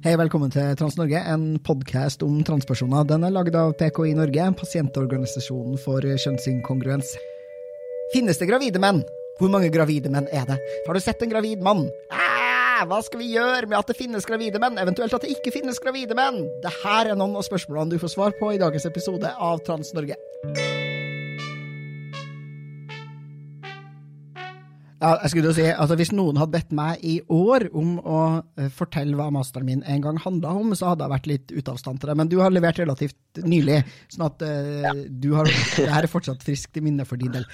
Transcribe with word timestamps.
Hei, 0.00 0.16
velkommen 0.18 0.50
til 0.50 0.72
Trans-Norge, 0.74 1.20
en 1.30 1.42
podkast 1.62 2.24
om 2.26 2.40
transpersoner. 2.42 3.04
Den 3.06 3.22
er 3.28 3.30
lagd 3.30 3.54
av 3.54 3.76
PKI 3.78 4.16
Norge, 4.18 4.48
pasientorganisasjonen 4.58 5.78
for 5.78 6.02
kjønnsinkongruens. 6.02 7.12
Finnes 8.10 8.42
det 8.42 8.48
gravide 8.50 8.82
menn? 8.82 9.04
Hvor 9.40 9.48
mange 9.48 9.70
gravide 9.72 10.10
menn 10.12 10.26
er 10.36 10.44
det? 10.44 10.58
Har 10.84 10.96
du 10.96 11.00
sett 11.00 11.22
en 11.24 11.30
gravid 11.32 11.62
mann? 11.64 11.86
Ah, 12.12 12.82
hva 12.84 12.98
skal 13.00 13.22
vi 13.22 13.30
gjøre 13.32 13.70
med 13.70 13.78
at 13.78 13.88
det 13.88 13.96
finnes 13.96 14.26
gravide 14.28 14.60
menn, 14.60 14.76
eventuelt 14.76 15.16
at 15.16 15.24
det 15.24 15.32
ikke 15.32 15.54
finnes 15.54 15.80
gravide 15.80 16.16
menn? 16.16 16.42
Dette 16.60 16.92
er 16.92 17.14
noen 17.16 17.38
av 17.40 17.46
spørsmålene 17.48 17.94
du 17.94 18.02
får 18.02 18.12
svar 18.18 18.36
på 18.36 18.52
i 18.52 18.60
dagens 18.60 18.84
episode 18.90 19.32
av 19.32 19.64
Trans-Norge. 19.64 20.20
Ja, 25.00 25.14
jeg 25.22 25.32
skulle 25.32 25.48
jo 25.48 25.56
si, 25.56 25.64
altså 25.64 25.96
Hvis 25.96 26.10
noen 26.12 26.36
hadde 26.36 26.52
bedt 26.58 26.72
meg 26.76 27.00
i 27.00 27.14
år 27.32 27.70
om 27.72 27.94
å 28.04 28.20
uh, 28.44 28.66
fortelle 28.76 29.16
hva 29.16 29.30
masteren 29.32 29.64
min 29.64 29.84
en 29.88 30.04
gang 30.04 30.20
handla 30.20 30.52
om, 30.60 30.74
så 30.76 30.92
hadde 30.92 31.06
jeg 31.06 31.14
vært 31.14 31.30
litt 31.30 31.54
ute 31.54 31.72
av 31.72 31.80
stand 31.80 32.02
til 32.02 32.12
det. 32.12 32.18
Men 32.20 32.28
du 32.28 32.42
har 32.44 32.52
levert 32.52 32.82
relativt 32.82 33.40
nylig, 33.40 33.80
sånn 34.12 34.28
at 34.28 34.44
uh, 34.44 34.82
ja. 34.84 34.92
du 35.08 35.32
har, 35.38 35.48
det 35.48 35.88
her 35.88 36.04
er 36.04 36.12
fortsatt 36.12 36.44
friskt 36.44 36.76
i 36.76 36.84
minne 36.84 37.08
for 37.08 37.16
din 37.16 37.32
del. 37.32 37.48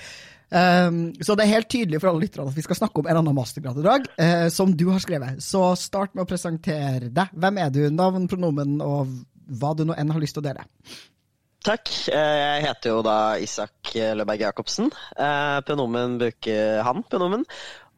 Um, 0.46 1.10
så 1.18 1.34
det 1.34 1.42
er 1.42 1.56
helt 1.56 1.70
tydelig 1.73 1.98
for 1.98 2.12
alle 2.12 2.23
lytterne 2.23 2.52
at 2.52 2.59
vi 2.59 2.62
skal 2.62 2.79
snakke 2.79 3.02
om 3.02 3.09
en 3.10 3.18
annen 3.18 3.34
mastergrad 3.34 3.80
i 3.80 3.87
dag, 3.87 4.07
uh, 4.21 4.46
som 4.54 4.76
du 4.79 4.87
har 4.93 5.02
skrevet. 5.02 5.43
Så 5.43 5.65
start 5.80 6.15
med 6.15 6.23
å 6.23 6.30
presentere 6.30 7.10
deg. 7.10 7.34
Hvem 7.34 7.59
er 7.65 7.74
du? 7.74 7.82
Navn, 7.90 8.29
pronomen 8.30 8.79
og 8.84 9.10
hva 9.46 9.74
du 9.79 9.84
nå 9.87 9.96
enn 9.98 10.15
har 10.15 10.23
lyst 10.23 10.38
til 10.38 10.45
å 10.45 10.48
dele. 10.48 10.66
Takk. 11.66 11.90
Jeg 12.06 12.62
heter 12.62 12.93
jo 12.93 13.01
da 13.02 13.16
Isak 13.43 13.90
Løberg 14.15 14.45
Jacobsen. 14.45 14.93
Pronomen 15.66 16.15
bruker 16.21 16.78
han, 16.87 17.02
pronomen. 17.10 17.43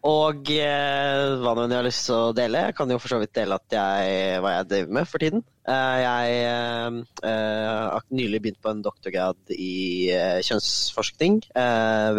Og 0.07 0.47
hva 0.47 1.55
nå 1.57 1.65
enn 1.65 1.73
jeg 1.75 1.81
har 1.81 1.87
lyst 1.87 2.05
til 2.07 2.15
å 2.15 2.35
dele. 2.37 2.61
Jeg 2.69 2.77
kan 2.79 2.91
jo 2.93 3.01
for 3.03 3.11
så 3.11 3.19
vidt 3.19 3.35
dele 3.35 3.59
jeg, 3.75 4.43
hva 4.45 4.53
jeg 4.55 4.69
driver 4.71 4.95
med 4.99 5.09
for 5.11 5.25
tiden. 5.25 5.43
Jeg 5.69 6.37
har 7.25 8.07
nylig 8.15 8.41
begynt 8.45 8.63
på 8.63 8.71
en 8.71 8.85
doktorgrad 8.87 9.57
i 9.57 10.09
kjønnsforskning 10.47 11.43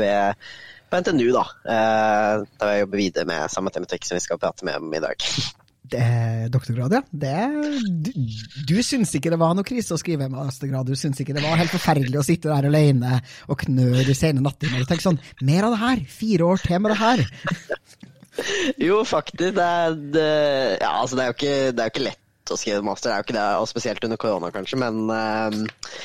ved, 0.01 0.43
på 0.91 1.01
NTNU, 1.01 1.29
da. 1.33 1.45
Der 1.63 2.73
jeg 2.73 2.83
jobber 2.83 3.03
videre 3.05 3.31
med 3.31 3.55
samme 3.55 3.71
tematikk 3.73 4.05
som 4.05 4.19
vi 4.19 4.25
skal 4.27 4.41
prate 4.43 4.67
med 4.67 4.83
om 4.83 4.93
i 4.93 5.03
dag. 5.07 5.17
Det, 5.89 6.49
doktorgrad, 6.53 6.93
ja. 6.93 7.01
Det, 7.09 7.35
du, 8.05 8.11
du 8.69 8.75
syns 8.85 9.13
ikke 9.17 9.31
det 9.33 9.39
var 9.41 9.55
noe 9.57 9.65
krise 9.65 9.95
å 9.95 10.01
skrive 10.01 10.27
mastergrad? 10.29 10.89
Du 10.89 10.97
syns 10.99 11.19
ikke 11.21 11.33
det 11.37 11.43
var 11.45 11.57
helt 11.57 11.73
forferdelig 11.73 12.19
å 12.19 12.25
sitte 12.25 12.51
der 12.51 12.69
alene 12.69 13.19
og 13.49 13.57
knø 13.63 14.03
de 14.05 14.15
sene 14.17 14.43
og 14.45 14.59
tenke 14.61 15.01
sånn 15.01 15.19
Mer 15.45 15.65
av 15.67 15.75
det 15.75 15.81
her! 15.81 16.03
Fire 16.13 16.49
år 16.51 16.61
til 16.61 16.83
med 16.83 16.93
det 16.93 16.99
her! 16.99 17.25
jo, 18.87 19.01
faktisk. 19.07 19.55
Det 19.57 19.65
er, 19.65 19.99
det, 20.13 20.31
ja, 20.81 20.93
altså, 21.01 21.17
det 21.17 21.23
er, 21.23 21.31
jo 21.31 21.37
ikke, 21.37 21.55
det 21.73 21.85
er 21.85 21.93
ikke 21.93 22.05
lett 22.05 22.53
å 22.53 22.57
skrive 22.57 22.85
master, 22.85 23.09
det 23.09 23.15
er 23.15 23.21
jo 23.21 23.27
ikke 23.27 23.37
det, 23.37 23.47
og 23.61 23.69
spesielt 23.69 24.05
under 24.07 24.19
korona 24.21 24.49
kanskje, 24.53 24.79
men 24.81 25.03
uh, 25.09 25.99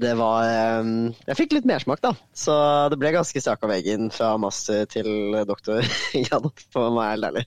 det 0.00 0.14
var 0.16 0.46
uh, 0.48 0.92
Jeg 1.28 1.38
fikk 1.40 1.56
litt 1.58 1.68
mersmak, 1.68 2.00
da. 2.04 2.14
Så 2.36 2.54
det 2.92 3.00
ble 3.00 3.12
ganske 3.16 3.44
strak 3.44 3.64
av 3.64 3.72
veggen 3.74 4.12
fra 4.14 4.34
master 4.40 4.86
til 4.92 5.36
doktorgrad, 5.48 6.48
for 6.72 6.88
å 6.88 6.94
være 6.96 7.16
helt 7.16 7.30
ærlig. 7.32 7.46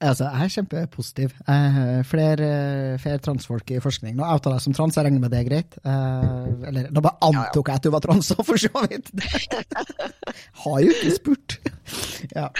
Altså, 0.00 0.26
jeg 0.28 0.44
er 0.44 0.52
kjempepositiv. 0.52 1.30
Eh, 1.48 2.04
flere, 2.04 2.48
flere 3.00 3.20
transfolk 3.24 3.70
i 3.72 3.80
forskning. 3.80 4.16
Nå 4.18 4.26
outa 4.28 4.52
jeg 4.52 4.64
som 4.66 4.74
trans, 4.76 4.96
jeg 4.96 5.06
regner 5.06 5.22
med 5.22 5.32
det 5.32 5.38
er 5.40 5.48
greit. 5.48 5.78
Eh, 5.80 6.68
eller 6.68 6.90
nå 6.92 7.00
bare 7.04 7.16
antok 7.24 7.70
jeg 7.70 7.80
at 7.80 7.86
du 7.86 7.90
var 7.94 8.04
trans 8.04 8.28
òg, 8.36 8.42
for 8.44 8.60
så 8.60 8.84
vidt. 8.84 9.08
Har 10.64 10.78
jo 10.84 10.92
ikke 10.92 11.14
spurt. 11.16 11.58
ja. 12.34 12.50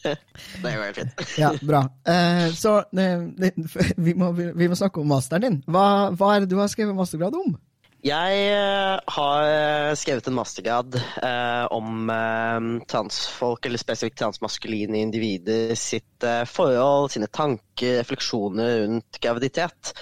Det 0.62 0.74
går 0.74 0.82
helt 0.82 0.98
fint. 0.98 1.24
ja, 1.38 1.52
bra. 1.62 1.84
Eh, 2.10 2.50
så 2.58 2.80
vi 2.90 4.14
må, 4.18 4.32
vi 4.34 4.66
må, 4.66 4.74
snakke 4.74 5.02
om 5.02 5.10
masteren 5.14 5.46
din. 5.46 5.58
Hva, 5.70 6.10
hva 6.10 6.34
er 6.34 6.44
det 6.44 6.50
du 6.50 6.58
har 6.58 6.70
skrevet 6.72 6.96
mastergrad 6.98 7.38
om? 7.38 7.54
Jeg 8.00 8.44
har 9.12 9.94
skrevet 10.00 10.28
en 10.30 10.36
mastergrad 10.38 10.94
eh, 10.96 11.64
om 11.76 12.08
eh, 12.08 12.68
transfolk, 12.88 13.66
eller 13.68 13.82
spesifikt 13.82 14.16
transmaskuline 14.22 15.02
individer 15.04 15.74
sitt 15.76 16.24
eh, 16.24 16.46
forhold, 16.48 17.10
sine 17.12 17.28
tanker, 17.28 17.98
refleksjoner 18.00 18.78
rundt 18.86 19.20
graviditet. 19.20 19.92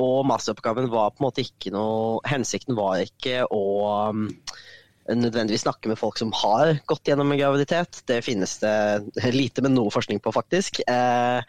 og 0.00 0.26
masteroppgaven 0.28 0.88
var 0.92 1.12
på 1.12 1.20
en 1.20 1.26
måte 1.28 1.44
ikke 1.44 1.72
noe 1.74 2.20
Hensikten 2.28 2.78
var 2.78 3.04
ikke 3.04 3.44
å 3.44 3.62
nødvendigvis 5.16 5.64
snakke 5.64 5.90
med 5.90 5.98
folk 5.98 6.18
som 6.20 6.32
har 6.36 6.74
gått 6.88 7.08
gjennom 7.08 7.32
en 7.32 7.40
graviditet. 7.40 8.02
Det 8.08 8.20
finnes 8.24 8.56
det 8.62 9.32
lite, 9.34 9.64
men 9.64 9.74
noe 9.76 9.92
forskning 9.92 10.20
på, 10.22 10.32
faktisk. 10.34 10.82
Eh, 10.90 11.40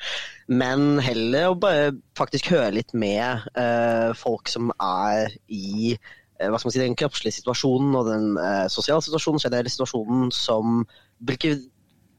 men 0.51 1.01
heller 1.03 1.51
å 1.51 1.59
bare 1.59 1.91
faktisk 2.17 2.51
høre 2.53 2.73
litt 2.79 2.95
med 2.97 3.45
eh, 3.59 4.11
folk 4.17 4.51
som 4.51 4.72
er 4.77 5.35
i 5.47 5.94
eh, 5.94 6.47
hva 6.47 6.57
skal 6.57 6.69
man 6.69 6.75
si, 6.75 6.83
den 6.83 6.97
kroppslige 6.99 7.39
situasjonen 7.39 7.97
og 7.99 8.09
den 8.09 8.31
sosiale 8.73 9.03
situasjonen, 9.05 9.44
generelle 9.44 9.73
situasjonen 9.73 10.31
som 10.35 10.81
hvilke 11.22 11.57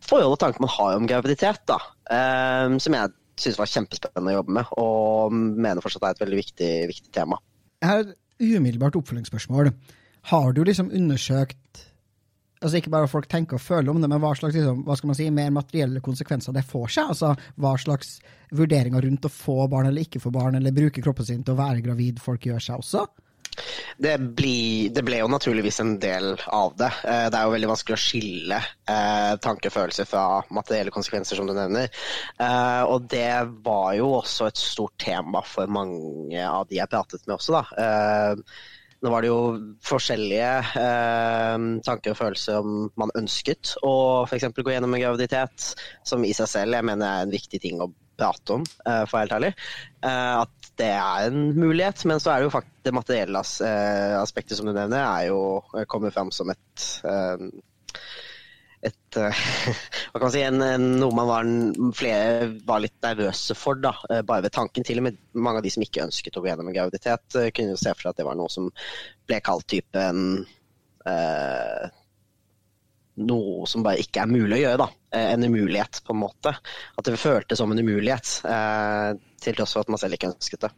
forhold 0.03 0.37
og 0.37 0.41
tanker 0.43 0.63
man 0.63 0.75
har 0.77 0.99
om 0.99 1.09
graviditet. 1.11 1.63
da, 1.71 1.79
Som 2.83 2.99
jeg 2.99 3.17
syns 3.39 3.59
var 3.59 3.71
kjempespennende 3.71 4.35
å 4.35 4.41
jobbe 4.41 4.55
med, 4.59 4.77
og 4.79 5.35
mener 5.35 5.83
fortsatt 5.83 6.07
er 6.07 6.17
et 6.17 6.23
veldig 6.23 6.39
viktig, 6.39 6.71
viktig 6.91 7.15
tema. 7.15 7.39
Jeg 7.83 7.91
har 7.91 8.05
et 8.05 8.17
umiddelbart 8.43 8.99
oppfølgingsspørsmål. 8.99 9.73
Har 10.31 10.53
du 10.53 10.63
liksom 10.65 10.93
undersøkt 10.95 11.89
altså 12.63 12.79
ikke 12.79 12.93
bare 12.95 13.07
hva 13.07 13.11
folk 13.11 13.27
tenker 13.31 13.59
og 13.59 13.65
føler 13.65 13.91
om 13.91 13.99
det, 14.03 14.11
men 14.11 14.23
hva 14.23 14.33
slags 14.39 14.55
liksom, 14.55 14.85
hva 14.87 14.97
skal 14.99 15.11
man 15.11 15.19
si, 15.19 15.27
mer 15.35 15.51
materielle 15.55 16.03
konsekvenser 16.05 16.55
det 16.55 16.63
får 16.69 16.95
seg? 16.95 17.11
Altså 17.15 17.33
hva 17.61 17.75
slags 17.81 18.15
vurderinger 18.55 19.03
rundt 19.03 19.27
å 19.27 19.33
få 19.33 19.67
barn 19.73 19.91
eller 19.91 20.07
ikke 20.07 20.23
få 20.23 20.33
barn, 20.35 20.59
eller 20.59 20.75
bruke 20.77 21.03
kroppen 21.03 21.27
sin 21.27 21.43
til 21.43 21.57
å 21.57 21.63
være 21.63 21.85
gravid 21.85 22.23
folk 22.23 22.47
gjør 22.47 22.63
seg 22.63 22.85
også? 22.85 23.07
Det, 24.01 24.15
blir, 24.19 24.89
det, 24.95 25.03
ble 25.05 25.19
jo 25.21 25.29
naturligvis 25.29 25.83
en 25.83 25.97
del 26.01 26.31
av 26.49 26.73
det. 26.81 26.89
Det 27.05 27.37
er 27.37 27.45
jo 27.45 27.53
veldig 27.53 27.69
vanskelig 27.69 27.99
å 27.99 28.01
skille 28.01 28.61
eh, 28.89 29.33
tankefølelser 29.45 30.09
fra 30.09 30.25
materielle 30.57 30.95
konsekvenser, 30.95 31.37
som 31.37 31.51
du 31.51 31.53
nevner. 31.57 31.91
Eh, 32.41 32.83
og 32.89 33.11
det 33.13 33.43
var 33.67 33.91
jo 33.99 34.09
også 34.23 34.49
et 34.49 34.63
stort 34.63 34.97
tema 35.05 35.45
for 35.45 35.69
mange 35.69 36.47
av 36.47 36.65
de 36.71 36.81
jeg 36.81 36.93
pratet 36.95 37.27
med 37.27 37.37
også, 37.37 37.59
da. 37.59 37.85
Eh, 37.85 38.81
nå 39.03 39.11
var 39.11 39.25
det 39.25 39.33
jo 39.33 39.39
forskjellige 39.83 40.51
eh, 40.79 41.65
tanker 41.87 42.15
og 42.15 42.19
følelser 42.21 42.61
om 42.63 42.87
man 43.01 43.11
ønsket 43.19 43.75
å 43.83 43.95
f.eks. 44.29 44.47
gå 44.55 44.75
gjennom 44.75 44.95
en 44.95 45.03
graviditet, 45.03 45.73
som 46.07 46.23
i 46.23 46.35
seg 46.37 46.51
selv 46.51 46.79
jeg 46.79 46.87
mener 46.87 47.09
er 47.09 47.27
en 47.27 47.35
viktig 47.35 47.63
ting 47.65 47.83
å 47.83 47.91
prate 48.19 48.59
om, 48.59 48.67
eh, 48.87 49.03
for 49.11 49.23
helt 49.23 49.35
ærlig. 49.35 49.53
Eh, 50.07 50.35
at 50.45 50.71
det 50.79 50.93
er 50.95 51.29
en 51.29 51.51
mulighet, 51.59 52.05
men 52.09 52.23
så 52.23 52.33
er 52.33 52.41
det 52.41 52.49
jo 52.49 52.55
faktisk 52.55 52.87
det 52.87 52.95
materielle 52.95 53.43
eh, 53.67 54.15
aspektet 54.21 54.59
som 54.59 54.71
du 54.71 54.73
nevner, 54.73 55.03
er 55.03 55.29
jo, 55.33 55.43
kommer 55.91 56.15
fram 56.15 56.31
som 56.35 56.51
et 56.55 56.87
eh, 57.07 57.49
et, 58.83 59.17
uh, 59.17 59.43
hva 60.11 60.19
kan 60.19 60.25
man 60.27 60.33
si, 60.35 60.43
en, 60.43 60.63
en, 60.67 60.87
noe 60.99 61.15
man 61.15 61.29
var, 61.29 61.51
flere 61.95 62.49
var 62.67 62.83
litt 62.83 62.99
nervøse 63.05 63.55
for. 63.59 63.79
da, 63.83 63.95
uh, 64.11 64.23
Bare 64.27 64.47
ved 64.47 64.55
tanken. 64.57 64.87
Til 64.87 64.99
og 64.99 65.07
med 65.07 65.21
mange 65.39 65.63
av 65.63 65.67
de 65.67 65.73
som 65.75 65.85
ikke 65.85 66.05
ønsket 66.07 66.39
å 66.39 66.43
gå 66.43 66.51
gjennom 66.51 66.71
en 66.71 66.77
graviditet, 66.77 67.27
uh, 67.39 67.51
kunne 67.55 67.77
jo 67.77 67.81
se 67.81 67.95
for 67.95 68.09
seg 68.09 68.15
at 68.15 68.23
det 68.23 68.27
var 68.27 68.39
noe 68.39 68.51
som 68.53 68.71
ble 69.31 69.43
kalt 69.45 69.69
type 69.71 70.09
en 70.11 70.43
Noe 73.23 73.67
som 73.69 73.83
bare 73.85 74.01
ikke 74.01 74.23
er 74.23 74.31
mulig 74.31 74.55
å 74.57 74.61
gjøre. 74.63 74.85
da, 74.85 75.19
En 75.35 75.45
umulighet, 75.45 75.99
på 76.07 76.15
en 76.15 76.21
måte. 76.23 76.53
At 76.97 77.09
det 77.09 77.19
føltes 77.21 77.59
som 77.61 77.75
en 77.75 77.83
umulighet, 77.83 78.31
til 79.43 79.59
tross 79.59 79.75
for 79.75 79.83
at 79.83 79.91
man 79.93 80.01
selv 80.01 80.17
ikke 80.17 80.31
ønsket 80.31 80.65
det. 80.65 80.71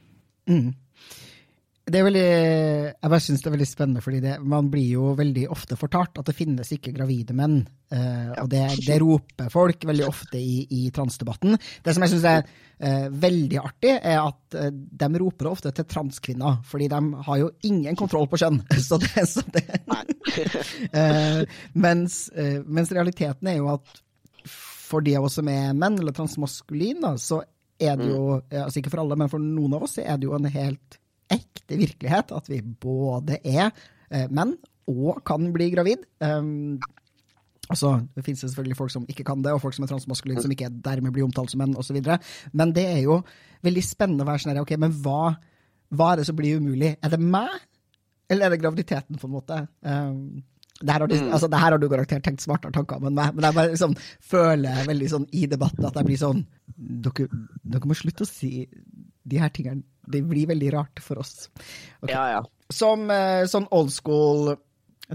Mm 0.48 0.72
det 1.84 1.98
er 2.00 2.06
veldig, 2.06 2.28
jeg 2.96 3.10
bare 3.12 3.20
synes 3.20 3.42
det 3.42 3.48
er 3.50 3.54
veldig 3.58 3.66
spennende, 3.68 4.00
fordi 4.00 4.20
det, 4.24 4.34
man 4.48 4.70
blir 4.72 4.86
jo 4.94 5.10
veldig 5.18 5.42
ofte 5.52 5.76
fortalt 5.76 6.16
at 6.16 6.30
det 6.30 6.36
finnes 6.36 6.70
ikke 6.72 6.94
gravide 6.96 7.36
menn. 7.36 7.58
Uh, 7.92 8.30
og 8.40 8.48
det, 8.54 8.62
det, 8.86 8.96
roper 9.02 9.50
folk 9.52 9.84
veldig 9.90 10.06
ofte 10.08 10.40
i, 10.40 10.62
i 10.72 10.86
transdebatten. 10.96 11.58
Det 11.84 11.92
som 11.92 12.06
jeg 12.06 12.14
syns 12.14 12.24
er 12.30 12.48
uh, 12.48 13.12
veldig 13.26 13.60
artig, 13.60 13.92
er 13.98 14.22
at 14.22 14.56
uh, 14.56 14.70
de 14.72 15.10
roper 15.20 15.50
ofte 15.52 15.74
til 15.76 15.88
transkvinner, 15.92 16.64
fordi 16.64 16.88
de 16.94 17.02
har 17.28 17.42
jo 17.42 17.52
ingen 17.68 18.00
kontroll 18.00 18.30
på 18.32 18.40
kjønn. 18.40 18.62
Så 18.88 19.02
det, 19.04 19.28
så 19.28 19.44
det 19.52 19.68
mens, 21.84 22.18
mens, 22.64 22.96
realiteten 22.96 23.52
er 23.52 23.60
jo 23.60 23.68
at 23.76 23.96
for 24.48 25.04
de 25.04 25.18
av 25.18 25.28
oss 25.28 25.36
som 25.36 25.52
er 25.52 25.76
menn, 25.76 26.00
eller 26.00 26.16
transmaskuline, 26.16 27.12
så 27.20 27.44
er 27.76 28.00
det 28.00 28.08
jo, 28.08 28.38
mm. 28.40 28.60
altså 28.64 28.80
ikke 28.80 28.92
for 28.92 29.04
alle, 29.04 29.20
men 29.20 29.32
for 29.32 29.42
noen 29.42 29.76
av 29.76 29.84
oss, 29.84 29.98
er 30.00 30.16
det 30.16 30.28
jo 30.28 30.36
en 30.36 30.48
helt 30.48 31.03
ekte 31.64 31.80
virkelighet 31.80 32.34
at 32.36 32.50
vi 32.52 32.60
både 32.62 33.40
er 33.40 33.70
eh, 34.10 34.28
menn 34.30 34.56
og 34.90 35.24
kan 35.24 35.48
bli 35.52 35.70
gravid. 35.72 36.04
Um, 36.20 36.78
Altså, 37.70 38.06
Det 38.14 38.24
finnes 38.24 38.40
selvfølgelig 38.40 38.76
folk 38.76 38.90
som 38.92 39.06
ikke 39.08 39.24
kan 39.24 39.42
det, 39.42 39.52
og 39.52 39.60
folk 39.60 39.74
som 39.74 39.84
er 39.84 39.88
transmaskuline 39.88 40.42
som 40.42 40.52
ikke 40.52 40.68
dermed 40.84 41.12
blir 41.12 41.24
omtalt 41.24 41.50
som 41.50 41.62
menn, 41.62 41.76
osv. 41.80 41.96
Men 42.52 42.72
det 42.76 42.84
er 42.84 42.98
jo 43.06 43.22
veldig 43.64 43.84
spennende 43.84 44.24
å 44.24 44.28
være 44.28 44.42
sånn 44.42 44.52
her, 44.52 44.60
ok, 44.60 44.74
men 44.82 44.92
hva, 45.04 45.34
hva 45.88 46.10
er 46.12 46.20
det 46.20 46.26
som 46.28 46.36
blir 46.36 46.60
umulig? 46.60 46.90
Er 47.00 47.14
det 47.14 47.20
meg, 47.22 47.54
eller 48.28 48.46
er 48.46 48.52
det 48.52 48.60
graviditeten, 48.60 49.16
på 49.16 49.30
en 49.30 49.32
måte? 49.32 49.62
Um, 49.80 50.44
det 50.82 50.92
her, 50.92 51.00
har 51.00 51.08
du, 51.08 51.16
altså, 51.30 51.48
det 51.48 51.62
har 51.62 51.78
du 51.78 51.88
garantert 51.88 52.24
tenkt 52.26 52.44
smartere 52.44 52.74
tanker 52.74 52.98
om 52.98 53.08
enn 53.08 53.16
meg, 53.16 53.32
men 53.32 53.46
jeg 53.46 53.56
bare 53.56 53.72
liksom, 53.72 53.96
føler 54.20 54.84
veldig 54.90 55.10
sånn 55.12 55.26
i 55.32 55.46
debatten 55.48 55.86
at 55.86 55.96
jeg 55.96 56.08
blir 56.10 56.20
sånn 56.20 56.44
dere, 56.76 57.28
dere 57.62 57.88
må 57.88 57.96
slutte 57.96 58.26
å 58.26 58.28
si 58.28 58.66
de 59.24 59.40
her 59.40 59.52
tingene. 59.54 59.86
Det 60.06 60.22
blir 60.28 60.50
veldig 60.52 60.72
rart 60.74 61.02
for 61.02 61.22
oss. 61.22 61.48
Okay. 62.02 62.14
Ja, 62.14 62.24
ja. 62.36 62.42
Som 62.72 63.08
uh, 63.12 63.44
sånn 63.50 63.68
old 63.74 63.92
school 63.94 64.54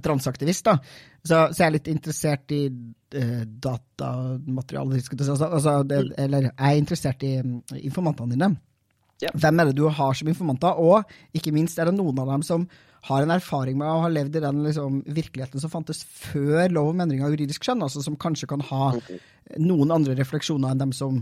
transaktivist, 0.04 0.68
da, 0.68 0.78
så, 1.24 1.48
så, 1.50 1.64
jeg 1.64 1.68
er 1.68 1.76
litt 1.76 1.90
interessert 1.92 2.54
i 2.56 2.64
uh, 2.70 3.44
datamateriale. 3.46 5.02
Altså, 5.02 5.78
det, 5.88 6.04
eller 6.22 6.50
jeg 6.50 6.58
er 6.70 6.82
interessert 6.82 7.26
i 7.28 7.36
um, 7.44 7.60
informantene 7.82 8.36
dine. 8.36 8.52
Ja. 9.20 9.34
Hvem 9.36 9.60
er 9.60 9.70
det 9.70 9.80
du 9.80 9.88
har 9.92 10.16
som 10.16 10.30
informanter, 10.32 10.78
og 10.80 11.10
ikke 11.36 11.52
minst 11.52 11.80
er 11.80 11.90
det 11.90 11.98
noen 11.98 12.22
av 12.22 12.30
dem 12.32 12.46
som 12.46 12.70
har 13.08 13.24
en 13.24 13.34
erfaring 13.34 13.78
med 13.80 13.88
å 13.88 14.04
ha 14.04 14.12
levd 14.12 14.38
i 14.40 14.44
den 14.44 14.62
liksom, 14.66 15.02
virkeligheten 15.08 15.64
som 15.64 15.72
fantes 15.72 16.02
før 16.04 16.72
lov 16.72 16.92
om 16.92 17.04
endring 17.04 17.24
av 17.24 17.34
juridisk 17.34 17.68
skjønn, 17.68 17.84
altså 17.86 18.04
som 18.04 18.18
kanskje 18.20 18.50
kan 18.52 18.64
ha 18.72 18.92
noen 19.60 19.94
andre 19.96 20.16
refleksjoner 20.20 20.74
enn 20.74 20.84
dem 20.84 20.96
som 20.96 21.22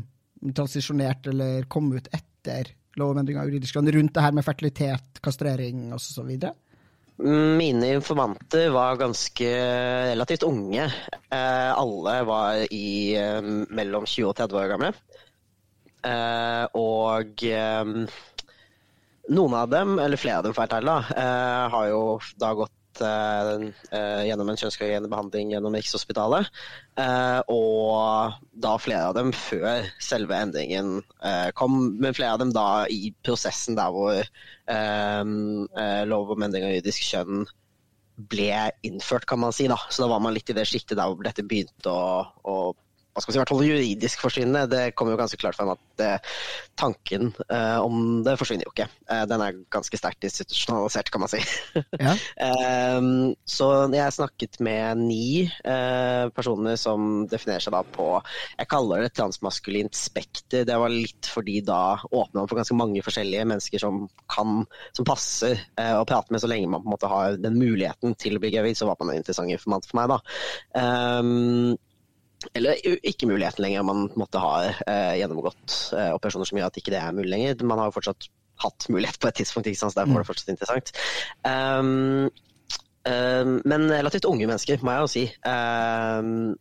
transisjonerte 0.58 1.34
eller 1.34 1.66
kom 1.72 1.90
ut 1.94 2.10
etter 2.14 2.74
lov 3.00 3.14
i 3.14 3.70
skjønn, 3.70 3.92
rundt 3.94 4.16
det 4.16 4.24
her 4.24 4.36
med 4.36 4.46
fertilitet, 4.46 5.22
kastrering 5.24 5.92
osv.? 5.96 6.32
Mine 7.18 7.94
informanter 7.98 8.70
var 8.70 9.00
ganske 9.00 9.48
relativt 10.12 10.44
unge. 10.46 10.84
Eh, 11.34 11.72
alle 11.74 12.18
var 12.30 12.62
i 12.74 13.16
eh, 13.18 13.42
mellom 13.42 14.06
20 14.06 14.30
og 14.30 14.36
30 14.38 14.60
år 14.62 14.70
gamle. 14.74 14.92
Eh, 16.06 16.66
og 16.78 17.42
noen 19.34 19.58
av 19.58 19.74
dem, 19.74 19.98
eller 20.00 20.22
flere 20.22 20.44
av 20.44 20.46
dem 20.46 20.54
for 20.56 20.64
å 20.64 20.70
har 21.74 21.90
jo 21.90 22.04
da 22.38 22.54
gått 22.56 22.77
gjennom 23.02 24.50
en 24.52 24.60
kjønnskorrigerende 24.60 25.12
behandling 25.12 25.54
gjennom 25.54 25.78
Rikshospitalet. 25.78 26.50
og 27.54 28.38
da 28.58 28.74
flere 28.82 29.12
av 29.12 29.16
dem 29.18 29.32
før 29.36 29.86
selve 30.02 30.38
endringen 30.38 31.02
kom, 31.60 31.78
men 32.02 32.18
flere 32.18 32.36
av 32.38 32.42
dem 32.42 32.56
da 32.56 32.88
i 32.90 33.14
prosessen 33.26 33.78
der 33.78 33.94
hvor 33.94 34.24
lov 36.10 36.34
om 36.34 36.44
endring 36.48 36.68
av 36.68 36.76
juridisk 36.76 37.06
kjønn 37.12 37.48
ble 38.18 38.72
innført, 38.88 39.28
kan 39.30 39.40
man 39.40 39.54
si. 39.54 39.68
da. 39.70 39.78
Så 39.90 40.04
da 40.04 40.10
var 40.12 40.22
man 40.24 40.34
litt 40.34 40.50
i 40.50 40.56
det 40.58 40.66
sjiktet 40.70 40.98
der 40.98 41.12
hvor 41.12 41.22
dette 41.26 41.46
begynte 41.46 41.92
å, 41.94 42.26
å 42.42 42.58
hva 43.18 43.24
skal 43.24 43.32
man 43.32 43.34
si, 43.34 43.40
i 43.40 43.42
hvert 43.42 43.52
fall 43.54 43.66
juridisk 43.66 44.22
forsvinne. 44.22 44.64
Det 44.70 44.84
kommer 44.94 45.16
jo 45.16 45.20
ganske 45.24 45.40
klart 45.42 45.58
frem 45.58 45.72
at 45.74 46.04
eh, 46.06 46.36
tanken 46.78 47.32
eh, 47.50 47.80
om 47.82 48.22
det 48.26 48.36
forsvinner 48.38 48.68
jo 48.68 48.74
ikke. 48.76 48.86
Eh, 49.10 49.24
den 49.30 49.42
er 49.42 49.58
ganske 49.74 49.98
sterkt 49.98 50.28
institusjonalisert, 50.28 51.10
kan 51.14 51.24
man 51.26 51.32
si. 51.32 51.42
Ja. 51.98 52.14
Ehm, 52.44 53.34
så 53.48 53.68
jeg 53.90 54.14
snakket 54.14 54.60
med 54.64 55.00
ni 55.02 55.48
eh, 55.48 56.28
personer 56.36 56.78
som 56.78 57.26
definerer 57.30 57.64
seg 57.64 57.74
da 57.74 57.82
på 57.82 58.06
Jeg 58.20 58.70
kaller 58.70 59.02
det 59.02 59.14
transmaskulint 59.18 59.98
spekter. 59.98 60.66
Det 60.68 60.78
var 60.78 60.94
litt 60.94 61.30
fordi 61.32 61.62
da 61.66 61.98
åpna 62.06 62.44
man 62.44 62.52
for 62.52 62.60
ganske 62.60 62.78
mange 62.78 63.02
forskjellige 63.06 63.48
mennesker 63.50 63.82
som 63.82 64.06
kan, 64.30 64.62
som 64.94 65.08
passer 65.10 65.58
eh, 65.80 65.96
å 65.98 66.06
prate 66.08 66.34
med 66.34 66.44
så 66.44 66.52
lenge 66.52 66.70
man 66.70 66.84
på 66.84 66.92
en 66.92 66.96
måte 66.98 67.12
har 67.12 67.42
den 67.42 67.58
muligheten 67.58 68.14
til 68.20 68.38
å 68.38 68.44
bli 68.44 68.54
gravid. 68.54 68.78
Så 68.78 68.90
var 68.90 69.00
man 69.02 69.16
en 69.16 69.24
interessant 69.24 69.50
informant 69.54 69.90
for 69.90 70.02
meg, 70.04 70.14
da. 70.14 71.82
Eller 72.54 72.78
ikke 73.02 73.30
muligheten 73.30 73.64
lenger. 73.66 73.86
Man 73.88 74.10
måtte 74.20 74.42
ha 74.42 74.52
eh, 74.70 75.16
gjennomgått 75.20 75.78
eh, 75.98 76.12
operasjoner 76.14 76.50
som 76.50 76.60
gjør 76.60 76.70
at 76.70 76.78
ikke 76.80 76.94
det 76.94 77.00
er 77.02 77.16
mulig 77.16 77.32
lenger. 77.34 77.64
Man 77.66 77.82
har 77.82 77.90
jo 77.90 77.98
fortsatt 77.98 78.30
hatt 78.62 78.88
mulighet 78.90 79.20
på 79.22 79.30
et 79.30 79.40
tidspunkt, 79.42 79.70
så 79.78 79.90
derfor 79.94 80.02
er 80.02 80.22
det 80.22 80.26
mm. 80.26 80.30
fortsatt 80.32 80.54
interessant. 80.54 80.94
Um, 81.46 82.30
um, 83.06 83.52
men 83.66 83.90
relativt 83.92 84.26
unge 84.30 84.48
mennesker, 84.50 84.82
må 84.82 84.96
jeg 84.96 85.04
jo 85.04 85.12
si. 85.14 85.26
Um, 85.46 86.56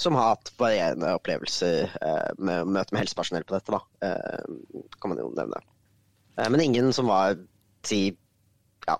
som 0.00 0.16
har 0.18 0.34
hatt 0.34 0.50
varierende 0.58 1.12
opplevelser 1.16 1.92
uh, 2.02 2.32
med 2.36 2.72
møte 2.74 2.94
med 2.94 3.04
helsepersonell 3.04 3.46
på 3.48 3.56
dette, 3.56 3.78
da. 3.78 3.80
Uh, 4.04 4.90
kan 5.00 5.12
man 5.12 5.22
jo 5.22 5.30
nevne. 5.36 5.60
Uh, 6.40 6.48
men 6.50 6.64
ingen 6.64 6.92
som 6.96 7.08
var 7.08 7.38
si 7.86 8.02
ja, 8.88 8.98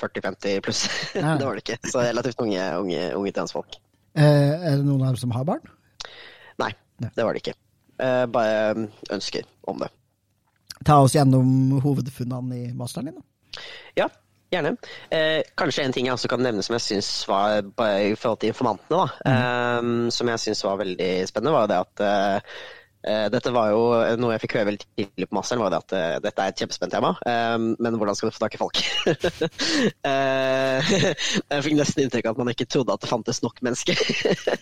40-50 0.00 0.64
pluss. 0.64 0.86
det 1.16 1.26
var 1.26 1.58
det 1.58 1.64
ikke. 1.64 1.80
Så 1.90 2.04
relativt 2.04 2.40
unge, 2.44 2.64
unge, 2.78 3.04
unge 3.18 3.36
transfolk. 3.36 3.80
Eh, 4.18 4.54
er 4.72 4.76
det 4.76 4.84
noen 4.86 5.04
av 5.04 5.12
dem 5.12 5.20
som 5.20 5.34
har 5.36 5.46
barn? 5.48 5.64
Nei, 6.58 6.72
det 7.06 7.22
var 7.22 7.34
det 7.34 7.44
ikke. 7.44 7.56
Eh, 8.02 8.24
bare 8.30 8.72
um, 8.74 8.86
ønsker 9.14 9.46
om 9.70 9.78
det. 9.82 9.90
Ta 10.86 11.00
oss 11.02 11.14
gjennom 11.14 11.78
hovedfunnene 11.82 12.58
i 12.58 12.72
masteren 12.78 13.10
din, 13.10 13.20
da. 13.20 13.62
Ja, 13.98 14.08
gjerne. 14.54 14.74
Eh, 15.14 15.40
kanskje 15.58 15.84
en 15.84 15.94
ting 15.94 16.08
jeg 16.08 16.14
også 16.14 16.30
kan 16.30 16.42
nevne 16.42 16.62
som 16.66 16.76
jeg 16.76 16.86
syns 16.86 17.10
var 17.30 17.60
i 17.62 18.14
forhold 18.18 18.42
til 18.42 18.52
informantene, 18.52 18.98
da, 18.98 19.06
mm. 19.22 19.94
eh, 20.08 20.10
som 20.14 20.30
jeg 20.32 20.44
syns 20.46 20.64
var 20.66 20.82
veldig 20.82 21.12
spennende, 21.30 21.54
var 21.54 21.70
det 21.70 21.80
at 21.84 22.04
Eh, 22.08 22.58
dette 23.04 23.52
var 23.54 23.70
jo 23.70 23.82
noe 24.18 24.34
jeg 24.34 24.42
fikk 24.42 24.56
høre 24.58 24.68
veldig 24.72 24.86
tidlig 24.98 25.28
på 25.28 25.36
masteren, 25.38 25.62
var 25.62 25.70
det 25.72 25.78
at 25.78 25.94
uh, 25.94 26.16
dette 26.24 26.42
er 26.42 26.52
et 26.52 26.62
kjempespent 26.62 26.92
tema, 26.92 27.12
men 27.78 27.98
hvordan 28.00 28.16
skal 28.18 28.30
du 28.30 28.34
få 28.34 28.42
tak 28.42 28.56
i 28.56 28.60
folk? 28.60 28.80
jeg 31.52 31.64
fikk 31.64 31.76
nesten 31.78 32.04
inntrykk 32.04 32.28
av 32.28 32.34
at 32.34 32.40
man 32.42 32.50
ikke 32.52 32.66
trodde 32.70 32.94
at 32.94 33.04
det 33.04 33.10
fantes 33.10 33.40
nok 33.44 33.62
mennesker. 33.64 33.98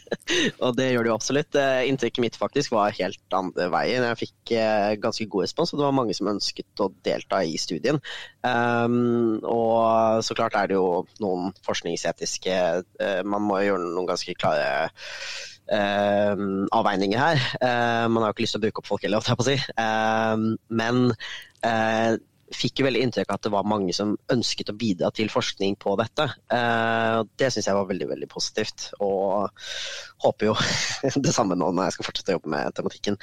og 0.64 0.76
det 0.78 0.90
gjør 0.92 1.06
det 1.06 1.10
jo 1.10 1.16
absolutt. 1.16 1.58
Inntrykket 1.88 2.22
mitt 2.22 2.38
faktisk 2.38 2.74
var 2.74 2.94
helt 2.98 3.36
andre 3.36 3.68
veien. 3.72 4.06
Jeg 4.10 4.20
fikk 4.26 4.54
ganske 5.02 5.28
god 5.32 5.46
respons, 5.46 5.72
og 5.72 5.80
det 5.80 5.88
var 5.88 5.96
mange 5.96 6.16
som 6.16 6.30
ønsket 6.32 6.84
å 6.84 6.90
delta 7.06 7.42
i 7.46 7.56
studien. 7.60 8.00
Og 8.46 10.24
så 10.26 10.38
klart 10.38 10.58
er 10.58 10.70
det 10.70 10.78
jo 10.78 11.04
noen 11.22 11.52
forskningsetiske 11.66 12.56
Man 13.26 13.46
må 13.46 13.60
gjøre 13.64 13.84
noen 13.84 14.08
ganske 14.08 14.36
klare 14.38 14.90
avveininger 15.66 17.18
her. 17.18 17.40
Uh, 17.58 18.06
man 18.12 18.22
har 18.22 18.30
jo 18.30 18.36
ikke 18.36 18.44
lyst 18.44 18.54
til 18.54 18.62
å 18.62 18.64
bruke 18.66 18.82
opp 18.82 18.90
folk 18.90 19.06
heller, 19.06 19.18
holdt 19.18 19.32
jeg 19.32 19.40
på 19.40 19.46
å 19.46 19.50
si. 19.50 19.58
Uh, 19.80 20.36
men 20.78 21.04
fikk 22.56 22.80
jo 22.80 22.86
veldig 22.88 23.02
inntrykk 23.06 23.30
av 23.30 23.38
at 23.38 23.46
det 23.46 23.52
var 23.54 23.68
mange 23.68 23.94
som 23.96 24.14
ønsket 24.32 24.72
å 24.72 24.76
bidra 24.78 25.12
til 25.14 25.30
forskning 25.32 25.76
på 25.82 25.96
dette. 26.00 26.28
det 27.36 27.50
syns 27.52 27.68
jeg 27.68 27.76
var 27.76 27.88
veldig 27.90 28.08
veldig 28.14 28.28
positivt, 28.32 28.90
og 29.04 29.50
håper 30.25 30.50
jo 30.50 30.56
det 31.26 31.34
samme 31.34 31.58
nå 31.58 31.70
når 31.70 31.88
jeg 31.90 31.98
skal 31.98 32.10
fortsette 32.10 32.34
å 32.34 32.38
jobbe 32.38 32.52
med 32.56 32.76
tematikken. 32.76 33.20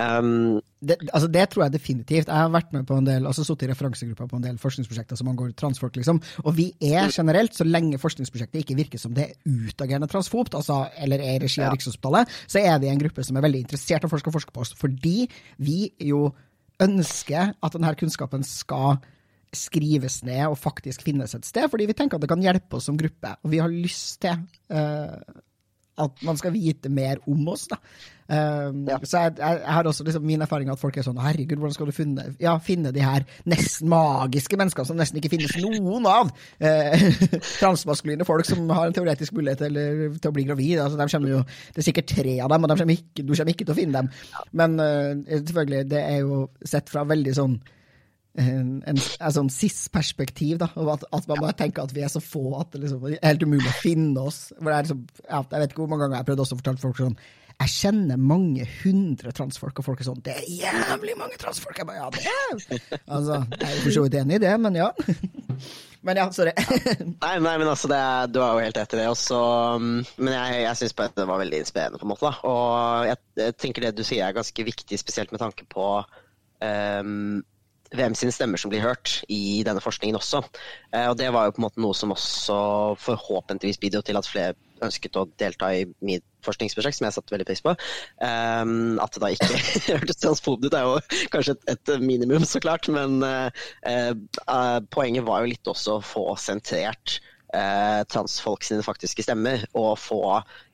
Um, 0.00 0.60
det, 0.80 0.96
altså 1.12 1.28
det, 1.28 1.42
tror 1.50 1.64
jeg 1.66 1.74
definitivt. 1.74 2.28
Jeg 2.28 2.36
har 2.36 2.52
vært 2.52 2.72
med 2.72 2.86
på 2.88 2.96
en 2.96 3.06
del, 3.06 3.26
altså 3.28 3.44
sittet 3.44 3.66
i 3.66 3.70
referansegruppa 3.72 4.28
på 4.30 4.38
en 4.38 4.44
del 4.46 4.60
forskningsprosjekter 4.60 5.18
som 5.18 5.28
angår 5.28 5.52
transfolk. 5.58 5.96
liksom, 5.96 6.22
Og 6.44 6.56
vi 6.56 6.70
er 6.80 7.10
generelt, 7.12 7.54
så 7.56 7.66
lenge 7.68 8.00
forskningsprosjektet 8.00 8.62
ikke 8.62 8.78
virker 8.78 9.02
som 9.02 9.14
det 9.16 9.26
er 9.26 9.66
utagerende 9.68 10.08
transfobt, 10.08 10.54
altså, 10.56 10.86
eller 10.96 11.20
er 11.20 11.36
i 11.36 11.42
regi 11.44 11.60
av. 11.60 11.74
Rikshospitalet, 11.74 12.38
så 12.48 12.62
er 12.62 12.78
vi 12.80 12.88
en 12.88 13.02
gruppe 13.02 13.24
som 13.26 13.36
er 13.36 13.44
veldig 13.44 13.64
interessert 13.66 14.06
i 14.06 14.08
å 14.08 14.12
forske 14.12 14.32
og 14.32 14.38
forske 14.38 14.54
på 14.54 14.64
oss. 14.64 14.72
Fordi 14.80 15.28
vi 15.60 15.82
jo 16.08 16.30
ønsker 16.82 17.54
at 17.54 17.76
denne 17.76 17.94
kunnskapen 17.98 18.44
skal 18.46 19.00
skrives 19.56 20.20
ned 20.26 20.44
og 20.46 20.58
faktisk 20.60 21.02
finnes 21.02 21.34
et 21.34 21.46
sted, 21.46 21.66
fordi 21.70 21.88
vi 21.90 21.96
tenker 21.98 22.18
at 22.18 22.24
det 22.24 22.30
kan 22.30 22.42
hjelpe 22.42 22.78
oss 22.78 22.86
som 22.86 22.98
gruppe. 22.98 23.34
Og 23.42 23.50
vi 23.52 23.58
har 23.62 23.72
lyst 23.72 24.20
til 24.22 24.44
uh, 24.70 25.16
at 26.00 26.24
man 26.26 26.38
skal 26.40 26.54
vite 26.54 26.90
mer 26.92 27.20
om 27.30 27.48
oss. 27.52 27.66
da. 27.70 27.78
Um, 28.30 28.84
ja. 28.86 28.96
Så 29.02 29.18
jeg, 29.18 29.32
jeg, 29.40 29.56
jeg, 29.58 29.72
har 29.74 29.86
også 29.90 30.04
liksom 30.06 30.22
min 30.22 30.42
erfaring 30.44 30.68
at 30.70 30.78
folk 30.78 30.94
er 30.94 31.02
sånn 31.02 31.18
Herregud, 31.18 31.58
hvordan 31.58 31.74
skal 31.74 31.88
du 31.90 31.94
finne, 31.96 32.26
ja, 32.38 32.52
finne 32.62 32.92
de 32.94 33.02
her 33.02 33.24
nesten 33.50 33.90
magiske 33.90 34.54
menneskene 34.60 34.86
som 34.86 35.00
nesten 35.00 35.18
ikke 35.18 35.32
finnes 35.32 35.56
noen 35.58 36.06
av? 36.06 36.30
Uh, 36.62 36.94
transmaskuline 37.62 38.26
folk 38.28 38.46
som 38.46 38.70
har 38.70 38.86
en 38.86 38.94
teoretisk 38.94 39.34
mulighet 39.34 39.64
til, 39.66 39.80
til 40.20 40.30
å 40.30 40.36
bli 40.36 40.46
gravid. 40.46 40.78
Altså, 40.78 41.00
de 41.00 41.34
jo, 41.34 41.42
det 41.74 41.82
er 41.82 41.88
sikkert 41.90 42.12
tre 42.14 42.36
av 42.38 42.54
dem, 42.54 42.68
og 42.68 42.76
kommer 42.76 42.94
ikke, 42.94 43.24
du 43.24 43.34
kommer 43.34 43.54
ikke 43.56 43.66
til 43.66 43.74
å 43.74 43.80
finne 43.80 44.04
dem. 44.04 44.14
Men 44.62 44.78
uh, 44.78 45.26
selvfølgelig, 45.34 45.90
det 45.90 46.06
er 46.06 46.22
jo 46.22 46.44
sett 46.62 46.92
fra 46.92 47.02
veldig 47.10 47.36
sånn 47.40 47.58
en, 48.38 48.70
en, 48.86 49.00
en 49.00 49.34
sånn 49.34 49.50
cis-perspektiv. 49.50 50.60
da, 50.62 50.70
at, 50.70 51.04
at, 51.10 51.28
man 51.30 51.42
bare 51.42 51.56
tenker 51.58 51.82
at 51.82 51.94
vi 51.96 52.04
er 52.06 52.12
så 52.12 52.22
få 52.22 52.54
at 52.60 52.72
det 52.74 52.84
liksom, 52.84 53.04
er 53.10 53.18
helt 53.24 53.42
umulig 53.42 53.66
å 53.66 53.76
finne 53.82 54.28
oss. 54.30 54.40
Liksom, 54.60 55.04
jeg 55.26 55.52
vet 55.52 55.70
ikke 55.70 55.82
hvor 55.82 55.92
mange 55.92 56.06
ganger 56.06 56.18
jeg 56.18 56.24
har 56.24 56.30
prøvd 56.30 56.44
å 56.46 56.50
fortelle 56.54 56.84
folk 56.84 57.04
sånn 57.04 57.20
jeg 57.60 57.72
kjenner 57.74 58.16
mange 58.16 58.64
hundre 58.80 59.34
transfolk, 59.36 59.82
og 59.82 59.84
folk 59.84 60.00
er 60.00 60.06
sånn 60.06 60.22
'Det 60.24 60.32
er 60.32 60.46
jævlig 60.48 61.12
mange 61.18 61.36
transfolk!' 61.36 61.76
Jeg 61.76 61.86
bare, 61.86 62.00
ja, 62.00 62.08
det 62.08 62.24
er 62.24 63.00
Altså, 63.06 63.44
Jeg 63.60 63.68
er 63.68 63.82
for 63.82 63.90
så 63.90 64.02
vidt 64.02 64.14
enig 64.14 64.34
i 64.36 64.44
det, 64.46 64.60
men 64.60 64.74
ja. 64.76 64.90
Men 66.02 66.16
ja, 66.16 66.30
sorry. 66.32 66.52
nei, 67.24 67.34
nei, 67.44 67.58
men 67.60 67.68
altså, 67.68 67.90
er, 67.92 68.26
du 68.32 68.40
har 68.40 68.54
jo 68.56 68.64
helt 68.64 68.78
rett 68.80 68.94
i 68.94 68.96
det. 68.96 69.08
Også, 69.12 69.36
mm, 69.76 70.06
men 70.16 70.32
jeg, 70.32 70.62
jeg 70.62 70.76
syns 70.80 70.94
det 70.96 71.26
var 71.28 71.42
veldig 71.42 71.58
inspirerende, 71.60 71.98
på 72.00 72.06
en 72.06 72.12
måte. 72.14 72.24
da, 72.24 72.48
Og 72.48 73.06
jeg, 73.10 73.18
jeg, 73.36 73.56
tenker 73.60 73.84
det 73.84 73.98
du 73.98 74.02
sier 74.08 74.24
er 74.24 74.32
ganske 74.32 74.64
viktig, 74.64 74.98
spesielt 74.98 75.30
med 75.30 75.42
tanke 75.44 75.68
på 75.68 76.00
um, 76.00 77.42
hvem 77.96 78.14
sine 78.14 78.32
stemmer 78.34 78.60
som 78.60 78.70
blir 78.70 78.84
hørt 78.84 79.20
i 79.32 79.62
denne 79.66 79.82
forskningen 79.82 80.18
også. 80.18 80.42
Eh, 80.94 81.08
og 81.10 81.16
det 81.18 81.30
var 81.34 81.48
jo 81.48 81.54
på 81.56 81.62
en 81.62 81.66
måte 81.66 81.82
noe 81.82 81.96
som 81.96 82.14
også 82.14 82.58
forhåpentligvis 83.02 83.80
bidro 83.82 84.02
til 84.06 84.20
at 84.20 84.28
flere 84.28 84.58
ønsket 84.80 85.18
å 85.20 85.26
delta 85.40 85.72
i 85.76 85.84
mitt 86.06 86.24
forskningsprosjekt, 86.44 86.96
som 86.96 87.06
jeg 87.08 87.16
satte 87.16 87.34
veldig 87.34 87.46
pris 87.48 87.60
på. 87.64 87.74
Um, 88.24 88.96
at 89.02 89.12
det 89.12 89.20
da 89.20 89.32
ikke 89.34 89.58
hørtes 89.90 90.20
transfob 90.22 90.64
ut, 90.64 90.72
er 90.72 90.86
jo 90.86 91.26
kanskje 91.34 91.56
et, 91.58 91.66
et, 91.74 91.92
minimum, 92.00 92.46
så 92.48 92.62
klart. 92.64 92.88
Men 92.92 93.20
uh, 93.20 93.50
poenget 94.94 95.26
var 95.28 95.42
jo 95.42 95.52
litt 95.52 95.68
også 95.68 95.98
å 95.98 96.04
få 96.04 96.24
sentrert 96.40 97.18
uh, 97.52 98.00
transfolk 98.08 98.64
sine 98.64 98.86
faktiske 98.86 99.26
stemmer, 99.26 99.66
og 99.76 99.98
få 100.00 100.22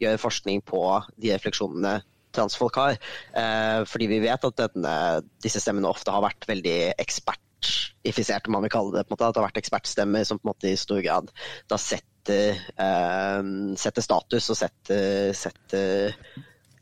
gjøre 0.05 0.23
forskning 0.23 0.63
på 0.71 0.85
de 1.17 1.35
refleksjonene 1.35 1.99
transfolk 2.37 2.79
har. 2.81 2.99
Eh, 3.37 3.81
fordi 3.89 4.11
vi 4.11 4.23
vet 4.25 4.49
at 4.49 4.63
denne, 4.63 4.97
disse 5.45 5.63
stemmene 5.63 5.91
ofte 5.91 6.15
har 6.15 6.25
vært 6.25 6.49
veldig 6.49 6.79
ekspertifisert, 7.03 8.49
om 8.49 8.59
man 8.59 8.67
vil 8.67 8.75
kalle 8.77 8.97
det. 8.97 9.07
På 9.07 9.15
en 9.15 9.17
måte, 9.17 9.31
at 9.31 9.37
det 9.37 9.43
har 9.43 9.49
vært 9.51 9.63
ekspertstemmer 9.63 10.27
som 10.29 10.41
på 10.41 10.47
en 10.47 10.53
måte 10.55 10.73
i 10.73 10.81
stor 10.81 11.01
grad 11.05 11.33
da 11.71 11.81
setter, 11.81 12.61
eh, 12.87 13.55
setter 13.81 14.05
status 14.05 14.53
og 14.53 14.61
setter, 14.65 15.33
setter 15.37 16.15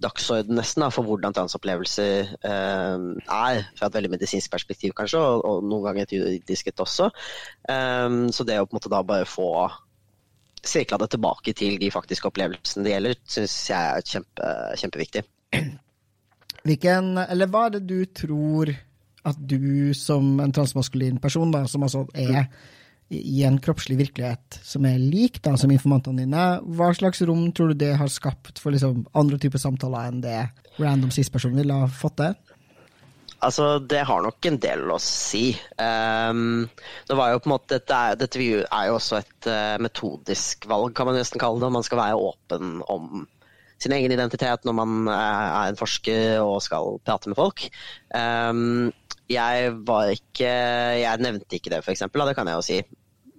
dagsorden 0.02 0.58
nesten 0.58 0.84
da, 0.84 0.90
for 0.92 1.06
hvordan 1.06 1.34
transopplevelser 1.36 2.34
eh, 2.34 3.06
er, 3.22 3.62
fra 3.78 3.88
et 3.88 3.96
veldig 3.96 4.12
medisinsk 4.16 4.52
perspektiv 4.52 4.94
kanskje, 4.98 5.20
og, 5.20 5.44
og 5.48 5.66
noen 5.68 5.88
ganger 5.88 6.06
et 6.06 6.14
juridisk 6.16 6.70
et 6.70 6.84
også. 6.84 7.10
Um, 7.68 8.26
så 8.34 8.46
det 8.46 8.58
å 8.60 8.66
på 8.66 8.74
en 8.74 8.80
måte 8.80 8.92
da 8.92 9.04
bare 9.06 9.28
få 9.28 9.48
sirkla 10.64 10.98
det 11.02 11.10
tilbake 11.12 11.52
til 11.56 11.78
de 11.80 11.90
faktiske 11.92 12.28
opplevelsene 12.30 12.86
det 12.86 12.94
gjelder, 12.94 13.20
syns 13.36 13.56
jeg 13.70 13.98
er 13.98 14.08
kjempe, 14.14 14.50
kjempeviktig. 14.80 15.24
Hvilken, 16.64 17.18
eller 17.20 17.50
hva 17.52 17.66
er 17.66 17.76
det 17.76 17.84
du 17.90 17.98
tror 18.08 18.70
at 19.24 19.40
du 19.40 19.92
som 19.96 20.38
en 20.40 20.52
transmaskulin 20.52 21.20
person, 21.20 21.52
da, 21.52 21.64
som 21.68 21.84
altså 21.84 22.06
er 22.16 22.46
i 23.12 23.42
en 23.44 23.58
kroppslig 23.60 23.98
virkelighet 23.98 24.58
som 24.64 24.86
er 24.88 24.96
lik 25.00 25.42
da, 25.44 25.54
som 25.60 25.72
informantene 25.72 26.24
dine, 26.24 26.44
hva 26.76 26.90
slags 26.96 27.22
rom 27.28 27.50
tror 27.52 27.72
du 27.72 27.84
det 27.84 27.92
har 28.00 28.10
skapt 28.12 28.60
for 28.62 28.74
liksom, 28.74 29.04
andre 29.16 29.38
typer 29.40 29.60
samtaler 29.60 30.08
enn 30.08 30.24
det 30.24 30.40
random 30.80 31.12
cis-personen 31.14 31.60
ville 31.60 31.82
ha 31.84 31.90
fått 31.90 32.18
til? 32.22 32.36
Altså, 33.44 33.78
det 33.78 34.06
har 34.08 34.22
nok 34.24 34.46
en 34.48 34.56
del 34.56 34.88
å 34.88 34.96
si. 35.02 35.50
Um, 35.76 36.64
det 37.08 37.16
var 37.18 37.34
jo 37.34 37.42
på 37.42 37.50
en 37.50 37.52
måte, 37.52 37.76
Dette 37.76 37.98
er, 37.98 38.16
dette 38.16 38.40
er 38.40 38.86
jo 38.88 38.94
også 38.96 39.18
et 39.18 39.48
uh, 39.50 39.76
metodisk 39.84 40.64
valg, 40.70 40.94
kan 40.96 41.10
man 41.10 41.18
nesten 41.18 41.42
kalle 41.42 41.60
det. 41.60 41.72
Man 41.74 41.84
skal 41.84 42.00
være 42.00 42.22
åpen 42.30 42.78
om 42.88 43.26
sin 43.84 43.94
egen 43.96 44.12
identitet 44.14 44.66
når 44.66 44.76
man 44.80 45.08
er 45.12 45.70
en 45.70 45.78
forsker 45.78 46.42
og 46.42 46.62
skal 46.64 46.98
prate 47.06 47.30
med 47.30 47.38
folk. 47.38 47.66
Um, 48.14 48.92
jeg 49.30 49.72
var 49.88 50.12
ikke 50.12 50.50
Jeg 51.00 51.22
nevnte 51.24 51.56
ikke 51.56 51.72
det, 51.72 51.84
eksempel, 51.88 52.26
det 52.28 52.36
kan 52.36 52.48
jeg 52.48 52.60
jo 52.60 52.66
si. 52.66 52.82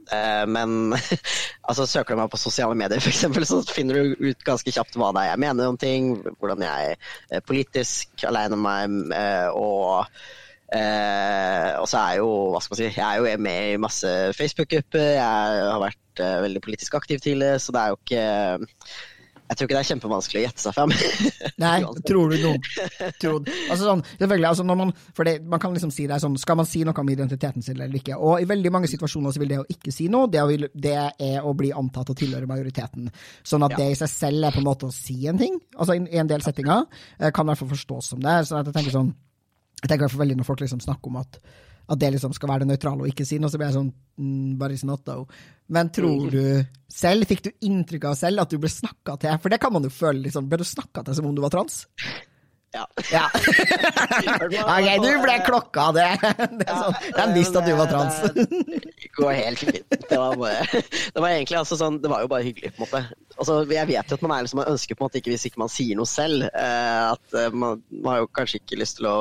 Uh, 0.05 0.45
men 0.49 0.93
altså, 1.69 1.85
søker 1.89 2.13
du 2.13 2.21
meg 2.21 2.31
på 2.33 2.41
sosiale 2.41 2.77
medier, 2.77 3.01
for 3.01 3.13
eksempel, 3.13 3.45
så 3.45 3.61
finner 3.65 4.01
du 4.01 4.31
ut 4.31 4.45
ganske 4.45 4.73
kjapt 4.73 4.97
hva 5.01 5.11
det 5.15 5.25
er 5.25 5.31
jeg 5.33 5.43
mener 5.45 5.69
om 5.69 5.77
ting, 5.81 6.15
hvordan 6.39 6.65
jeg 6.65 6.97
er 7.33 7.45
politisk 7.45 8.25
aleine 8.29 8.57
om 8.57 8.65
meg, 8.65 8.97
uh, 9.13 9.49
og 9.53 10.33
og 10.75 11.85
så 11.87 11.99
er 12.01 12.15
jo, 12.17 12.29
hva 12.51 12.59
skal 12.59 12.73
man 12.73 12.77
si, 12.79 12.87
jeg 12.97 13.05
er 13.05 13.19
jo 13.21 13.41
med 13.45 13.67
i 13.69 13.77
masse 13.79 14.09
Facebook-grupper. 14.35 15.11
Jeg 15.13 15.59
har 15.69 15.77
vært 15.79 16.21
veldig 16.43 16.61
politisk 16.65 16.97
aktiv 16.97 17.21
tidligere, 17.23 17.61
så 17.61 17.71
det 17.71 17.83
er 17.83 17.93
jo 17.93 17.99
ikke 18.01 18.97
jeg 19.45 19.57
tror 19.57 19.67
ikke 19.67 19.75
det 19.75 19.81
er 19.81 19.89
kjempevanskelig 19.91 20.39
å 20.39 20.43
gjette 20.45 20.63
seg 20.63 20.73
fram. 20.73 20.93
Nei, 21.63 21.75
tror 22.07 22.31
du 22.33 22.37
noen 22.41 22.63
tror, 23.21 23.43
altså 23.69 23.81
sånn, 23.83 24.01
selvfølgelig, 24.17 24.47
altså 24.49 24.65
man, 24.65 24.93
for 25.17 25.29
det, 25.29 25.35
man 25.51 25.61
kan 25.61 25.75
liksom 25.75 25.91
si 25.93 26.07
det 26.09 26.17
sånn, 26.23 26.37
Skal 26.41 26.57
man 26.57 26.67
si 26.69 26.81
noe 26.87 26.97
om 27.01 27.11
identiteten 27.13 27.65
sin 27.65 27.77
eller 27.77 27.99
ikke? 27.99 28.17
Og 28.17 28.41
I 28.41 28.47
veldig 28.49 28.71
mange 28.73 28.89
situasjoner 28.89 29.35
så 29.35 29.43
vil 29.43 29.53
det 29.53 29.59
å 29.61 29.67
ikke 29.69 29.93
si 29.93 30.07
noe, 30.11 30.31
det, 30.33 30.41
vil, 30.49 30.67
det 30.73 30.95
er 30.97 31.45
å 31.45 31.53
bli 31.57 31.69
antatt 31.75 32.09
å 32.09 32.17
tilhøre 32.17 32.49
majoriteten. 32.49 33.11
Sånn 33.45 33.67
at 33.67 33.75
ja. 33.75 33.83
det 33.83 33.91
i 33.93 33.99
seg 34.01 34.11
selv 34.11 34.49
er 34.49 34.55
på 34.55 34.63
en 34.63 34.69
måte 34.69 34.89
å 34.89 34.95
si 34.95 35.19
en 35.29 35.39
ting. 35.41 35.59
altså 35.77 35.99
I 35.99 36.21
en 36.21 36.31
del 36.31 36.45
settinger 36.45 36.87
eh, 37.19 37.29
kan 37.29 37.45
i 37.45 37.53
hvert 37.53 37.61
fall 37.61 37.73
forstås 37.75 38.11
som 38.15 38.25
det. 38.25 38.39
så 38.49 38.63
jeg 38.63 38.73
tenker 38.73 38.97
sånn, 38.97 39.13
jeg 39.83 39.87
tenker 39.87 40.01
i 40.01 40.05
hvert 40.07 40.17
fall 40.17 40.25
veldig 40.25 40.41
når 40.41 40.49
folk 40.49 40.65
liksom 40.65 40.81
snakker 40.83 41.13
om 41.13 41.21
at 41.21 41.39
at 41.85 42.01
det 42.01 42.11
liksom 42.15 42.33
skal 42.35 42.51
være 42.51 42.65
det 42.65 42.73
nøytrale 42.73 43.05
og 43.05 43.11
ikke 43.11 43.27
si 43.27 43.39
noe, 43.41 43.51
så 43.53 43.59
blir 43.61 43.69
jeg 43.69 43.77
sånn 43.77 43.91
mm, 43.91 44.55
But 44.59 44.73
it's 44.73 44.85
not 44.87 45.05
though. 45.05 45.25
Men 45.67 45.91
tror 45.93 46.29
du 46.33 46.45
selv, 46.91 47.27
fikk 47.29 47.43
du 47.45 47.51
inntrykk 47.67 48.09
av 48.11 48.19
selv 48.19 48.45
at 48.45 48.53
du 48.53 48.61
ble 48.61 48.71
snakka 48.71 49.17
til? 49.21 49.41
For 49.41 49.53
det 49.53 49.61
kan 49.61 49.73
man 49.73 49.85
jo 49.85 49.93
føle, 49.93 50.23
liksom. 50.25 50.49
Ble 50.49 50.61
du 50.61 50.67
snakka 50.67 51.05
til 51.05 51.17
som 51.17 51.29
om 51.29 51.35
du 51.37 51.43
var 51.45 51.53
trans? 51.53 51.83
Ja. 52.75 52.87
ja. 53.11 53.29
ok, 54.75 54.87
du 54.99 55.11
ble 55.23 55.35
klokka, 55.45 55.85
det. 55.95 56.07
det 56.59 56.65
er 56.67 56.81
sånn, 56.81 56.97
jeg 57.07 57.35
visste 57.37 57.61
at 57.61 57.69
du 57.69 57.75
var 57.79 57.91
trans. 57.91 58.17
det 58.35 59.11
går 59.15 59.31
helt 59.37 59.63
fint. 59.63 59.95
Det 60.09 60.19
var, 60.19 60.35
bare, 60.41 60.81
det 61.15 61.23
var 61.23 61.29
egentlig 61.29 61.59
altså 61.61 61.79
sånn, 61.79 62.01
det 62.03 62.11
var 62.11 62.25
jo 62.25 62.31
bare 62.33 62.47
hyggelig, 62.49 62.73
på 62.75 62.83
en 62.83 62.85
måte. 62.89 63.01
Altså, 63.37 63.61
jeg 63.71 63.91
vet 63.93 64.11
jo 64.11 64.19
at 64.19 64.27
man 64.27 64.35
er 64.35 64.45
liksom, 64.47 64.61
man 64.61 64.73
ønsker 64.73 64.97
på 64.97 65.05
en 65.05 65.07
måte 65.07 65.21
ikke, 65.21 65.31
hvis 65.35 65.47
ikke 65.47 65.63
man 65.63 65.71
sier 65.71 65.99
noe 65.99 66.09
selv, 66.09 66.49
eh, 66.51 67.01
at 67.13 67.39
eh, 67.39 67.55
man, 67.55 67.81
man 67.95 68.11
har 68.11 68.23
jo 68.25 68.31
kanskje 68.35 68.59
ikke 68.61 68.81
lyst 68.83 68.99
til 68.99 69.09
å 69.11 69.17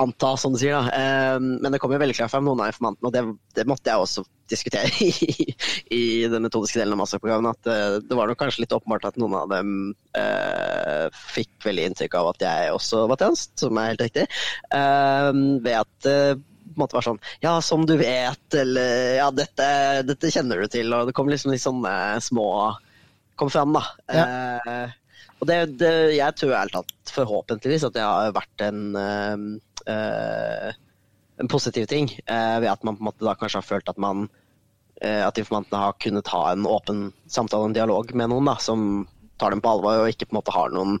anta, 0.00 0.32
som 0.36 0.54
du 0.54 0.58
sier. 0.60 0.76
da. 0.76 0.90
Eh, 0.92 1.36
men 1.40 1.72
det 1.72 1.80
kommer 1.82 2.00
veldig 2.00 2.16
klart 2.18 2.32
frem 2.32 2.46
noen 2.46 2.62
av 2.62 2.72
informantene, 2.72 3.08
og 3.08 3.14
det, 3.14 3.22
det, 3.56 3.66
måtte 3.68 3.92
jeg 3.92 4.02
også 4.02 4.24
diskutere 4.50 4.90
i, 5.04 5.54
i 5.96 6.02
den 6.30 6.44
metodiske 6.46 6.80
delen 6.80 6.96
av 6.96 7.02
masterprogrammet. 7.02 7.60
At 7.60 7.70
eh, 7.72 7.98
det 8.04 8.18
var 8.18 8.30
nok 8.30 8.40
kanskje 8.42 8.64
litt 8.64 8.74
åpenbart 8.76 9.08
at 9.10 9.20
noen 9.20 9.38
av 9.38 9.48
dem 9.52 9.70
eh, 10.18 11.06
fikk 11.36 11.68
veldig 11.68 11.88
inntrykk 11.90 12.18
av 12.20 12.34
at 12.34 12.44
jeg 12.46 12.74
også 12.76 13.06
var 13.10 13.22
tjenest, 13.22 13.54
som 13.62 13.80
er 13.80 13.92
helt 13.92 14.04
riktig. 14.06 14.26
Eh, 14.74 15.30
ved 15.64 15.80
at 15.84 15.96
det 16.06 16.18
eh, 16.26 16.44
på 16.66 16.80
en 16.80 16.82
måte 16.82 16.96
var 16.96 17.04
sånn 17.06 17.20
Ja, 17.40 17.50
som 17.62 17.84
du 17.88 17.92
vet, 17.96 18.54
eller 18.58 19.14
Ja, 19.16 19.28
dette, 19.32 19.66
dette 20.04 20.32
kjenner 20.34 20.58
du 20.60 20.66
til. 20.68 20.90
Og 20.92 21.06
det 21.08 21.14
kom 21.16 21.30
liksom 21.30 21.52
litt 21.54 21.62
sånne 21.62 21.92
små 22.20 22.48
Kom 23.38 23.48
fram, 23.52 23.72
da. 23.76 23.84
Ja. 24.10 24.88
Og 25.38 25.48
det, 25.48 25.56
det, 25.80 25.92
jeg 26.16 26.36
tror 26.40 26.54
ærlig 26.58 26.74
talt, 26.74 26.92
forhåpentligvis, 27.12 27.86
at 27.86 27.96
det 27.96 28.04
har 28.04 28.34
vært 28.34 28.64
en 28.66 28.82
Eh, 29.86 30.74
en 31.38 31.48
positiv 31.48 31.86
ting, 31.86 32.10
eh, 32.26 32.60
ved 32.60 32.70
at 32.70 32.84
man 32.84 32.96
på 32.96 33.04
en 33.04 33.08
måte 33.10 33.26
da 33.26 33.34
kanskje 33.36 33.60
har 33.60 33.68
følt 33.68 33.90
at 33.92 33.98
man 34.00 34.28
eh, 35.02 35.22
at 35.26 35.38
informantene 35.38 35.82
har 35.82 35.96
kunnet 36.00 36.30
ha 36.32 36.42
en 36.52 36.66
åpen 36.68 37.10
samtale, 37.28 37.68
en 37.68 37.76
dialog 37.76 38.12
med 38.16 38.32
noen 38.32 38.48
da, 38.48 38.56
som 38.62 39.04
tar 39.40 39.52
dem 39.52 39.60
på 39.60 39.74
alvor 39.74 40.02
og 40.02 40.12
ikke 40.12 40.30
på 40.30 40.34
en 40.34 40.40
måte 40.40 40.54
har 40.54 40.72
noen 40.72 40.96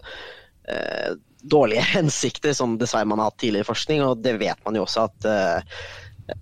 eh, 0.68 1.14
dårlige 1.46 1.86
hensikter, 1.96 2.56
som 2.56 2.76
dessverre 2.80 3.08
man 3.08 3.22
har 3.22 3.30
hatt 3.30 3.40
tidligere 3.42 3.66
i 3.66 3.70
forskning. 3.70 4.04
Og 4.04 4.20
det 4.24 4.36
vet 4.42 4.60
man 4.66 4.76
jo 4.76 4.84
også 4.84 5.06
at 5.08 5.28
eh, 5.30 5.80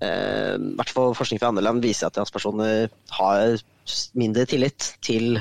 eh, 0.01 0.55
hvert 0.81 0.95
fall 0.97 1.15
forskning 1.19 1.43
fra 1.43 1.53
andre 1.53 1.65
land 1.67 1.85
viser 1.85 2.09
at 2.09 2.19
transpersoner 2.19 2.89
har 3.19 3.63
mindre 4.17 4.47
tillit 4.49 4.95
til, 5.05 5.37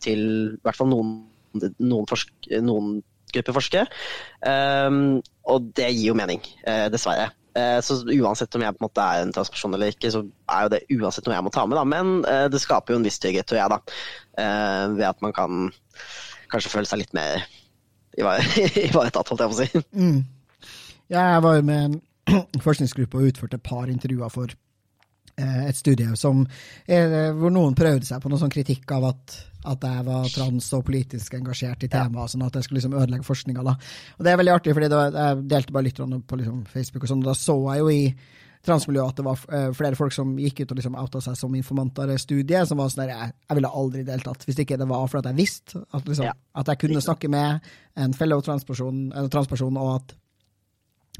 til 0.00 0.22
i 0.24 0.60
hvert 0.64 0.78
fall 0.78 0.88
noen, 0.88 1.10
noen, 1.60 2.06
forsk 2.08 2.48
noen 2.64 3.02
grupper 3.38 3.56
forskere. 3.56 3.88
Um, 4.42 5.18
og 5.48 5.70
det 5.78 5.90
gir 5.94 6.10
jo 6.10 6.16
mening, 6.18 6.42
uh, 6.66 6.86
dessverre. 6.92 7.30
Uh, 7.56 7.78
så 7.82 7.98
uansett 8.04 8.54
om 8.54 8.62
jeg 8.62 8.76
på 8.76 8.82
en 8.82 8.86
måte 8.86 9.04
er 9.04 9.24
en 9.24 9.34
transperson 9.34 9.74
eller 9.74 9.94
ikke, 9.94 10.12
så 10.14 10.22
er 10.54 10.66
jo 10.66 10.72
det 10.74 10.82
uansett 10.98 11.26
noe 11.26 11.38
jeg 11.38 11.46
må 11.46 11.54
ta 11.54 11.66
med. 11.66 11.78
Da. 11.80 11.86
Men 11.88 12.12
uh, 12.28 12.46
det 12.52 12.62
skaper 12.62 12.94
jo 12.94 13.00
en 13.00 13.06
viss 13.08 13.20
trygghet, 13.22 13.48
tror 13.48 13.62
jeg, 13.62 13.72
da. 13.74 13.80
ved 14.94 15.06
at 15.08 15.24
man 15.24 15.34
kan 15.34 15.70
kanskje 16.52 16.70
føle 16.72 16.88
seg 16.88 17.02
litt 17.02 17.16
mer 17.16 17.42
ivaretatt, 18.18 19.28
holdt 19.30 19.42
jeg 19.42 19.50
på 19.50 19.56
å 19.56 19.58
si. 19.58 19.82
Mm. 19.96 20.20
Jeg 21.08 21.42
var 21.44 21.58
jo 21.58 21.66
med 21.66 21.84
en 21.88 21.98
forskningsgruppe 22.66 23.18
og 23.18 23.30
utførte 23.32 23.58
et 23.58 23.64
par 23.64 23.88
intervjuer 23.90 24.32
for 24.32 24.54
et 25.38 25.76
studie 25.78 26.16
som, 26.18 26.40
hvor 26.86 27.52
noen 27.54 27.76
prøvde 27.78 28.08
seg 28.08 28.22
på 28.22 28.30
noe 28.32 28.40
sånn 28.40 28.52
kritikk 28.52 28.90
av 28.96 29.12
at 29.12 29.36
at 29.68 29.84
jeg 29.84 30.04
var 30.06 30.28
trans 30.32 30.66
og 30.76 30.84
politisk 30.86 31.34
engasjert 31.38 31.82
i 31.84 31.90
temaet, 31.90 32.32
sånn 32.32 32.44
at 32.46 32.56
jeg 32.56 32.66
skulle 32.66 32.78
liksom 32.78 32.96
ødelegge 32.96 33.26
forskninga. 33.26 33.64
Og 33.64 34.24
det 34.24 34.32
er 34.32 34.40
veldig 34.40 34.54
artig, 34.54 34.74
fordi 34.76 34.88
jeg 34.88 35.46
delte 35.50 35.74
bare 35.74 35.88
litt 35.88 35.98
på 35.98 36.38
liksom 36.40 36.60
Facebook, 36.70 37.04
og 37.04 37.10
sånn, 37.10 37.24
og 37.24 37.30
da 37.30 37.34
så 37.36 37.56
jeg 37.72 37.82
jo 37.82 37.90
i 37.92 38.02
transmiljøet 38.68 39.12
at 39.12 39.20
det 39.20 39.24
var 39.26 39.42
uh, 39.54 39.68
flere 39.76 39.98
folk 39.98 40.14
som 40.14 40.32
gikk 40.40 40.64
ut 40.64 40.72
og 40.74 40.80
liksom 40.80 40.96
outa 40.98 41.20
seg 41.24 41.36
som 41.38 41.54
informanter 41.56 42.10
i 42.10 42.18
studiet, 42.20 42.68
som 42.68 42.80
var 42.80 42.90
sånn 42.92 43.04
der, 43.04 43.12
jeg, 43.14 43.34
jeg 43.46 43.58
ville 43.60 43.74
aldri 43.82 44.04
deltatt, 44.06 44.46
hvis 44.48 44.62
ikke 44.64 44.78
det 44.80 44.88
var 44.90 45.04
for 45.06 45.20
at 45.20 45.30
jeg 45.30 45.38
visste 45.38 45.82
at, 45.84 46.08
liksom, 46.08 46.32
at 46.62 46.72
jeg 46.72 46.82
kunne 46.82 47.04
snakke 47.04 47.30
med 47.32 47.70
en 47.98 48.16
fellow 48.18 48.42
transperson, 48.44 49.06
en 49.14 49.30
transperson, 49.32 49.78
og 49.78 49.94
at 50.00 50.16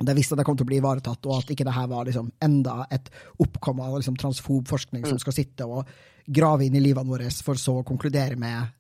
jeg 0.06 0.18
visste 0.18 0.36
at 0.36 0.42
de 0.42 0.46
kom 0.46 0.56
til 0.58 0.66
å 0.66 0.70
bli 0.70 0.78
ivaretatt, 0.78 1.26
og 1.26 1.40
at 1.40 1.52
ikke 1.52 1.66
det 1.66 1.74
her 1.74 1.88
var 1.90 2.06
liksom 2.06 2.30
enda 2.44 2.84
et 2.94 3.10
oppkomma 3.42 3.90
liksom 3.96 4.18
transfob 4.20 4.68
forskning 4.70 5.02
som 5.04 5.18
mm. 5.18 5.22
skal 5.24 5.34
sitte 5.34 5.66
og 5.66 5.88
grave 6.28 6.66
inn 6.66 6.76
i 6.78 6.82
livene 6.84 7.08
våre, 7.08 7.30
for 7.44 7.58
så 7.58 7.80
å 7.80 7.86
konkludere 7.86 8.36
med 8.38 8.76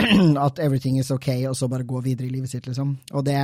at 0.46 0.58
everything 0.58 0.98
is 0.98 1.12
ok, 1.14 1.28
og 1.50 1.56
så 1.56 1.68
bare 1.68 1.86
gå 1.86 2.00
videre 2.02 2.26
i 2.26 2.34
livet 2.34 2.50
sitt, 2.50 2.66
liksom. 2.66 2.96
Og 3.12 3.24
det 3.26 3.36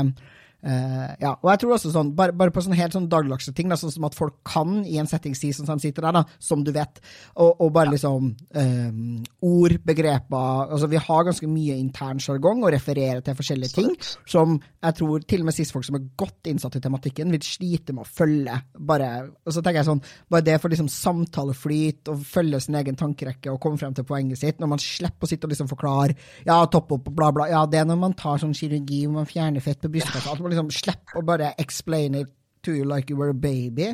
Uh, 0.66 1.12
ja, 1.23 1.32
og 1.37 1.50
jeg 1.52 1.62
tror 1.62 1.76
også 1.76 1.92
sånn, 1.94 2.11
bare, 2.18 2.35
bare 2.35 2.50
på 2.50 2.62
sånne 2.64 2.78
helt 2.80 2.94
sånn 2.96 3.08
dagligdagse 3.11 3.52
ting, 3.54 3.70
da, 3.70 3.78
sånn 3.78 3.92
som 3.94 4.06
at 4.08 4.16
folk 4.18 4.40
kan 4.46 4.80
i 4.82 4.96
en 4.99 5.06
setting 5.06 5.37
si 5.38 5.52
sånn 5.54 5.68
som 5.68 5.78
de 5.78 5.87
sitter 5.87 6.02
der, 6.08 6.16
da, 6.18 6.25
som 6.42 6.64
du 6.66 6.73
vet, 6.75 6.99
og, 7.37 7.52
og 7.62 7.70
bare 7.76 7.92
liksom 7.92 8.32
um, 8.35 9.20
ord, 9.46 9.76
begreper 9.87 10.73
altså 10.73 10.88
Vi 10.90 10.99
har 11.00 11.26
ganske 11.26 11.49
mye 11.50 11.76
intern 11.78 12.18
sjargong 12.23 12.64
og 12.64 12.73
refererer 12.75 13.23
til 13.25 13.37
forskjellige 13.38 13.76
ting 13.76 13.94
som 14.26 14.56
jeg 14.58 14.96
tror 14.99 15.25
til 15.28 15.42
og 15.42 15.49
med 15.49 15.56
cis-folk 15.56 15.87
som 15.87 15.99
er 15.99 16.08
godt 16.18 16.50
innsatt 16.50 16.78
i 16.78 16.82
tematikken, 16.82 17.30
vil 17.35 17.42
slite 17.44 17.94
med 17.94 18.04
å 18.04 18.11
følge. 18.11 18.54
Bare, 18.88 19.11
og 19.46 19.54
så 19.54 19.62
tenker 19.62 19.80
jeg 19.80 19.88
sånn, 19.88 20.02
bare 20.30 20.46
det 20.46 20.58
for 20.62 20.73
liksom 20.73 20.90
samtaleflyt 20.92 22.11
og 22.12 22.23
følge 22.26 22.61
sin 22.62 22.78
egen 22.78 22.99
tankerekke 22.99 23.52
og 23.52 23.61
komme 23.62 23.80
frem 23.80 23.94
til 23.96 24.06
poenget 24.08 24.40
sitt, 24.42 24.61
når 24.62 24.73
man 24.75 24.82
slipper 24.82 25.26
å 25.26 25.30
sitte 25.30 25.49
og 25.49 25.54
liksom 25.54 25.70
forklare 25.70 26.16
ja, 26.46 26.58
topp 26.70 26.96
opp 26.96 27.11
bla, 27.14 27.30
bla. 27.35 27.49
Ja, 27.50 27.64
det 27.70 27.80
er 27.80 27.88
når 27.88 28.00
man 28.02 28.16
tar 28.18 28.40
sånn 28.42 28.54
kirurgi 28.56 29.04
man 29.11 29.28
fjerner 29.28 29.64
fett 29.64 29.82
på 29.82 29.90
brystkassa. 29.92 30.37
Liksom 30.56 30.72
slippe 30.75 31.20
å 31.20 31.25
bare 31.26 31.52
explain 31.62 32.16
it 32.18 32.32
to 32.66 32.75
you 32.75 32.86
like 32.88 33.12
you 33.12 33.18
were 33.20 33.30
a 33.30 33.36
baby 33.36 33.92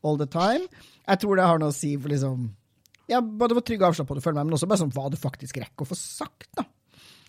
all 0.00 0.16
the 0.20 0.28
time. 0.30 0.64
Jeg 1.04 1.20
tror 1.20 1.36
det 1.36 1.48
har 1.50 1.60
noe 1.60 1.74
å 1.74 1.76
si 1.76 1.92
for 1.98 2.14
liksom 2.14 2.46
ja, 3.10 3.20
både 3.20 3.56
hvor 3.56 3.64
trygg 3.66 3.82
og 3.82 3.90
avslappa 3.90 4.16
du 4.16 4.22
føler 4.24 4.38
meg, 4.38 4.48
men 4.48 4.56
også 4.56 4.68
bare 4.70 4.80
sånn 4.80 4.94
hva 4.94 5.10
du 5.12 5.18
faktisk 5.20 5.58
rekker 5.60 5.84
å 5.84 5.90
få 5.90 5.98
sagt. 5.98 6.48
da. 6.56 6.64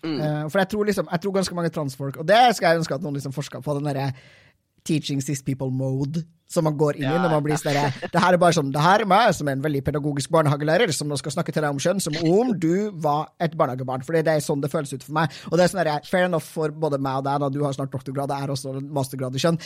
Mm. 0.06 0.16
Uh, 0.20 0.42
for 0.48 0.60
jeg 0.62 0.70
tror 0.72 0.88
liksom, 0.88 1.08
jeg 1.12 1.22
tror 1.22 1.34
ganske 1.36 1.56
mange 1.58 1.72
transfolk, 1.74 2.20
og 2.22 2.28
det 2.28 2.40
skal 2.56 2.70
jeg 2.70 2.82
ønske 2.82 2.96
at 2.96 3.04
noen 3.04 3.18
liksom 3.18 3.34
forska 3.36 3.60
på, 3.64 3.76
den 3.76 3.88
derre 3.90 4.06
teaching 4.86 5.22
cis 5.24 5.42
people 5.44 5.70
mode 5.72 6.22
som 6.50 6.66
man 6.66 6.76
går 6.78 7.00
inn 7.00 7.08
i 7.10 7.18
når 7.18 7.32
man 7.32 7.42
blir 7.44 7.58
sånn 7.58 7.74
Det 8.12 8.20
her 8.22 8.36
er 8.36 8.40
bare 8.40 8.54
sånn, 8.54 8.70
det 8.74 8.82
her 8.82 9.02
er 9.02 9.10
meg 9.10 9.32
som 9.34 9.48
er 9.50 9.56
en 9.56 9.64
veldig 9.64 9.82
pedagogisk 9.86 10.30
barnehagelærer 10.34 10.92
som 10.94 11.10
nå 11.10 11.18
skal 11.18 11.34
snakke 11.34 11.54
til 11.54 11.64
deg 11.64 11.74
om 11.74 11.82
kjønn 11.82 12.02
som 12.02 12.14
om 12.22 12.52
du 12.54 12.92
var 13.02 13.32
et 13.42 13.56
barnehagebarn. 13.58 14.04
For 14.06 14.14
det 14.14 14.30
er 14.30 14.44
sånn 14.44 14.62
det 14.62 14.70
føles 14.70 14.94
ut 14.94 15.02
for 15.02 15.16
meg. 15.18 15.34
Og 15.50 15.58
det 15.58 15.66
er 15.66 15.72
sånn 15.72 15.82
der, 15.82 16.06
fair 16.06 16.28
enough 16.28 16.46
for 16.46 16.70
både 16.70 17.02
meg 17.02 17.20
og 17.20 17.26
deg, 17.26 17.42
da 17.42 17.50
du 17.50 17.60
har 17.66 17.74
snart 17.74 17.92
doktorgrad, 17.94 18.30
jeg 18.30 18.46
er 18.46 18.54
også 18.54 18.78
mastergrad 18.84 19.36
i 19.36 19.42
kjønn. 19.42 19.60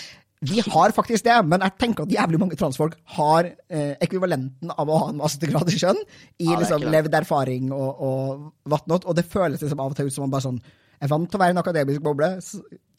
Vi 0.48 0.62
har 0.64 0.94
faktisk 0.96 1.26
det, 1.26 1.36
men 1.44 1.60
jeg 1.66 1.76
tenker 1.82 2.06
at 2.06 2.14
jævlig 2.16 2.40
mange 2.40 2.56
transfolk 2.56 2.96
har 3.18 3.50
eh, 3.68 3.92
ekvivalenten 4.00 4.72
av 4.72 4.88
å 4.88 5.00
ha 5.02 5.10
en 5.12 5.20
mastergrad 5.20 5.68
i 5.68 5.76
kjønn 5.82 6.00
i 6.00 6.48
ja, 6.48 6.56
liksom, 6.62 6.86
levd 6.88 7.18
erfaring 7.20 7.68
og, 7.76 7.90
og 8.00 8.46
whatnot, 8.72 9.04
og 9.04 9.18
det 9.18 9.28
føles 9.28 9.60
liksom 9.60 9.82
av 9.84 9.92
og 9.92 10.00
til 10.00 10.08
ut 10.08 10.16
som 10.16 10.24
man 10.24 10.32
bare 10.32 10.48
sånn 10.48 10.62
jeg 11.00 11.08
er 11.08 11.12
vant 11.14 11.30
til 11.32 11.38
å 11.38 11.40
være 11.40 11.54
i 11.54 11.54
en 11.54 11.62
akademisk 11.62 12.02
boble, 12.04 12.28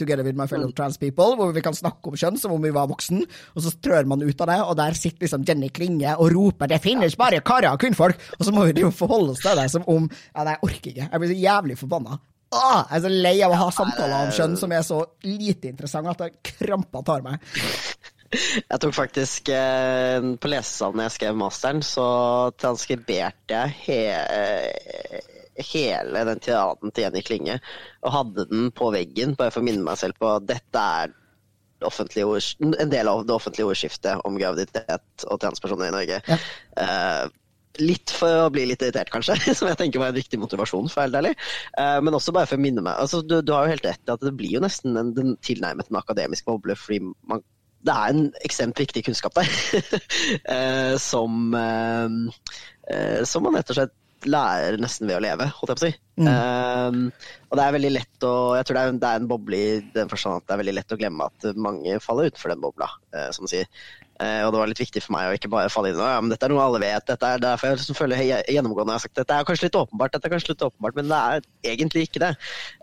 together 0.01 0.25
with 0.25 0.37
my 0.37 0.47
fellow 0.49 0.71
mm. 0.71 0.73
trans 0.73 0.97
people, 0.97 1.35
hvor 1.37 1.51
vi 1.53 1.61
kan 1.61 1.75
snakke 1.77 2.09
om 2.09 2.17
kjønn 2.17 2.39
som 2.41 2.55
om 2.55 2.63
vi 2.63 2.71
var 2.73 2.87
voksen, 2.89 3.21
og 3.53 3.61
så 3.61 3.73
trør 3.77 4.09
man 4.09 4.23
ut 4.25 4.41
av 4.41 4.49
det, 4.49 4.55
og 4.65 4.73
der 4.79 4.97
sitter 4.97 5.27
liksom 5.27 5.45
Jenny 5.45 5.69
Klinge 5.69 6.15
og 6.15 6.31
roper 6.33 6.71
'det 6.71 6.81
finnes 6.81 7.13
bare 7.19 7.43
karer 7.45 7.75
og 7.75 7.83
kvinnfolk', 7.83 8.17
og 8.39 8.45
så 8.47 8.53
må 8.55 8.65
vi 8.65 8.81
jo 8.81 8.89
forholde 8.89 9.35
oss 9.35 9.43
til 9.45 9.53
det 9.61 9.69
som 9.69 9.85
om 9.85 10.09
Ja, 10.09 10.43
nei, 10.43 10.55
jeg 10.55 10.63
orker 10.65 10.89
ikke. 10.91 11.09
Jeg 11.11 11.19
blir 11.19 11.29
så 11.29 11.41
jævlig 11.41 11.77
forbanna. 11.77 12.17
Åh, 12.51 12.79
jeg 12.89 12.97
er 12.97 13.03
så 13.05 13.11
lei 13.27 13.35
av 13.45 13.53
å 13.53 13.59
ha 13.61 13.67
samtaler 13.71 14.25
om 14.25 14.33
kjønn 14.35 14.57
som 14.57 14.71
er 14.73 14.81
så 14.81 14.97
lite 15.23 15.69
interessante 15.69 16.09
at 16.09 16.23
det 16.25 16.55
krampa 16.57 17.03
tar 17.05 17.21
meg. 17.21 17.37
Jeg 18.31 18.79
tok 18.79 18.93
faktisk 18.95 19.49
eh, 19.51 20.23
På 20.39 20.47
lesesalen 20.47 21.01
jeg 21.03 21.11
skrev 21.17 21.35
masteren, 21.35 21.81
så 21.83 22.05
transkriberte 22.55 23.51
jeg 23.51 23.73
he 23.83 23.99
hele 25.69 26.25
den 26.27 26.43
tiraden 26.43 26.91
til 26.91 27.05
Jenny 27.05 27.23
Klinge 27.25 27.57
og 28.01 28.15
hadde 28.15 28.47
den 28.51 28.69
på 28.75 28.91
veggen, 28.93 29.35
bare 29.39 29.53
for 29.53 29.63
å 29.63 29.67
minne 29.67 29.85
meg 29.85 29.99
selv 30.01 30.19
på 30.19 30.29
at 30.35 30.47
dette 30.49 30.85
er 31.01 31.17
ord, 31.81 32.41
en 32.61 32.89
del 32.89 33.07
av 33.07 33.25
det 33.25 33.33
offentlige 33.33 33.67
ordskiftet 33.67 34.25
om 34.27 34.37
graviditet 34.37 35.25
og 35.27 35.39
transpersoner 35.41 35.89
i 35.89 35.95
Norge. 35.95 36.19
Ja. 36.27 36.37
Uh, 36.77 37.37
litt 37.79 38.11
for 38.11 38.45
å 38.45 38.49
bli 38.51 38.65
litt 38.67 38.81
irritert, 38.83 39.09
kanskje, 39.13 39.37
som 39.57 39.69
jeg 39.69 39.79
tenker 39.79 40.01
var 40.01 40.11
en 40.11 40.19
viktig 40.19 40.39
motivasjon, 40.41 40.91
for 40.91 41.05
helt 41.05 41.17
ærlig. 41.17 41.33
Uh, 41.77 41.99
men 42.03 42.17
også 42.17 42.33
bare 42.35 42.49
for 42.49 42.59
å 42.59 42.63
minne 42.63 42.83
meg 42.85 42.99
altså, 42.99 43.23
du, 43.23 43.39
du, 43.41 43.53
har 43.55 43.65
jo 43.65 43.75
helt 43.75 43.87
rett 43.87 44.03
i 44.05 44.13
at 44.13 44.25
det 44.25 44.35
blir 44.37 44.57
jo 44.57 44.63
nesten 44.63 44.99
en, 44.99 45.15
den 45.17 45.37
tilnærmet 45.45 45.89
en 45.89 46.01
akademisk 46.01 46.49
boble, 46.49 46.75
fordi 46.77 47.01
man, 47.31 47.43
det 47.81 47.95
er 47.95 48.13
en 48.13 48.27
ekstremt 48.45 48.77
viktig 48.77 49.05
kunnskap 49.07 49.39
der, 49.39 49.49
uh, 50.51 50.95
som, 51.11 51.55
som 53.25 53.47
man 53.47 53.57
rett 53.57 53.73
og 53.73 53.79
slett 53.79 53.97
lærer 54.29 54.77
nesten 54.81 55.09
ved 55.09 55.17
å 55.17 55.23
leve, 55.23 55.47
holdt 55.57 55.71
jeg 55.71 55.79
på 55.79 55.81
å 55.81 55.89
si. 55.89 55.93
Mm. 56.21 56.27
Um, 56.27 56.99
og 57.49 57.57
det 57.57 57.63
er 57.63 57.73
veldig 57.73 57.89
lett 57.95 58.25
å 58.27 58.31
Jeg 58.59 58.67
tror 58.67 58.77
det 58.77 58.81
er, 58.83 58.97
det 58.99 59.09
er, 59.09 59.21
en 59.21 59.29
boble 59.29 59.57
i 59.57 59.69
den 59.95 60.11
forstand 60.11 60.37
at 60.37 60.45
det 60.45 60.53
er 60.53 60.59
veldig 60.61 60.75
lett 60.75 60.93
å 60.93 60.97
glemme 60.99 61.27
at 61.31 61.47
mange 61.57 61.97
faller 62.03 62.29
utenfor 62.29 62.53
den 62.53 62.63
bobla, 62.63 62.89
uh, 63.15 63.29
som 63.33 63.47
du 63.47 63.51
sier. 63.53 63.69
Uh, 64.21 64.43
og 64.45 64.51
det 64.53 64.61
var 64.61 64.69
litt 64.69 64.83
viktig 64.83 65.01
for 65.01 65.15
meg 65.15 65.29
å 65.29 65.37
ikke 65.37 65.49
bare 65.49 65.71
falle 65.73 65.93
inn 65.93 65.97
i 65.97 66.03
ja, 66.05 66.19
men 66.21 66.29
dette 66.33 66.45
er 66.45 66.53
noe 66.53 66.65
alle 66.67 66.81
vet. 66.83 67.07
dette 67.07 67.31
er 67.31 67.41
derfor 67.41 67.71
jeg 67.71 67.79
liksom 67.79 67.97
føler 67.97 68.21
gjennomgående 68.27 68.97
har 68.97 69.05
sagt 69.05 69.17
dette 69.17 69.37
er 69.37 69.47
kanskje 69.47 69.69
litt 69.69 69.79
åpenbart, 69.79 70.13
dette 70.13 70.29
er 70.29 70.35
kanskje 70.35 70.53
litt 70.53 70.67
åpenbart, 70.67 70.99
men 70.99 71.09
det 71.09 71.21
er 71.21 71.47
egentlig 71.73 72.05
ikke 72.09 72.21
det. 72.27 72.35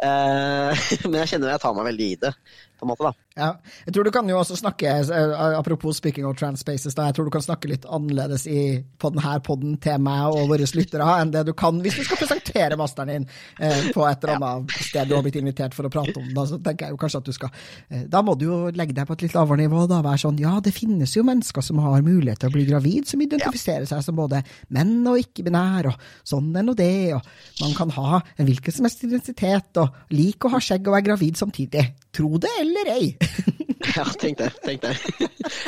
Uh, 0.02 0.88
men 1.10 1.20
jeg 1.22 1.34
kjenner 1.34 1.54
jeg 1.54 1.64
tar 1.66 1.76
meg 1.78 1.92
veldig 1.92 2.08
i 2.08 2.22
det 2.26 2.34
på 2.78 2.86
en 2.86 2.92
måte, 2.92 3.08
da. 3.08 3.28
Ja. 3.38 3.48
Jeg 3.86 3.94
tror 3.94 4.06
du 4.06 4.10
kan 4.14 4.28
jo 4.30 4.38
også 4.40 4.56
snakke, 4.58 4.90
eh, 4.90 5.58
apropos 5.58 5.96
speaking 5.98 6.26
of 6.26 6.36
trans 6.38 6.60
spaces, 6.64 6.94
da, 6.94 7.08
jeg 7.08 7.18
tror 7.18 7.28
du 7.28 7.34
kan 7.34 7.44
snakke 7.44 7.70
litt 7.70 7.86
annerledes 7.86 8.46
i, 8.50 8.82
på 8.98 9.10
denne 9.14 9.38
poden 9.46 9.76
til 9.82 10.00
meg 10.02 10.34
og 10.34 10.50
våre 10.50 10.66
lyttere 10.78 11.06
enn 11.22 11.32
det 11.34 11.44
du 11.46 11.52
kan 11.58 11.78
hvis 11.82 12.00
du 12.00 12.04
skal 12.06 12.20
presentere 12.20 12.78
masteren 12.78 13.12
din 13.12 13.26
eh, 13.62 13.90
på 13.94 14.04
et 14.08 14.24
eller 14.24 14.36
annet 14.36 14.74
ja. 14.74 14.86
sted 14.88 15.10
du 15.10 15.16
har 15.16 15.24
blitt 15.26 15.38
invitert 15.40 15.76
for 15.76 15.86
å 15.86 15.92
prate 15.92 16.16
om. 16.18 16.26
Da, 16.34 16.46
så 16.50 16.58
tenker 16.62 16.88
jeg 16.88 16.96
jo 16.96 17.00
kanskje 17.02 17.22
at 17.22 17.28
du 17.28 17.36
skal 17.36 17.52
eh, 17.88 18.04
Da 18.10 18.22
må 18.26 18.34
du 18.38 18.46
jo 18.48 18.58
legge 18.74 18.96
deg 18.96 19.06
på 19.08 19.16
et 19.16 19.26
litt 19.26 19.36
lavere 19.38 19.62
nivå. 19.62 19.86
da, 19.90 20.00
Være 20.04 20.22
sånn 20.24 20.42
ja, 20.42 20.56
det 20.64 20.74
finnes 20.76 21.14
jo 21.14 21.24
mennesker 21.26 21.64
som 21.64 21.80
har 21.84 22.02
mulighet 22.06 22.42
til 22.42 22.50
å 22.50 22.56
bli 22.56 22.66
gravid, 22.68 23.06
som 23.10 23.22
identifiserer 23.22 23.86
ja. 23.86 23.92
seg 23.94 24.06
som 24.08 24.18
både 24.18 24.42
menn 24.74 24.96
og 25.08 25.20
ikke-binær, 25.22 25.90
og 25.92 26.26
sånn 26.26 26.50
er 26.58 26.66
nå 26.66 26.74
det, 26.78 27.14
og 27.16 27.62
man 27.62 27.74
kan 27.78 27.94
ha 27.98 28.20
en 28.36 28.48
hvilken 28.48 28.74
som 28.74 28.86
helst 28.88 29.06
identitet, 29.06 29.80
og 29.80 30.14
like 30.14 30.46
å 30.48 30.54
ha 30.56 30.62
skjegg 30.62 30.86
og 30.88 30.96
være 30.96 31.08
gravid 31.10 31.40
samtidig. 31.40 31.86
Tro 32.16 32.38
det 32.40 32.50
eller 32.60 32.90
ei. 32.92 33.08
ja, 33.96 34.04
tenk 34.20 34.38
det. 34.40 34.50
Tenk 34.64 34.82
det. 34.82 34.94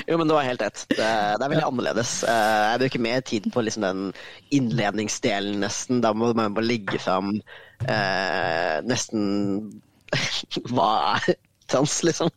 jo, 0.08 0.16
men 0.18 0.28
du 0.28 0.34
har 0.34 0.46
helt 0.46 0.62
rett. 0.64 0.84
Det, 0.88 0.96
det, 0.98 1.44
er 1.44 1.52
veldig 1.52 1.66
annerledes. 1.66 2.14
Eh, 2.24 2.62
jeg 2.72 2.82
bruker 2.84 3.04
mer 3.06 3.24
tid 3.26 3.50
på 3.52 3.64
liksom 3.66 3.86
den 3.86 4.02
innledningsdelen, 4.56 5.60
nesten. 5.64 6.02
Da 6.04 6.14
må 6.16 6.32
man 6.36 6.56
bare 6.56 6.68
ligge 6.68 7.00
fram 7.02 7.36
eh, 7.86 8.80
nesten 8.88 9.22
Hva 10.72 10.90
er 11.20 11.36
trans, 11.70 12.00
liksom? 12.02 12.32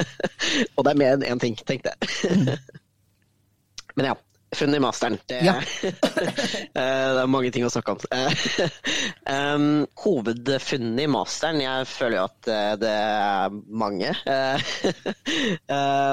Og 0.76 0.82
det 0.82 0.92
er 0.92 0.98
mer 0.98 1.14
enn 1.14 1.26
én 1.28 1.42
ting, 1.42 1.58
tenk 1.68 1.86
det. 1.86 1.94
men 3.94 4.10
ja. 4.10 4.16
Funnet 4.54 4.78
i 4.78 4.82
masteren. 4.82 5.18
Det, 5.26 5.40
ja. 5.42 5.56
Eh, 6.76 7.08
det, 7.16 7.22
er 7.22 7.30
mange 7.30 7.50
ting 7.54 7.64
å 7.66 7.70
snakke 7.72 7.94
om. 7.94 8.00
um, 9.56 9.86
hovedfunnet 10.02 11.02
i 11.02 11.06
masteren 11.08 11.62
Jeg 11.62 11.86
føler 11.88 12.18
jo 12.18 12.24
at 12.26 12.48
eh, 12.52 12.74
det 12.80 12.90
er 12.92 13.54
mange. 13.82 14.10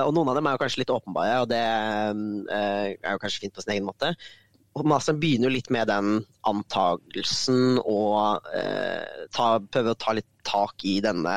og 0.05 0.11
noen 0.15 0.31
av 0.31 0.39
dem 0.39 0.47
er 0.47 0.55
jo 0.55 0.61
kanskje 0.63 0.81
litt 0.81 0.93
åpenbare, 0.93 1.41
og 1.43 1.51
det 1.51 1.59
er 1.59 2.95
jo 2.95 3.19
kanskje 3.21 3.43
fint 3.43 3.57
på 3.57 3.65
sin 3.65 3.75
egen 3.75 3.89
måte. 3.89 4.13
Masteren 4.87 5.19
begynner 5.21 5.51
jo 5.51 5.57
litt 5.57 5.69
med 5.73 5.91
den 5.91 6.23
antagelsen 6.49 7.77
og 7.83 8.49
uh, 8.49 9.27
ta, 9.35 9.51
prøver 9.67 9.93
å 9.93 9.99
ta 9.99 10.15
litt 10.17 10.31
tak 10.47 10.87
i 10.89 10.97
denne 11.03 11.35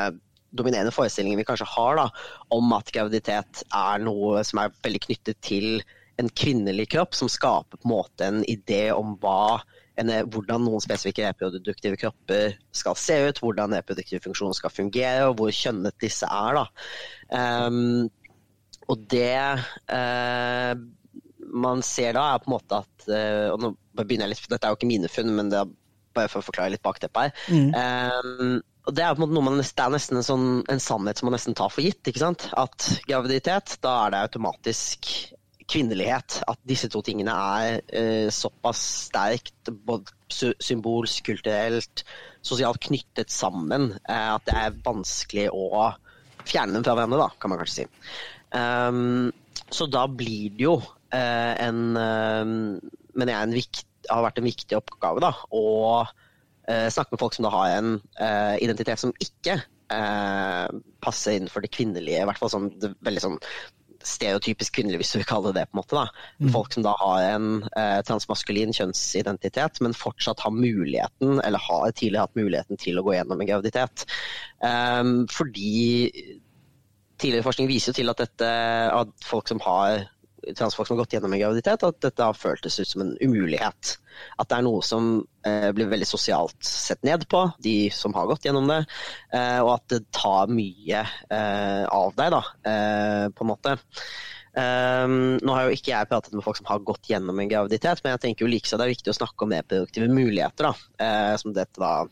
dominerende 0.56 0.94
forestillingen 0.94 1.42
vi 1.42 1.44
kanskje 1.44 1.68
har 1.68 1.98
da, 1.98 2.06
om 2.54 2.70
at 2.76 2.94
graviditet 2.94 3.66
er 3.74 4.06
noe 4.06 4.44
som 4.46 4.62
er 4.62 4.72
veldig 4.86 5.02
knyttet 5.08 5.42
til 5.44 5.82
en 6.16 6.28
kvinnelig 6.32 6.88
kropp 6.94 7.16
som 7.16 7.30
skaper 7.30 7.78
på 7.78 7.88
en 7.88 7.92
måte 7.92 8.26
en 8.26 8.42
idé 8.48 8.88
om 8.94 9.14
hva, 9.20 9.60
en, 10.00 10.12
hvordan 10.32 10.64
noen 10.64 10.84
spesifikke 10.84 11.26
reproduktive 11.28 11.98
kropper 12.00 12.56
skal 12.74 12.98
se 13.00 13.18
ut, 13.28 13.40
hvordan 13.42 13.76
reproduktiv 13.76 14.24
funksjon 14.24 14.56
skal 14.56 14.72
fungere, 14.72 15.28
og 15.28 15.40
hvor 15.40 15.54
kjønnet 15.54 15.98
disse 16.02 16.28
er. 16.28 16.62
Um, 17.30 18.06
og 18.86 19.02
det 19.10 19.34
uh, 19.90 20.72
man 21.46 21.82
ser 21.84 22.16
da, 22.16 22.28
er 22.32 22.42
på 22.42 22.50
en 22.50 22.56
måte 22.56 22.80
at 22.84 23.10
uh, 23.10 23.48
og 23.54 23.60
nå 23.62 23.74
begynner 23.96 24.26
jeg 24.26 24.36
litt, 24.36 24.48
Dette 24.52 24.68
er 24.68 24.72
jo 24.72 24.80
ikke 24.80 24.92
mine 24.92 25.10
funn, 25.12 25.34
men 25.36 25.52
det 25.52 25.60
er 25.62 25.74
bare 26.16 26.32
for 26.32 26.40
å 26.40 26.46
forklare 26.48 26.72
litt 26.72 26.84
bakteppet 26.84 27.28
her. 27.28 27.44
Mm. 27.52 27.70
Um, 27.76 28.56
og 28.86 28.94
Det 28.94 29.02
er 29.02 29.16
på 29.16 29.18
en 29.18 29.24
måte 29.24 29.34
noe 29.34 29.46
man, 29.48 29.58
det 29.58 29.82
er 29.82 29.90
nesten 29.92 30.20
en, 30.20 30.26
sånn, 30.26 30.50
en 30.70 30.82
sannhet 30.82 31.18
som 31.18 31.26
man 31.26 31.34
nesten 31.34 31.56
tar 31.58 31.72
for 31.74 31.82
gitt. 31.82 32.06
ikke 32.06 32.22
sant? 32.22 32.46
At 32.54 32.86
graviditet, 33.08 33.80
da 33.82 33.96
er 34.04 34.14
det 34.14 34.20
automatisk 34.28 35.10
kvinnelighet. 35.70 36.40
At 36.48 36.60
disse 36.68 36.90
to 36.92 37.02
tingene 37.06 37.34
er 37.34 37.80
eh, 37.88 38.28
såpass 38.34 38.82
sterkt 39.08 39.70
både 39.86 40.14
symbolsk, 40.62 41.24
kulturelt, 41.30 42.04
sosialt 42.46 42.80
knyttet 42.86 43.32
sammen 43.32 43.92
eh, 44.08 44.28
at 44.34 44.46
det 44.48 44.56
er 44.58 44.80
vanskelig 44.86 45.48
å 45.54 45.92
fjerne 46.46 46.76
dem 46.76 46.86
fra 46.86 46.94
hverandre, 46.94 47.24
da, 47.24 47.30
kan 47.40 47.52
man 47.52 47.60
kanskje 47.62 47.82
si. 47.82 47.88
Um, 48.54 49.32
så 49.74 49.88
da 49.90 50.04
blir 50.06 50.52
det 50.54 50.62
jo 50.62 50.76
eh, 51.10 51.54
en 51.66 51.80
um, 51.98 52.52
Men 53.18 53.32
jeg 53.32 53.64
har 54.06 54.22
vært 54.22 54.38
en 54.38 54.46
viktig 54.46 54.76
oppgave 54.78 55.22
da, 55.24 55.32
å 55.50 55.64
eh, 56.68 56.86
snakke 56.92 57.14
med 57.14 57.22
folk 57.22 57.34
som 57.34 57.46
da 57.48 57.52
har 57.54 57.78
en 57.78 57.96
eh, 58.22 58.54
identitet 58.62 59.02
som 59.02 59.14
ikke 59.22 59.56
eh, 59.56 60.66
passer 61.02 61.38
innenfor 61.38 61.64
det 61.64 61.72
kvinnelige, 61.74 62.22
i 62.22 62.28
hvert 62.28 62.40
fall 62.40 62.52
sånn, 62.52 62.68
det, 62.82 62.92
veldig 63.06 63.24
sånn 63.24 63.40
stereotypisk 64.06 64.78
kvinnelig, 64.78 65.00
hvis 65.02 65.12
du 65.14 65.18
vil 65.20 65.28
kalle 65.28 65.52
det 65.52 65.60
det. 65.60 65.66
på 65.70 65.76
en 65.76 65.80
måte 65.82 65.98
da. 65.98 66.06
Mm. 66.40 66.50
Folk 66.54 66.72
som 66.74 66.86
da 66.86 66.94
har 67.00 67.28
en 67.34 67.48
eh, 67.76 68.00
transmaskulin 68.06 68.74
kjønnsidentitet, 68.76 69.80
men 69.84 69.96
fortsatt 69.96 70.42
har 70.44 70.54
muligheten, 70.54 71.40
eller 71.42 71.62
har 71.62 71.92
tidligere 71.92 72.26
hatt 72.26 72.38
muligheten 72.38 72.80
til 72.80 72.98
å 72.98 73.06
gå 73.06 73.16
gjennom 73.16 73.40
en 73.40 73.50
graviditet. 73.50 74.06
Um, 74.62 75.26
fordi 75.32 76.10
tidligere 77.20 77.46
forskning 77.46 77.70
viser 77.70 77.92
jo 77.92 78.00
til 78.00 78.12
at 78.12 78.20
dette, 78.20 78.50
at 78.92 79.12
folk 79.24 79.48
som 79.48 79.62
har 79.64 80.06
transfolk 80.54 80.88
som 80.88 80.96
har 80.96 81.04
gått 81.04 81.16
gjennom 81.16 81.32
en 81.34 81.40
graviditet, 81.40 81.84
at 81.86 82.02
dette 82.04 82.28
har 82.28 82.38
føltes 82.38 82.78
ut 82.80 82.88
som 82.88 83.04
en 83.04 83.14
umulighet. 83.20 83.96
At 84.40 84.50
det 84.50 84.58
er 84.58 84.66
noe 84.66 84.84
som 84.86 85.10
eh, 85.46 85.68
blir 85.76 85.90
veldig 85.90 86.08
sosialt 86.08 86.56
sett 86.64 87.02
ned 87.06 87.26
på, 87.32 87.42
de 87.64 87.90
som 87.94 88.14
har 88.16 88.28
gått 88.30 88.46
gjennom 88.48 88.68
det. 88.70 88.82
Eh, 89.34 89.58
og 89.64 89.74
at 89.76 89.88
det 89.92 90.04
tar 90.14 90.52
mye 90.52 91.02
eh, 91.02 91.84
av 91.84 92.16
deg, 92.16 92.32
da, 92.36 92.42
eh, 92.72 93.26
på 93.34 93.46
en 93.46 93.52
måte. 93.52 93.76
Um, 94.56 95.36
nå 95.44 95.52
har 95.52 95.66
jo 95.66 95.74
ikke 95.76 95.90
jeg 95.90 96.08
pratet 96.08 96.32
med 96.32 96.40
folk 96.40 96.56
som 96.56 96.68
har 96.70 96.84
gått 96.88 97.10
gjennom 97.10 97.36
en 97.42 97.50
graviditet, 97.50 98.00
men 98.00 98.14
jeg 98.14 98.22
tenker 98.22 98.46
jo 98.46 98.54
likeså 98.54 98.78
det 98.80 98.86
er 98.86 98.94
viktig 98.94 99.12
å 99.12 99.18
snakke 99.18 99.44
om 99.44 99.52
reproduktive 99.52 100.08
muligheter, 100.08 100.70
da, 100.70 101.02
uh, 101.02 101.34
som 101.36 101.52
dette 101.52 101.76
da 101.82 102.06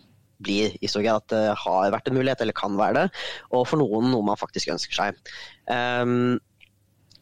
blir 0.45 0.75
i 0.85 0.91
så 0.91 1.01
grad 1.01 1.23
at 1.23 1.33
det 1.33 1.55
har 1.63 1.95
vært 1.95 2.11
en 2.11 2.19
mulighet, 2.19 2.43
eller 2.45 2.57
kan 2.57 2.77
være 2.77 2.99
det, 2.99 3.23
og 3.55 3.65
for 3.71 3.81
noen 3.81 4.11
noe 4.13 4.27
man 4.29 4.41
faktisk 4.41 4.75
ønsker 4.75 4.99
seg. 4.99 5.23
Um, 5.71 6.37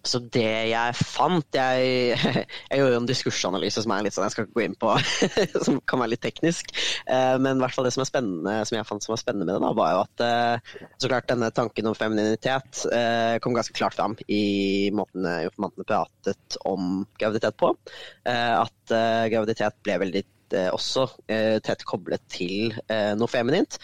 så 0.06 0.18
det 0.34 0.70
jeg 0.72 0.94
fant 0.98 1.56
Jeg, 1.56 2.16
jeg 2.70 2.80
gjorde 2.80 2.98
en 2.98 3.08
diskursanalyse 3.08 3.84
som 3.84 3.94
er 3.94 4.06
litt 4.06 4.16
sånn 4.16 4.26
jeg 4.26 4.34
skal 4.34 4.48
gå 4.50 4.64
inn 4.64 4.76
på, 4.78 4.94
som 5.66 5.78
kan 5.88 6.02
være 6.02 6.14
litt 6.14 6.24
teknisk. 6.24 6.72
Uh, 7.06 7.38
men 7.42 7.58
i 7.58 7.64
hvert 7.64 7.76
fall 7.76 7.86
det 7.86 7.94
som 7.94 8.02
som 8.02 8.76
jeg 8.76 8.86
fant 8.88 9.04
som 9.04 9.12
var 9.12 9.20
spennende 9.20 9.46
med 9.46 9.54
det, 9.54 9.60
da, 9.62 9.70
var 9.76 9.92
jo 9.94 10.00
at 10.02 10.24
uh, 10.26 10.88
så 11.00 11.10
klart 11.10 11.30
denne 11.30 11.50
tanken 11.54 11.88
om 11.88 11.96
femininitet 11.96 12.82
uh, 12.90 13.38
kom 13.42 13.54
ganske 13.56 13.76
klart 13.76 13.96
fram 13.96 14.16
i 14.26 14.90
måten 14.94 15.26
informantene 15.46 15.86
pratet 15.86 16.58
om 16.68 17.04
graviditet 17.18 17.56
på. 17.60 17.70
At 18.26 18.92
graviditet 19.30 19.78
ble 19.84 19.96
veldig 20.02 20.22
også 20.74 21.06
tett 21.64 21.84
koblet 21.88 22.24
til 22.32 22.74
noe 23.16 23.30
feminint 23.30 23.78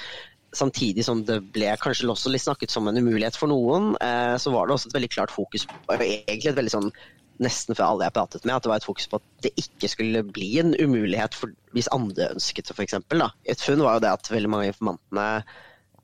samtidig 0.56 1.04
som 1.04 1.22
det 1.28 1.40
ble 1.54 1.74
kanskje 1.80 2.08
også 2.08 2.32
litt 2.32 2.44
snakket 2.44 2.72
som 2.72 2.88
en 2.88 2.98
umulighet 2.98 3.36
for 3.36 3.50
noen, 3.50 3.94
eh, 4.00 4.34
så 4.40 4.52
var 4.54 4.66
det 4.66 4.76
også 4.76 4.90
et 4.90 4.98
veldig 4.98 5.12
klart 5.12 5.34
fokus 5.34 5.66
på 5.68 5.98
egentlig 5.98 6.52
et 6.52 6.58
veldig 6.58 6.74
sånn 6.74 6.92
nesten 7.38 7.76
fra 7.78 7.92
alle 7.92 8.08
jeg 8.08 8.16
pratet 8.16 8.44
med, 8.44 8.56
at 8.56 8.64
det 8.64 8.70
var 8.72 8.80
et 8.80 8.88
fokus 8.88 9.06
på 9.10 9.20
at 9.20 9.44
det 9.46 9.52
ikke 9.60 9.90
skulle 9.92 10.24
bli 10.26 10.50
en 10.58 10.74
umulighet 10.74 11.36
for, 11.38 11.54
hvis 11.76 11.90
andre 11.94 12.32
ønsket 12.34 12.70
det, 12.70 12.74
f.eks. 12.74 12.98
Et 13.46 13.62
funn 13.62 13.84
var 13.84 13.98
jo 13.98 14.04
det 14.04 14.10
at 14.16 14.30
veldig 14.32 14.50
mange 14.50 14.70
informantene 14.72 15.28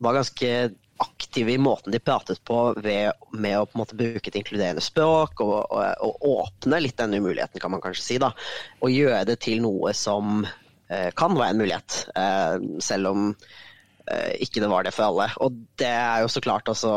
var 0.05 0.19
ganske 0.19 0.53
aktive 1.03 1.53
i 1.53 1.59
måten 1.59 1.93
de 1.93 1.99
pratet 1.99 2.39
på 2.47 2.59
ved, 2.79 3.13
med 3.35 3.59
å 3.59 3.67
på 3.67 3.75
en 3.75 3.83
måte 3.83 3.99
bruke 3.99 4.31
et 4.31 4.39
inkluderende 4.39 4.83
språk 4.85 5.43
og, 5.43 5.57
og, 5.75 6.05
og, 6.07 6.29
åpne 6.45 6.81
litt 6.85 7.01
den 7.01 7.17
umuligheten, 7.19 7.61
kan 7.61 7.75
man 7.75 7.83
kanskje 7.83 8.05
si. 8.05 8.19
da, 8.23 8.31
Og 8.81 8.95
gjøre 8.95 9.25
det 9.33 9.41
til 9.43 9.63
noe 9.65 9.91
som 9.97 10.45
eh, 10.47 11.11
kan 11.19 11.35
være 11.35 11.57
en 11.57 11.63
mulighet, 11.65 11.99
eh, 12.15 12.57
selv 12.85 13.11
om 13.11 13.33
ikke 14.45 14.61
det 14.61 14.69
var 14.69 14.85
det 14.85 14.95
for 14.95 15.09
alle. 15.09 15.31
Og 15.41 15.57
det 15.81 15.89
er 15.89 16.25
jo 16.25 16.29
så 16.33 16.43
klart 16.45 16.69
også 16.69 16.93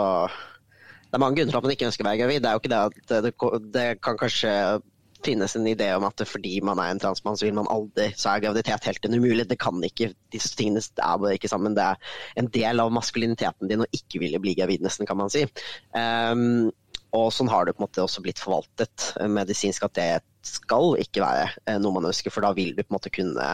Det 1.07 1.15
er 1.15 1.23
mange 1.23 1.37
grunner 1.37 1.53
til 1.53 1.59
at 1.59 1.63
man 1.63 1.73
ikke 1.73 1.87
ønsker 1.87 2.03
å 2.03 2.09
være 2.09 2.21
gravid. 2.23 2.43
Det 2.43 2.49
er 2.49 2.55
jo 2.55 2.61
ikke 2.61 2.73
det 2.73 2.83
at 2.83 3.11
det, 3.25 3.33
det, 3.73 3.87
kan 4.03 4.19
kanskje 4.19 4.53
finnes 5.25 5.55
en 5.57 5.67
idé 5.67 5.87
om 5.95 6.05
at 6.05 6.21
fordi 6.29 6.59
man 6.65 6.79
er 6.79 6.91
en 6.93 6.99
transmann, 7.01 7.37
så 7.39 7.47
vil 7.47 7.55
man 7.57 7.69
aldri 7.73 8.11
Så 8.15 8.29
er 8.29 8.43
graviditet 8.43 8.85
helt 8.89 9.05
en 9.07 9.17
umulig. 9.17 9.47
Det 9.49 9.59
kan 9.59 9.79
ikke. 9.83 10.11
Disse 10.33 10.51
tingene 10.55 10.83
er 10.83 11.21
bare 11.21 11.37
ikke 11.39 11.51
sammen. 11.51 11.77
Det 11.77 11.85
er 11.85 12.17
en 12.41 12.51
del 12.53 12.83
av 12.83 12.93
maskuliniteten 12.93 13.71
din 13.71 13.85
å 13.85 13.91
ikke 13.95 14.21
ville 14.23 14.41
bli 14.43 14.57
gravid, 14.59 14.83
nesten, 14.85 15.07
kan 15.07 15.19
man 15.19 15.31
si. 15.33 15.47
Um, 15.95 16.69
og 17.15 17.31
sånn 17.33 17.49
har 17.49 17.65
det 17.65 17.75
på 17.75 17.81
en 17.81 17.87
måte 17.87 18.03
også 18.03 18.21
blitt 18.23 18.41
forvaltet 18.41 19.11
medisinsk, 19.31 19.85
at 19.87 19.95
det 19.95 20.09
skal 20.47 20.97
ikke 21.01 21.23
være 21.23 21.45
eh, 21.65 21.77
noe 21.81 21.95
man 21.95 22.09
ønsker, 22.09 22.33
for 22.33 22.43
da 22.43 22.51
vil 22.55 22.73
du 22.75 22.83
på 22.83 22.91
en 22.91 22.97
måte 22.97 23.13
kunne 23.13 23.47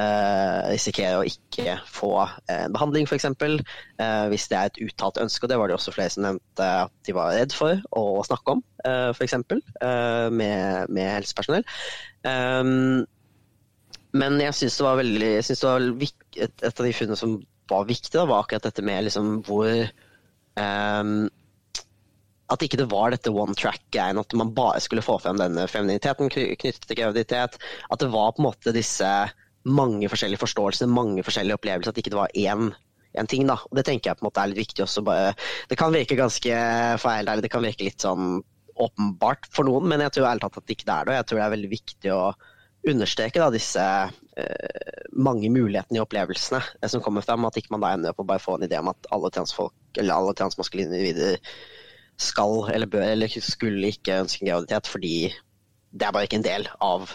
eh, 0.00 0.68
risikerer 0.70 1.20
å 1.20 1.26
ikke 1.26 1.76
få 1.90 2.12
en 2.52 2.74
behandling, 2.74 3.08
f.eks. 3.08 3.26
Eh, 3.30 4.24
hvis 4.32 4.46
det 4.50 4.58
er 4.58 4.70
et 4.70 4.80
uttalt 4.86 5.20
ønske. 5.22 5.44
og 5.44 5.52
Det 5.52 5.58
var 5.60 5.70
det 5.70 5.76
også 5.78 5.94
flere 5.94 6.12
som 6.12 6.26
nevnte 6.26 6.70
at 6.86 6.94
de 7.08 7.16
var 7.16 7.34
redd 7.36 7.54
for 7.56 7.80
å 7.96 8.06
snakke 8.26 8.56
om, 8.56 8.62
eh, 8.84 9.10
f.eks. 9.14 9.36
Eh, 9.36 10.28
med, 10.32 10.92
med 10.92 11.12
helsepersonell. 11.18 11.66
Um, 12.26 13.04
men 14.16 14.40
jeg 14.40 14.56
syns 14.56 14.78
det 14.78 14.86
var 14.86 14.96
veldig 14.98 15.28
jeg 15.34 15.44
synes 15.46 15.60
det 15.62 15.68
var 15.68 15.84
et, 16.06 16.14
et, 16.40 16.70
av 16.70 16.86
de 16.86 16.92
funnene 16.96 17.18
som 17.20 17.34
var 17.70 17.88
viktig, 17.88 18.14
da, 18.14 18.24
var 18.28 18.44
akkurat 18.44 18.64
dette 18.68 18.84
med 18.86 19.04
liksom 19.06 19.40
hvor 19.46 19.68
um, 20.56 21.26
at 22.52 22.62
ikke 22.62 22.78
det 22.78 22.86
var 22.92 23.10
dette 23.10 23.32
one 23.34 23.56
track-greien, 23.58 24.20
at 24.20 24.34
man 24.38 24.52
bare 24.54 24.80
skulle 24.82 25.02
få 25.02 25.18
frem 25.22 25.38
denne 25.40 25.66
femininiteten 25.70 26.30
knyttet 26.30 26.86
til 26.86 26.98
graviditet. 26.98 27.58
At 27.90 28.02
det 28.02 28.12
var 28.12 28.36
på 28.36 28.42
en 28.42 28.46
måte 28.46 28.74
disse 28.74 29.08
mange 29.66 30.10
forskjellige 30.10 30.42
forståelser, 30.42 30.90
mange 30.90 31.24
forskjellige 31.26 31.58
opplevelser. 31.58 31.92
At 31.92 32.00
ikke 32.00 32.12
det 32.14 32.20
var 32.20 32.34
én, 32.34 32.68
én 33.18 33.30
ting. 33.30 33.46
da. 33.46 33.58
Og 33.70 33.76
Det 33.76 33.86
tenker 33.88 34.10
jeg 34.10 34.18
på 34.18 34.24
en 34.24 34.28
måte 34.30 34.42
er 34.42 34.52
litt 34.52 34.62
viktig 34.64 34.84
også. 34.84 35.04
Bare, 35.06 35.32
det 35.68 35.78
kan 35.78 35.94
virke 35.94 36.18
ganske 36.18 36.60
feil, 37.02 37.24
eller 37.26 37.42
det 37.42 37.52
kan 37.52 37.64
virke 37.64 37.88
litt 37.88 38.04
sånn 38.04 38.42
åpenbart 38.76 39.48
for 39.56 39.64
noen, 39.64 39.88
men 39.88 40.02
jeg 40.04 40.12
tror 40.12 40.28
ærlig 40.28 40.44
talt 40.44 40.58
at 40.60 40.66
det 40.68 40.76
ikke 40.76 40.92
er 40.92 41.08
det. 41.08 41.16
Jeg 41.16 41.26
tror 41.26 41.38
det 41.38 41.44
er 41.46 41.54
veldig 41.54 41.70
viktig 41.72 42.12
å 42.12 42.22
understreke 42.86 43.40
da, 43.40 43.48
disse 43.50 43.82
eh, 43.82 45.00
mange 45.16 45.48
mulighetene 45.50 45.98
i 45.98 46.02
opplevelsene 46.04 46.60
eh, 46.60 46.90
som 46.92 47.02
kommer 47.02 47.24
frem. 47.24 47.46
At 47.48 47.56
ikke 47.58 47.72
man 47.74 47.82
da 47.82 47.94
ender 47.96 48.12
opp 48.12 48.22
å 48.22 48.28
bare 48.28 48.42
få 48.42 48.58
en 48.58 48.66
idé 48.68 48.78
om 48.78 48.92
at 48.92 49.08
alle 49.16 49.32
transfolk, 49.34 49.74
eller 49.96 50.14
alle 50.14 50.36
transmaskuline 50.38 50.92
individer 50.92 51.40
skal 52.20 52.70
eller 52.72 52.88
bør 52.88 53.04
eller 53.10 53.32
skulle 53.44 53.92
ikke 53.92 54.22
ønske 54.22 54.40
en 54.40 54.48
graviditet 54.48 54.88
fordi 54.88 55.16
det 55.92 56.06
er 56.06 56.14
bare 56.16 56.28
ikke 56.28 56.38
en 56.40 56.46
del 56.46 56.68
av 56.80 57.10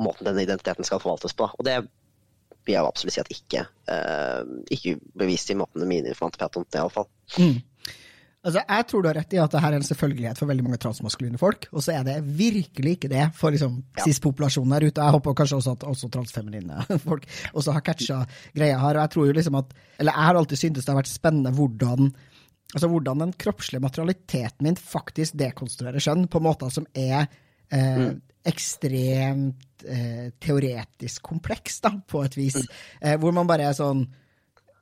måten 0.00 0.28
denne 0.28 0.44
identiteten 0.44 0.86
skal 0.86 1.02
forvaltes 1.02 1.34
på. 1.36 1.48
Og 1.50 1.66
det 1.66 1.80
vil 2.62 2.76
jeg 2.76 2.86
absolutt 2.86 3.16
si 3.16 3.22
at 3.22 3.34
ikke, 3.34 3.66
uh, 3.90 4.42
ikke 4.70 4.96
bevist 5.18 5.50
i 5.50 5.58
måten 5.58 5.84
mine 5.88 6.12
informanter 6.12 6.42
prater 6.44 6.62
om 6.62 6.66
det, 6.68 6.78
iallfall. 6.78 7.08
Mm. 7.38 7.60
Altså, 8.42 8.58
jeg 8.58 8.86
tror 8.90 9.02
du 9.02 9.06
har 9.06 9.16
rett 9.20 9.34
i 9.36 9.38
at 9.38 9.52
det 9.54 9.60
her 9.62 9.70
er 9.70 9.78
en 9.78 9.86
selvfølgelighet 9.86 10.40
for 10.40 10.50
veldig 10.50 10.64
mange 10.66 10.78
transmaskuline 10.82 11.38
folk, 11.38 11.68
og 11.70 11.84
så 11.84 11.92
er 11.94 12.06
det 12.08 12.16
virkelig 12.26 12.96
ikke 12.96 13.10
det 13.12 13.28
for 13.38 13.54
liksom, 13.54 13.76
ja. 13.94 14.02
cis-populasjonen 14.02 14.74
der 14.74 14.88
ute. 14.88 15.04
Jeg 15.04 15.14
håper 15.14 15.36
kanskje 15.38 15.60
også 15.60 15.74
at 15.76 15.86
også 15.86 16.10
transfeminine 16.10 16.86
folk 17.06 17.28
også 17.52 17.76
har 17.76 17.84
catcha 17.86 18.18
greia 18.50 18.80
her. 18.82 18.98
og 18.98 19.04
jeg 19.04 19.14
tror 19.14 19.28
jo 19.28 19.36
liksom 19.38 19.60
at, 19.60 19.76
eller 20.02 20.18
jeg 20.18 20.28
har 20.28 20.40
alltid 20.40 20.62
syntes 20.62 20.88
det 20.88 20.94
har 20.94 20.98
vært 20.98 21.12
spennende 21.12 21.54
hvordan 21.54 22.10
altså 22.72 22.88
hvordan 22.88 23.22
den 23.22 23.32
kroppslige 23.44 23.84
materialiteten 23.84 24.66
min 24.66 24.80
faktisk 24.80 25.38
dekonstruerer 25.38 26.02
skjønn 26.02 26.26
på 26.32 26.40
måter 26.42 26.72
som 26.72 26.86
er 26.96 27.28
eh, 27.70 27.98
mm. 28.00 28.20
Ekstremt 28.48 29.84
eh, 29.86 30.30
teoretisk 30.42 31.22
kompleks, 31.22 31.80
da, 31.84 31.92
på 32.08 32.22
et 32.26 32.36
vis. 32.36 32.58
Mm. 32.58 32.78
Eh, 33.00 33.18
hvor 33.22 33.34
man 33.34 33.48
bare 33.50 33.68
er 33.70 33.76
sånn 33.76 34.04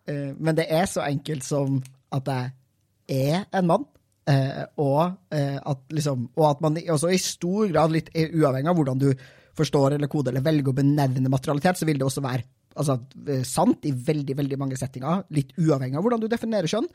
eh, 0.08 0.30
Men 0.36 0.56
det 0.58 0.68
er 0.72 0.86
så 0.90 1.04
enkelt 1.06 1.44
som 1.46 1.80
at 2.16 2.30
jeg 2.30 3.34
er 3.34 3.44
en 3.56 3.68
mann. 3.68 3.84
Eh, 4.30 4.62
og, 4.80 5.18
eh, 5.34 5.58
at 5.58 5.92
liksom, 5.92 6.30
og 6.36 6.46
at 6.50 6.64
man 6.64 6.78
også 6.78 7.10
i 7.10 7.20
stor 7.20 7.68
grad, 7.72 7.92
litt 7.92 8.10
uavhengig 8.14 8.70
av 8.70 8.78
hvordan 8.78 9.02
du 9.02 9.10
forstår 9.56 9.96
eller 9.96 10.08
koder 10.08 10.32
eller 10.32 10.44
velger 10.46 10.72
å 10.72 10.76
benevne 10.76 11.32
materialitet, 11.32 11.80
så 11.80 11.88
vil 11.88 11.98
det 12.00 12.06
også 12.06 12.22
være 12.24 12.46
altså, 12.80 12.96
sant 13.44 13.84
i 13.88 13.92
veldig 13.92 14.36
veldig 14.38 14.58
mange 14.60 14.78
settinger, 14.78 15.24
litt 15.36 15.52
uavhengig 15.58 15.98
av 15.98 16.06
hvordan 16.06 16.22
du 16.22 16.28
definerer 16.30 16.70
kjønn. 16.70 16.86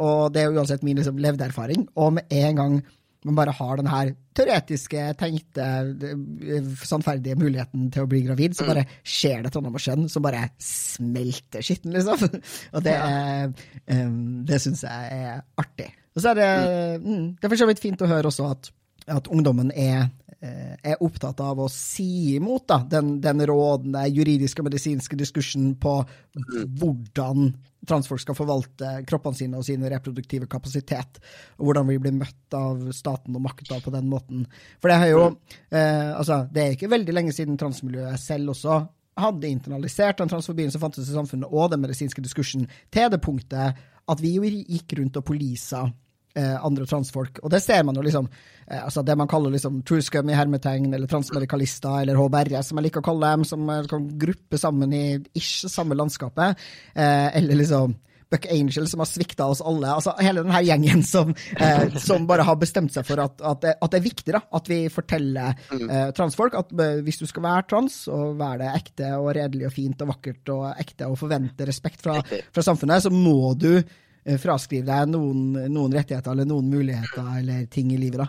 Og 0.00 0.32
det 0.34 0.42
er 0.42 0.56
uansett 0.56 0.86
min 0.86 0.98
liksom, 0.98 1.20
levde 1.20 1.46
erfaring. 1.46 1.84
Og 2.00 2.14
med 2.16 2.32
en 2.32 2.60
gang 2.62 2.78
man 3.24 3.36
bare 3.38 3.54
har 3.56 3.80
den 3.80 3.88
her 3.88 4.12
teoretiske, 4.36 5.02
tenkte, 5.20 5.66
sannferdige 6.84 7.38
muligheten 7.40 7.88
til 7.94 8.04
å 8.04 8.10
bli 8.10 8.20
gravid, 8.26 8.56
så 8.56 8.66
mm. 8.66 8.70
bare 8.70 8.86
skjer 9.00 9.42
det 9.44 9.50
et 9.50 9.58
annet 9.60 9.84
skjønn 9.84 10.06
som 10.12 10.24
bare 10.24 10.42
smelter 10.62 11.64
skitten, 11.64 11.94
liksom. 11.96 12.24
Og 12.74 12.84
det, 12.84 12.94
er, 12.94 13.52
det 14.48 14.60
syns 14.62 14.84
jeg 14.84 15.20
er 15.20 15.44
artig. 15.60 15.90
Og 16.14 16.22
så 16.22 16.32
er 16.32 16.40
det, 16.40 16.50
mm. 17.00 17.06
mm, 17.06 17.28
det 17.38 17.48
er 17.48 17.54
for 17.54 17.62
så 17.64 17.70
vidt 17.70 17.82
fint 17.82 18.04
å 18.04 18.10
høre 18.10 18.30
også 18.30 18.50
at, 18.52 18.70
at 19.16 19.30
ungdommen 19.32 19.72
er, 19.72 20.10
er, 20.44 20.96
opptatt 21.04 21.40
av 21.40 21.60
å 21.64 21.68
si 21.72 22.34
imot 22.36 22.66
da, 22.70 22.80
den, 22.90 23.16
den 23.24 23.42
rådende 23.48 24.04
juridiske 24.10 24.62
og 24.62 24.68
medisinske 24.68 25.16
diskursen 25.18 25.72
på 25.80 25.96
hvordan 26.34 27.54
transfolk 27.88 28.22
skal 28.22 28.36
forvalte 28.36 28.90
kroppene 29.08 29.38
sine 29.38 29.60
og 29.60 29.66
sin 29.66 29.84
reproduktive 29.90 30.48
kapasitet, 30.50 31.20
og 31.58 31.68
hvordan 31.68 31.88
vi 31.90 31.98
blir 32.00 32.16
møtt 32.16 32.56
av 32.56 32.80
staten 32.96 33.36
og 33.36 33.44
makta 33.44 33.80
på 33.84 33.92
den 33.94 34.08
måten. 34.10 34.46
For 34.80 34.92
det 34.92 35.12
jo 35.12 35.24
eh, 35.28 36.12
altså, 36.14 36.44
det 36.52 36.62
er 36.62 36.76
ikke 36.76 36.92
veldig 36.92 37.16
lenge 37.16 37.34
siden 37.36 37.60
transmiljøet 37.60 38.20
selv 38.20 38.54
også 38.54 38.80
hadde 39.20 39.50
internalisert 39.50 40.18
den 40.18 40.30
transfobien 40.30 40.72
som 40.74 40.82
fantes 40.82 41.08
i 41.08 41.14
samfunnet, 41.14 41.50
og 41.50 41.70
den 41.70 41.84
medisinske 41.84 42.24
diskursen, 42.24 42.66
til 42.90 43.12
det 43.12 43.22
punktet 43.22 43.84
at 44.04 44.20
vi 44.20 44.34
jo 44.36 44.44
gikk 44.44 44.98
rundt 44.98 45.20
og 45.20 45.26
polisa 45.28 45.84
eh, 46.38 46.54
andre 46.64 46.86
transfolk. 46.86 47.40
Og 47.42 47.52
det 47.52 47.62
ser 47.64 47.84
man 47.86 47.96
jo 47.96 48.04
liksom 48.04 48.28
eh, 48.66 48.80
altså 48.80 49.02
Det 49.02 49.16
man 49.18 49.30
kaller 49.30 49.54
liksom 49.54 49.82
truescum 49.86 50.30
i 50.30 50.38
hermetegn, 50.38 50.92
eller 50.94 51.10
transmedikalister, 51.10 52.00
eller 52.02 52.18
HBR, 52.18 52.56
som 52.62 52.80
jeg 52.80 52.88
liker 52.88 53.04
å 53.04 53.08
kalle 53.10 53.34
dem, 53.34 53.46
som 53.48 53.70
kan 53.90 54.08
gruppe 54.20 54.60
sammen 54.60 54.92
i 54.96 55.04
ish 55.34 55.68
samme 55.70 55.98
landskapet. 55.98 56.60
Eh, 56.94 57.28
eller 57.38 57.62
liksom 57.62 57.96
Buck 58.34 58.46
Angel 58.50 58.88
som 58.88 59.00
har 59.00 59.06
svikta 59.06 59.46
oss 59.46 59.62
alle. 59.62 59.90
altså 59.94 60.14
Hele 60.18 60.42
denne 60.42 60.62
gjengen 60.66 61.02
som, 61.06 61.34
eh, 61.56 61.96
som 62.02 62.26
bare 62.26 62.46
har 62.46 62.58
bestemt 62.58 62.94
seg 62.94 63.06
for 63.06 63.22
at, 63.22 63.38
at, 63.38 63.60
det, 63.62 63.74
at, 63.78 63.90
det, 63.92 64.00
er 64.00 64.06
viktig 64.08 64.34
da, 64.34 64.40
at 64.58 64.70
vi 64.70 64.80
forteller 64.92 65.54
mm. 65.70 65.84
eh, 65.86 66.08
transfolk 66.16 66.56
at 66.58 66.72
eh, 66.74 67.02
hvis 67.06 67.20
du 67.22 67.26
skal 67.30 67.46
være 67.46 67.68
trans, 67.70 68.00
og 68.12 68.38
være 68.40 68.64
det 68.64 68.72
ekte 68.80 69.12
og 69.20 69.30
redelig 69.38 69.68
og 69.68 69.76
fint 69.76 70.02
og 70.02 70.10
vakkert 70.14 70.54
og 70.54 70.64
ekte 70.72 71.10
og 71.10 71.20
forvente 71.20 71.68
respekt 71.68 72.02
fra, 72.04 72.18
fra 72.24 72.66
samfunnet, 72.66 73.06
så 73.06 73.12
må 73.14 73.54
du 73.58 73.70
eh, 73.76 73.84
fraskrive 74.40 74.86
deg 74.88 75.10
noen, 75.12 75.56
noen 75.68 75.94
rettigheter 75.94 76.32
eller 76.32 76.48
noen 76.48 76.70
muligheter 76.72 77.26
eller 77.38 77.66
ting 77.72 77.92
i 77.92 78.00
livet. 78.00 78.24
da. 78.24 78.28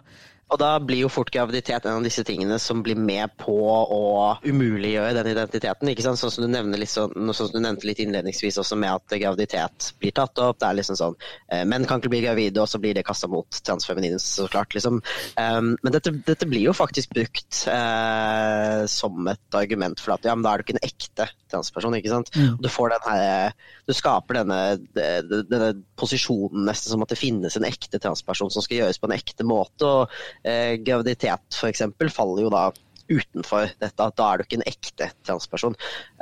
Og 0.54 0.60
da 0.62 0.76
blir 0.78 1.02
jo 1.02 1.10
fort 1.10 1.32
graviditet 1.34 1.88
en 1.88 1.98
av 1.98 2.06
disse 2.06 2.22
tingene 2.26 2.60
som 2.62 2.84
blir 2.86 3.00
med 3.02 3.34
på 3.42 3.56
å 3.66 4.02
umuliggjøre 4.46 5.16
den 5.18 5.30
identiteten. 5.32 5.90
ikke 5.90 6.06
sant? 6.06 6.20
Sånn 6.22 6.34
som 6.36 6.46
du, 6.46 6.50
nevner 6.54 6.78
litt 6.78 6.92
sånn, 6.92 7.16
sånn 7.34 7.50
som 7.50 7.56
du 7.56 7.64
nevnte 7.64 7.88
litt 7.90 8.02
innledningsvis 8.04 8.60
også 8.62 8.78
med 8.78 8.94
at 8.94 9.16
graviditet 9.18 9.90
blir 10.00 10.14
tatt 10.16 10.38
opp. 10.44 10.60
Det 10.62 10.68
er 10.70 10.78
liksom 10.78 11.00
sånn 11.00 11.18
eh, 11.50 11.64
Menn 11.66 11.88
kan 11.90 12.02
ikke 12.02 12.14
bli 12.14 12.22
gravide, 12.28 12.62
og 12.62 12.70
så 12.70 12.82
blir 12.82 12.94
det 12.94 13.06
kasta 13.08 13.30
mot 13.32 13.58
transfeminine, 13.66 14.22
så 14.22 14.46
klart. 14.52 14.78
liksom. 14.78 15.02
Um, 15.34 15.74
men 15.82 15.98
dette, 15.98 16.14
dette, 16.30 16.46
blir 16.46 16.68
jo 16.68 16.76
faktisk 16.78 17.16
brukt 17.18 17.64
eh, 17.72 18.86
som 18.92 19.32
et 19.34 19.58
argument 19.58 20.04
for 20.04 20.14
at 20.14 20.30
ja, 20.30 20.38
men 20.38 20.46
da 20.46 20.54
er 20.54 20.62
du 20.62 20.68
ikke 20.68 20.78
en 20.78 20.86
ekte 20.86 21.30
transperson. 21.50 21.98
ikke 21.98 22.14
sant? 22.14 22.30
Mm. 22.38 22.62
Du 22.62 22.70
får 22.70 22.94
den 22.94 23.10
her, 23.10 23.58
du 23.90 23.96
skaper 23.98 24.44
denne, 24.44 24.62
denne 24.94 25.74
posisjonen 25.98 26.70
nesten 26.70 26.94
som 26.94 27.02
at 27.02 27.12
det 27.12 27.20
finnes 27.20 27.58
en 27.58 27.66
ekte 27.66 27.98
transperson 28.04 28.54
som 28.54 28.62
skal 28.66 28.84
gjøres 28.84 29.02
på 29.02 29.10
en 29.10 29.18
ekte 29.18 29.48
måte. 29.48 29.90
og 29.90 30.14
eh, 30.46 30.76
graviditet 30.86 31.58
f.eks. 31.58 31.82
faller 32.14 32.46
jo 32.46 32.52
da 32.54 32.70
utenfor 33.06 33.70
dette. 33.82 34.10
Da 34.18 34.28
er 34.28 34.38
du 34.38 34.44
ikke 34.46 34.60
en 34.60 34.70
ekte 34.70 35.08
transperson. 35.28 35.76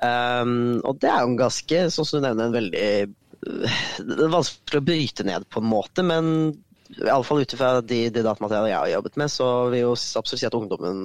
Um, 0.04 0.82
og 0.84 1.00
det 1.02 1.10
er 1.12 1.20
jo 1.24 1.30
en 1.32 1.40
ganske, 1.40 1.78
sånn 1.94 2.08
som 2.08 2.20
du 2.20 2.24
nevner, 2.28 2.46
en 2.50 2.58
veldig 2.58 2.88
Det 3.44 4.24
er 4.24 4.32
vanskelig 4.32 4.80
å 4.80 4.88
bryte 4.88 5.24
ned 5.28 5.42
på 5.52 5.58
en 5.60 5.72
måte, 5.72 6.02
men 6.08 6.24
iallfall 6.94 7.42
ut 7.42 7.54
ifra 7.56 7.82
de, 7.82 8.10
de 8.14 8.22
datamaterialene 8.24 8.72
jeg 8.72 8.80
har 8.80 8.92
jobbet 8.98 9.16
med, 9.20 9.30
så 9.32 9.46
vil 9.72 9.78
jeg 9.80 9.88
jo 9.88 9.96
absolutt 10.20 10.42
si 10.42 10.48
at 10.48 10.58
ungdommen 10.58 10.98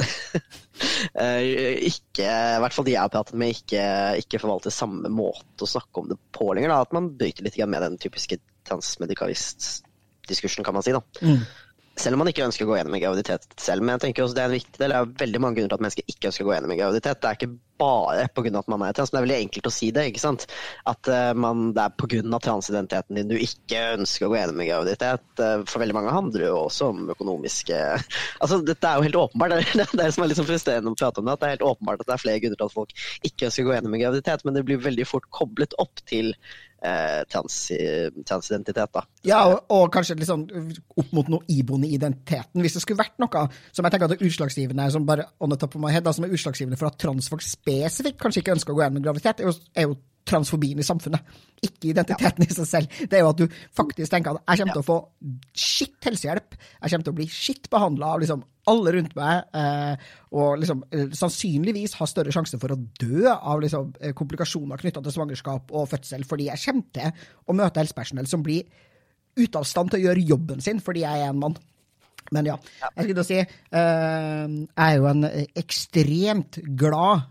eh, 1.22 1.42
ikke, 1.88 2.26
i 2.26 2.60
hvert 2.62 2.74
fall 2.76 2.86
de 2.86 2.94
jeg 2.94 3.02
har 3.02 3.12
pratet 3.12 3.36
med, 3.40 3.48
ikke, 3.56 3.82
ikke 4.22 4.40
forvalter 4.42 4.72
samme 4.74 5.08
måte 5.12 5.66
å 5.66 5.72
snakke 5.72 5.96
om 6.02 6.06
det 6.12 6.18
på 6.36 6.46
lenger. 6.52 6.70
Da. 6.72 6.84
At 6.86 6.94
man 6.96 7.14
bryter 7.18 7.42
litt 7.46 7.58
med 7.64 7.82
den 7.86 7.96
typiske 8.00 8.36
transmedikalist-diskursen, 8.68 10.64
kan 10.66 10.76
man 10.76 10.84
si. 10.86 10.92
da. 10.94 11.02
Mm 11.24 11.42
selv 12.00 12.16
om 12.16 12.22
man 12.24 12.30
ikke 12.30 12.46
ønsker 12.46 12.66
å 12.66 12.70
gå 12.70 12.78
gjennom 12.78 12.94
en 12.96 13.02
graviditet 13.02 13.48
selv. 13.60 13.84
Men 13.84 13.96
jeg 13.98 14.06
tenker 14.06 14.24
også 14.24 14.38
det 14.38 14.44
er 14.44 14.52
en 14.52 14.58
viktig 14.58 14.78
del. 14.80 14.94
Det 14.94 15.00
er 15.00 15.18
veldig 15.24 15.42
mange 15.44 15.58
grunner 15.58 15.72
til 15.72 15.78
at 15.78 15.84
mennesker 15.86 16.14
ikke 16.14 16.30
ønsker 16.30 16.46
å 16.46 16.48
gå 16.48 16.54
gjennom 16.56 16.72
en 16.74 16.80
graviditet. 16.80 17.20
Det 17.20 17.28
er 17.30 17.38
ikke 17.38 17.52
bare 17.80 18.26
pga. 18.36 18.52
at 18.58 18.68
man 18.68 18.82
er 18.84 18.92
trans, 18.96 19.12
men 19.12 19.16
det 19.16 19.20
er 19.20 19.26
veldig 19.26 19.46
enkelt 19.46 19.68
å 19.68 19.72
si 19.72 19.90
det. 19.96 20.04
ikke 20.10 20.22
sant? 20.22 20.46
At 20.90 21.10
uh, 21.10 21.32
man, 21.36 21.70
det 21.76 21.84
er 21.84 21.96
pga. 22.00 22.40
transidentiteten 22.44 23.20
din 23.20 23.30
du 23.30 23.36
ikke 23.36 23.82
ønsker 23.98 24.26
å 24.26 24.32
gå 24.32 24.38
gjennom 24.40 24.62
en 24.62 24.70
graviditet. 24.70 25.26
Uh, 25.40 25.64
for 25.68 25.82
veldig 25.82 25.96
mange 25.96 26.14
handler 26.14 26.46
jo 26.46 26.56
også 26.66 26.90
om 26.94 27.12
økonomiske 27.14 27.78
Altså, 28.42 28.60
Dette 28.64 28.88
er 28.88 28.98
jo 28.98 29.08
helt 29.08 29.20
åpenbart. 29.24 29.56
Det 29.80 29.86
er 29.86 29.96
det 30.02 30.10
som 30.14 30.24
er 30.24 30.32
litt 30.32 30.40
sånn 30.40 30.48
frustrerende 30.48 30.92
å 30.92 30.98
prate 30.98 31.22
om 31.22 31.28
det. 31.28 31.36
At 31.36 31.42
det 31.42 31.48
er 31.48 31.56
helt 31.56 31.68
åpenbart 31.72 32.02
at 32.02 32.10
det 32.10 32.16
er 32.16 32.24
flere 32.24 32.42
grunner 32.42 32.60
til 32.60 32.68
at 32.68 32.76
folk 32.76 32.96
ikke 33.28 33.48
ønsker 33.48 33.64
å 33.64 33.70
gå 33.70 33.76
gjennom 33.76 33.96
en 33.96 34.02
graviditet, 34.04 34.44
men 34.44 34.56
det 34.56 34.66
blir 34.68 34.82
veldig 34.82 35.06
fort 35.08 35.28
koblet 35.34 35.76
opp 35.82 36.02
til 36.10 36.34
eh, 36.82 37.22
transidentitet. 37.30 38.92
Da. 38.94 39.04
Ja, 39.26 39.40
og, 39.48 39.64
og, 39.68 39.86
kanskje 39.94 40.18
liksom 40.20 40.46
opp 41.00 41.14
mot 41.16 41.30
noe 41.32 41.46
iboende 41.52 41.88
i 41.88 41.96
identiteten. 41.98 42.62
Hvis 42.64 42.78
det 42.78 42.84
skulle 42.84 43.02
vært 43.02 43.18
noe 43.22 43.46
som 43.70 43.84
jeg 43.84 43.94
tenker 43.94 44.08
at 44.08 44.14
det 44.14 44.20
er 44.20 44.30
utslagsgivende 44.30 44.90
som 44.94 45.08
bare 45.08 45.28
on 45.40 45.52
the 45.52 45.58
top 45.60 45.76
of 45.76 45.88
head, 45.90 46.04
da, 46.06 46.14
som 46.16 46.26
er 46.26 46.36
utslagsgivende 46.36 46.78
for 46.80 46.90
at 46.90 47.00
transfolk 47.00 47.44
spesifikt 47.44 48.20
kanskje 48.20 48.44
ikke 48.44 48.56
ønsker 48.56 48.74
å 48.74 48.78
gå 48.78 48.86
gjennom 48.86 49.04
graviditet, 49.04 49.42
er 49.42 49.50
jo, 49.50 49.56
er 49.74 49.90
jo 49.90 49.98
transfobien 50.28 50.78
i 50.78 50.86
samfunnet, 50.86 51.36
ikke 51.64 51.90
identiteten 51.90 52.44
ja. 52.44 52.48
i 52.48 52.54
seg 52.54 52.68
selv. 52.68 53.00
Det 53.10 53.18
er 53.18 53.24
jo 53.24 53.32
at 53.32 53.40
du 53.40 53.58
faktisk 53.76 54.12
tenker 54.12 54.36
at 54.36 54.44
jeg 54.44 54.62
kommer 54.62 54.76
til 54.76 54.84
å 54.84 54.88
få 54.88 54.98
skitt 55.56 56.08
helsehjelp, 56.08 56.56
jeg 56.56 56.92
kommer 56.92 57.08
til 57.08 57.14
å 57.14 57.18
bli 57.20 57.28
skitt 57.32 57.70
behandla 57.72 58.14
av 58.14 58.24
liksom 58.24 58.44
alle 58.70 58.92
rundt 58.96 59.16
meg, 59.16 59.48
eh, 59.56 60.10
og 60.36 60.60
liksom, 60.60 60.84
eh, 60.92 61.08
sannsynligvis 61.16 61.96
ha 61.98 62.06
større 62.08 62.34
sjanse 62.34 62.60
for 62.60 62.74
å 62.74 62.78
dø 63.00 63.26
av 63.30 63.60
liksom, 63.62 63.94
eh, 64.00 64.12
komplikasjoner 64.12 64.80
knytta 64.80 65.02
til 65.02 65.12
svangerskap 65.16 65.72
og 65.72 65.88
fødsel, 65.88 66.24
fordi 66.28 66.50
jeg 66.50 66.62
kommer 66.64 66.84
til 66.92 67.12
å 67.48 67.56
møte 67.56 67.80
helsepersonell 67.80 68.28
som 68.28 68.42
blir 68.42 68.64
ute 69.36 69.56
av 69.56 69.64
stand 69.64 69.90
til 69.90 70.00
å 70.00 70.04
gjøre 70.08 70.26
jobben 70.26 70.60
sin 70.60 70.80
fordi 70.80 71.00
jeg 71.00 71.24
er 71.24 71.30
en 71.30 71.38
mann. 71.38 71.56
Men 72.32 72.46
ja, 72.46 72.56
jeg 72.96 73.04
skulle 73.04 73.24
si 73.24 73.34
Jeg 73.34 73.46
er 74.76 74.96
jo 74.96 75.06
en 75.06 75.24
ekstremt 75.56 76.58
glad, 76.76 77.22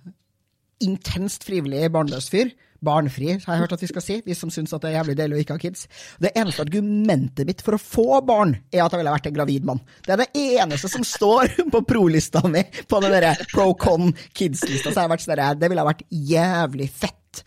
intenst 0.82 1.43
frivillig 1.43 1.91
barnløs 1.91 2.30
fyr 2.30 2.52
barnfri, 2.86 3.34
har 3.44 3.56
jeg 3.56 3.63
hørt 3.63 3.76
at 3.76 3.84
vi 3.84 3.89
skal 3.92 4.04
si, 4.04 4.18
vi 4.26 4.36
som 4.38 4.52
syns 4.54 4.72
det 4.72 4.89
er 4.89 4.98
jævlig 5.00 5.18
deilig 5.20 5.38
å 5.38 5.44
ikke 5.44 5.58
ha 5.58 5.62
kids. 5.62 5.86
Det 6.22 6.32
eneste 6.38 6.63
argumentet 6.63 7.48
mitt 7.50 7.63
for 7.65 7.76
å 7.76 7.82
få 7.82 8.22
barn, 8.26 8.56
er 8.72 8.86
at 8.86 8.94
jeg 8.94 9.02
ville 9.02 9.15
vært 9.15 9.30
en 9.30 9.36
gravid 9.36 9.68
mann. 9.68 9.82
Det 10.06 10.15
er 10.15 10.24
det 10.24 10.46
eneste 10.60 10.92
som 10.92 11.06
står 11.08 11.56
på 11.74 11.84
pro-lista 11.89 12.44
mi, 12.48 12.63
på 12.63 13.04
den 13.04 13.15
derre 13.15 13.36
pro-con 13.54 14.13
kids-lista. 14.34 14.92
Så 14.92 14.98
har 14.98 15.08
jeg 15.08 15.15
vært 15.15 15.28
sånn 15.28 15.46
det 15.60 15.72
ville 15.72 15.88
vært 15.88 16.06
jævlig 16.10 16.89
fett 16.92 17.44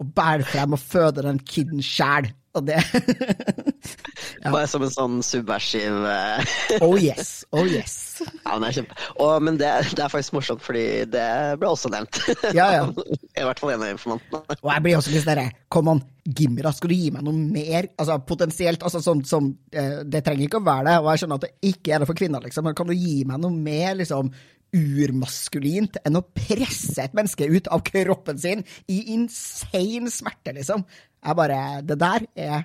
å 0.00 0.06
bære 0.16 0.46
frem 0.48 0.76
og 0.76 0.80
føde 0.80 1.24
den 1.26 1.40
kiden 1.44 1.84
sjæl. 1.84 2.30
Og 2.58 2.64
det 2.66 2.80
ja. 4.42 4.50
Bare 4.50 4.66
som 4.70 4.82
en 4.82 4.90
sånn 4.90 5.18
subversiv 5.22 6.06
eh, 6.10 6.54
Oh 6.82 6.96
yes. 7.08 7.44
Oh 7.54 7.66
yes. 7.66 7.94
Ja, 8.20 8.56
men, 8.56 8.66
det 8.66 8.72
kjempe... 8.80 8.96
Og, 9.22 9.34
men 9.46 9.58
det, 9.60 9.70
det, 9.94 10.02
er 10.02 10.12
faktisk 10.12 10.34
morsomt, 10.36 10.64
fordi 10.64 10.84
det 11.10 11.26
ble 11.60 11.70
også 11.70 11.92
nevnt. 11.92 12.20
Ja, 12.58 12.66
ja. 12.74 12.84
I 12.90 13.46
hvert 13.46 13.62
fall 13.62 13.74
en 13.76 13.86
av 13.86 13.92
informantene. 13.92 14.58
Og 14.58 14.70
jeg 14.72 14.84
blir 14.84 14.98
også 14.98 15.14
litt 15.14 15.26
sånn 15.26 15.52
Kom 15.72 15.92
an, 15.92 16.02
Gimra. 16.26 16.72
Skal 16.74 16.92
du 16.92 16.98
gi 16.98 17.10
meg 17.14 17.26
noe 17.26 17.38
mer? 17.38 17.92
Altså 18.00 18.18
potensielt, 18.26 18.82
altså 18.86 19.02
sånn 19.04 19.22
som 19.26 19.52
eh, 19.72 20.00
Det 20.04 20.24
trenger 20.26 20.48
ikke 20.48 20.60
å 20.60 20.66
være 20.66 20.88
det, 20.90 20.96
og 21.00 21.12
jeg 21.12 21.22
skjønner 21.22 21.40
at 21.40 21.46
det 21.46 21.74
ikke 21.74 21.94
er 21.94 22.02
det 22.02 22.10
for 22.10 22.18
kvinner, 22.18 22.44
liksom, 22.44 22.66
men 22.66 22.76
kan 22.78 22.90
du 22.90 22.96
gi 22.96 23.20
meg 23.28 23.42
noe 23.42 23.54
mer, 23.54 23.94
liksom? 24.00 24.32
urmaskulint 24.70 25.96
enn 26.06 26.18
å 26.18 26.22
presse 26.22 27.02
et 27.02 27.14
menneske 27.16 27.48
ut 27.50 27.66
av 27.74 27.82
kroppen 27.86 28.38
sin 28.38 28.62
i 28.90 29.00
insane 29.16 30.12
smerte, 30.14 30.54
liksom. 30.56 30.84
Jeg 31.20 31.36
bare 31.36 31.60
Det 31.84 31.98
der 32.00 32.26
er 32.34 32.62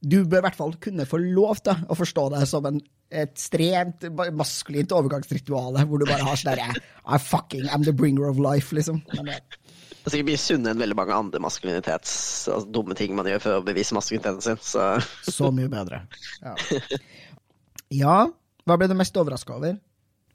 Du 0.00 0.22
bør 0.24 0.40
i 0.40 0.46
hvert 0.48 0.56
fall 0.56 0.74
kunne 0.80 1.06
få 1.08 1.20
lov 1.20 1.60
til 1.64 1.84
å 1.88 1.98
forstå 1.98 2.28
det 2.36 2.46
som 2.48 2.66
en 2.70 2.80
ekstremt 3.10 4.06
maskulint 4.38 4.92
overgangsritual 4.94 5.80
hvor 5.82 6.00
du 6.00 6.06
bare 6.06 6.24
har 6.24 6.38
sånn 6.38 6.54
derre 6.54 6.78
I 7.04 7.18
fucking 7.18 7.66
am 7.74 7.82
the 7.84 7.92
bringer 7.92 8.30
of 8.30 8.38
life, 8.38 8.70
liksom. 8.76 9.02
Men, 9.16 9.32
det 10.00 10.08
er 10.08 10.14
sikkert 10.14 10.28
mye 10.30 10.40
sunnere 10.40 10.72
enn 10.72 10.80
veldig 10.80 10.96
mange 10.96 11.16
andre 11.16 11.40
maskulinitets 11.44 12.12
altså, 12.48 12.70
dumme 12.72 12.94
ting 12.96 13.12
man 13.18 13.26
gjør 13.28 13.42
for 13.44 13.58
å 13.58 13.64
bevise 13.66 13.92
maskuliniteten 13.92 14.40
sin. 14.40 14.62
Så, 14.64 14.86
så 15.28 15.50
mye 15.52 15.68
bedre. 15.68 16.04
Ja. 16.40 16.54
ja. 17.98 18.14
Hva 18.64 18.78
ble 18.80 18.88
du 18.88 18.94
mest 18.96 19.18
overraska 19.20 19.58
over? 19.58 19.76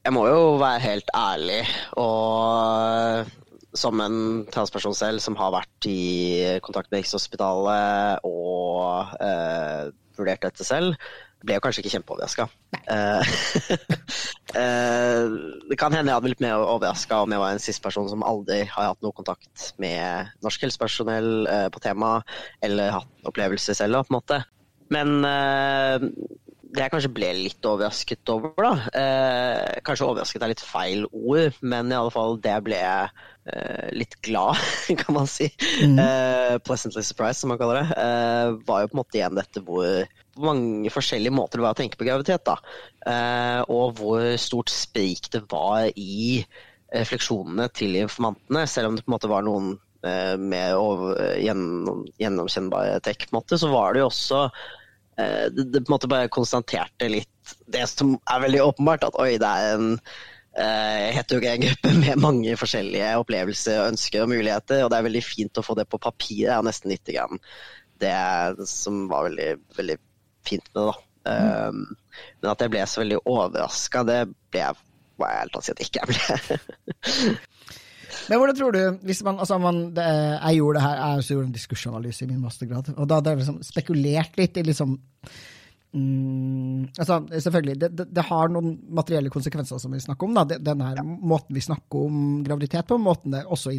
Jeg 0.06 0.14
må 0.14 0.28
jo 0.30 0.60
være 0.62 0.84
helt 0.84 1.10
ærlig 1.18 1.64
og 1.98 3.32
som 3.78 4.02
en 4.04 4.18
transperson 4.54 4.96
selv 4.98 5.24
som 5.24 5.38
har 5.40 5.54
vært 5.56 5.88
i 5.90 6.58
kontakt 6.66 6.92
med 6.92 7.04
Rikshospitalet 7.04 8.26
og 8.28 9.16
eh, 9.22 9.94
vurdert 10.16 10.46
dette 10.48 10.66
selv, 10.68 10.96
ble 11.46 11.58
jo 11.58 11.64
kanskje 11.64 11.84
ikke 11.84 11.94
kjempeoverraska. 11.94 12.48
Eh, 12.90 13.34
eh, 14.62 15.36
det 15.70 15.78
kan 15.80 15.94
hende 15.94 16.10
jeg 16.10 16.16
hadde 16.16 16.26
blitt 16.30 16.44
mer 16.44 16.64
overraska 16.64 17.22
om 17.26 17.36
jeg 17.36 17.44
var 17.44 17.54
en 17.54 17.62
cis-person 17.62 18.10
som 18.12 18.26
aldri 18.26 18.64
har 18.72 18.92
hatt 18.92 19.06
noe 19.06 19.16
kontakt 19.16 19.70
med 19.82 20.34
norsk 20.46 20.66
helsepersonell 20.66 21.32
eh, 21.52 21.68
på 21.74 21.84
temaet, 21.84 22.26
eller 22.66 22.96
hatt 22.98 23.30
opplevelser 23.30 23.78
selv, 23.78 24.02
på 24.08 24.14
en 24.14 24.20
måte. 24.20 24.42
Men 24.94 25.16
eh, 25.28 26.10
det 26.76 26.84
jeg 26.84 26.94
kanskje 26.94 27.14
ble 27.16 27.30
litt 27.38 27.68
overrasket 27.68 28.32
over, 28.34 28.54
da 28.60 28.74
eh, 29.00 29.80
Kanskje 29.86 30.10
overrasket 30.10 30.44
er 30.44 30.52
litt 30.52 30.64
feil 30.64 31.06
ord, 31.10 31.56
men 31.64 31.92
i 31.92 31.98
alle 31.98 32.14
fall 32.14 32.38
det 32.44 32.56
ble 32.66 32.82
eh, 32.82 33.88
litt 33.96 34.18
glad, 34.26 34.60
kan 35.02 35.18
man 35.18 35.30
si. 35.32 35.50
Mm. 35.82 35.98
Eh, 36.02 36.58
pleasantly 36.66 37.04
surprised, 37.06 37.42
som 37.42 37.54
man 37.54 37.62
kaller 37.62 37.82
det. 37.82 37.98
Eh, 38.02 38.52
var 38.68 38.84
jo 38.84 38.92
på 38.92 38.98
en 38.98 39.02
måte 39.02 39.20
igjen 39.20 39.40
dette 39.40 39.64
hvor 39.66 40.06
mange 40.46 40.92
forskjellige 40.92 41.36
måter 41.36 41.62
det 41.62 41.66
var 41.66 41.76
å 41.78 41.80
tenke 41.80 42.00
på 42.00 42.08
graviditet. 42.08 42.46
da. 42.48 42.58
Eh, 43.08 43.62
og 43.72 44.00
hvor 44.00 44.30
stort 44.42 44.74
sprik 44.74 45.32
det 45.36 45.46
var 45.52 45.90
i 45.96 46.44
refleksjonene 46.96 47.70
til 47.76 47.98
informantene, 48.00 48.66
selv 48.70 48.92
om 48.92 48.98
det 48.98 49.06
på 49.06 49.12
en 49.12 49.18
måte 49.18 49.32
var 49.32 49.46
noen 49.46 49.76
eh, 50.06 50.36
mer 50.40 50.76
gjennom, 51.42 52.06
gjennomkjennbare 52.22 53.00
trekk, 53.04 53.30
så 53.56 53.72
var 53.72 53.96
det 53.96 54.04
jo 54.04 54.10
også 54.12 54.50
det, 55.18 55.68
det, 55.72 55.82
på 55.82 55.90
en 55.90 55.96
måte 55.96 56.10
bare 56.12 56.32
konstaterte 56.34 57.08
litt 57.12 57.56
det 57.72 57.86
som 57.88 58.16
er 58.32 58.42
veldig 58.46 58.64
åpenbart, 58.64 59.06
at 59.08 59.18
oi, 59.22 59.36
det 59.42 59.48
er 59.48 59.76
en 59.76 59.90
uh, 59.96 61.08
heterogen 61.16 61.64
gruppe 61.66 61.94
med 62.04 62.22
mange 62.24 62.56
forskjellige 62.60 63.14
opplevelser, 63.22 63.86
ønsker 63.90 64.26
og 64.26 64.32
muligheter, 64.34 64.84
og 64.84 64.92
det 64.92 65.00
er 65.00 65.08
veldig 65.10 65.24
fint 65.26 65.62
å 65.62 65.66
få 65.66 65.78
det 65.80 65.88
på 65.92 66.02
papiret. 66.02 66.50
Det 66.50 66.58
er 66.58 66.70
nesten 66.70 66.94
litt 66.94 67.16
grann 67.16 67.42
det 68.04 68.68
som 68.68 69.06
var 69.08 69.30
veldig, 69.30 69.52
veldig 69.78 70.00
fint 70.48 70.66
med 70.74 70.82
det. 70.82 70.88
da. 70.90 70.96
Mm. 71.26 71.76
Um, 71.76 72.26
men 72.42 72.52
at 72.52 72.62
jeg 72.62 72.74
ble 72.74 72.84
så 72.90 73.02
veldig 73.02 73.22
overraska, 73.24 74.04
det 74.06 74.20
ble 74.54 74.62
jeg, 74.62 74.82
må 75.16 75.30
jeg 75.30 75.42
helt 75.42 75.60
si 75.64 75.74
at 75.74 75.86
ikke 75.86 76.04
jeg 76.04 76.12
ble. 76.12 77.38
Men 78.30 78.42
hvordan 78.42 78.58
tror 78.58 78.76
du, 78.76 78.82
hvis 79.06 79.24
man, 79.26 79.42
altså 79.44 79.58
man 79.62 79.82
det, 79.96 80.06
Jeg 80.06 80.60
gjorde 80.60 80.80
det 80.80 80.86
her, 80.86 81.02
jeg 81.04 81.28
gjorde 81.30 81.48
en 81.48 81.58
diskursanalyse 81.60 82.26
i 82.26 82.30
min 82.30 82.42
mastergrad, 82.42 82.94
og 82.96 83.10
da 83.10 83.20
hadde 83.20 83.36
jeg 83.36 83.44
liksom 83.44 83.60
spekulert 83.66 84.40
litt 84.42 84.58
i 84.58 84.66
liksom 84.66 84.98
Mm, 85.96 86.90
altså, 87.00 87.22
selvfølgelig, 87.40 87.82
det, 87.82 87.90
det, 87.96 88.06
det, 88.12 88.24
har 88.28 88.50
noen 88.52 88.74
materielle 88.98 89.30
konsekvenser, 89.32 89.78
som 89.80 89.94
vi 89.96 90.00
snakker 90.04 90.28
om. 90.28 90.34
Da. 90.36 90.58
Den 90.60 90.82
her 90.84 91.00
måten 91.06 91.56
vi 91.56 91.64
snakker 91.64 92.10
om 92.10 92.44
graviditet 92.44 92.88
på, 92.90 92.98
måten 93.00 93.32
det 93.32 93.46
også 93.48 93.72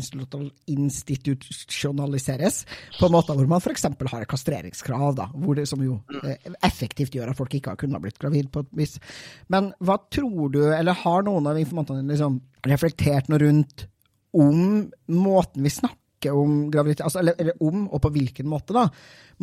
institusjonaliseres, 0.72 2.66
på 2.96 3.11
måter 3.12 3.37
hvor 3.37 3.46
man 3.51 3.61
f.eks. 3.61 3.85
har 3.85 4.22
et 4.25 4.33
kastreringskrav, 4.33 5.12
da, 5.18 5.27
det, 5.59 5.66
som 5.68 5.81
jo 5.85 5.99
mm. 6.09 6.22
eh, 6.31 6.38
effektivt 6.64 7.14
gjør 7.18 7.31
at 7.35 7.38
folk 7.38 7.53
ikke 7.59 7.75
har 7.75 7.81
kunnet 7.85 8.03
blitt 8.07 8.22
gravid 8.22 8.46
på 8.55 8.64
et 8.64 8.72
vis. 8.81 8.94
Men 9.53 9.62
hva 9.85 9.96
tror 10.09 10.49
du, 10.57 10.62
eller 10.70 10.94
har 11.05 11.20
noen 11.27 11.53
av 11.53 11.61
informantene 11.61 12.09
liksom 12.09 12.40
reflektert 12.64 13.29
noe 13.29 13.44
rundt 13.44 13.77
om 14.37 14.61
måten 15.12 15.64
vi 15.66 15.72
snakker 15.72 16.37
om 16.37 16.66
graviditet, 16.72 17.05
altså, 17.07 17.20
eller, 17.22 17.37
eller 17.38 17.62
om, 17.62 17.87
og 17.88 18.03
på 18.03 18.12
hvilken 18.14 18.49
måte, 18.51 18.75
da? 18.77 18.87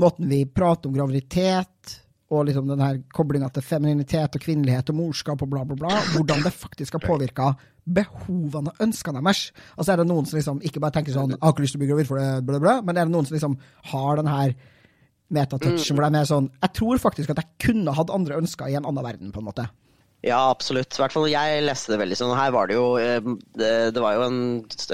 Måten 0.02 0.30
vi 0.30 0.44
prater 0.50 0.90
om 0.90 0.98
graviditet 0.98 2.00
og 2.34 2.48
liksom 2.48 2.68
den 2.72 2.82
her 2.82 3.00
koblinga 3.14 3.50
til 3.54 3.66
femininitet 3.66 4.38
og 4.38 4.44
kvinnelighet 4.44 4.90
og 4.90 4.98
morskap 4.98 5.44
og 5.44 5.52
bla, 5.52 5.64
bla, 5.68 5.78
bla, 5.78 6.00
hvordan 6.16 6.44
det 6.46 6.54
faktisk 6.56 6.98
har 6.98 7.06
påvirka 7.06 7.52
behovene 7.84 8.72
og 8.72 8.84
ønskene 8.84 9.22
deres. 9.22 9.50
Altså 9.78 9.94
er 9.94 10.02
det 10.02 10.08
noen 10.10 10.28
som 10.30 10.40
liksom 10.40 10.62
ikke 10.66 10.82
bare 10.84 10.98
tenker 10.98 11.14
sånn 11.14 11.36
'Jeg 11.36 11.42
har 11.42 11.54
ikke 11.54 11.66
lyst 11.66 11.76
til 11.76 11.82
å 11.82 11.84
bli 11.84 11.92
gravid 11.92 12.08
for 12.08 12.18
det', 12.18 12.46
bla, 12.46 12.60
bla, 12.60 12.82
men 12.82 12.98
er 12.98 13.06
det 13.06 13.14
noen 13.14 13.26
som 13.28 13.36
liksom 13.36 13.58
har 13.92 14.16
den 14.18 14.32
her 14.32 14.56
metatouchen 15.30 15.98
hvor 15.98 16.10
de 16.10 16.20
er 16.20 16.32
sånn 16.32 16.50
'Jeg 16.50 16.74
tror 16.74 16.98
faktisk 16.98 17.30
at 17.30 17.44
jeg 17.44 17.50
kunne 17.60 17.94
hatt 17.94 18.10
andre 18.10 18.38
ønsker 18.38 18.68
i 18.68 18.76
en 18.76 18.86
annen 18.86 19.04
verden', 19.04 19.32
på 19.32 19.40
en 19.40 19.50
måte. 19.52 19.68
Ja, 20.24 20.40
absolutt. 20.50 20.96
I 20.96 21.02
hvert 21.04 21.16
fall 21.16 21.28
jeg 21.28 21.64
leste 21.66 21.92
det 21.92 22.00
veldig 22.00 22.16
sånn. 22.16 22.36
Her 22.38 22.54
var 22.56 22.70
det 22.70 22.78
jo 22.78 22.86
eh, 23.02 23.20
det, 23.60 24.00
var 24.00 24.16
jo 24.16 24.28
en 24.30 24.40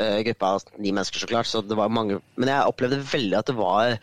eh, 0.01 0.23
gruppe 0.25 0.49
av 0.55 0.65
ni 0.81 0.89
mennesker, 0.89 1.21
så 1.21 1.29
klart, 1.29 1.49
så 1.49 1.61
det 1.61 1.77
var 1.77 1.93
mange 1.93 2.17
Men 2.39 2.49
jeg 2.49 2.71
opplevde 2.71 3.03
veldig 3.11 3.37
at 3.37 3.51
det 3.51 3.55
var 3.59 3.99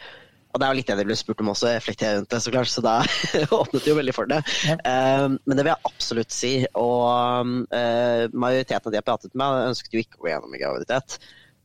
og 0.57 0.61
det 0.61 0.65
er 0.65 0.73
jo 0.73 0.79
litt 0.79 0.89
det 0.89 0.95
de 0.97 1.05
ble 1.05 1.17
spurt 1.21 1.41
om 1.45 1.51
også, 1.53 1.69
reflektere 1.69 2.17
rundt 2.17 2.31
det, 2.33 2.39
så 2.41 2.53
klart. 2.55 2.71
Så 2.73 2.81
da 2.81 2.95
åpnet 3.59 3.83
det 3.85 3.91
jo 3.91 3.99
veldig 3.99 4.15
for 4.17 4.31
det. 4.31 4.39
Ja. 4.65 4.79
Uh, 4.81 5.35
men 5.45 5.53
det 5.53 5.67
vil 5.67 5.69
jeg 5.75 5.91
absolutt 5.91 6.33
si. 6.33 6.53
Og 6.81 7.51
uh, 7.77 8.23
majoriteten 8.33 8.89
av 8.89 8.95
de 8.95 8.97
jeg 8.97 9.05
pratet 9.05 9.37
med, 9.37 9.59
ønsket 9.75 9.93
jo 9.99 10.01
ikke 10.01 10.17
å 10.17 10.23
gå 10.23 10.31
gjennom 10.31 10.57
en 10.57 10.63
graviditet. 10.63 11.19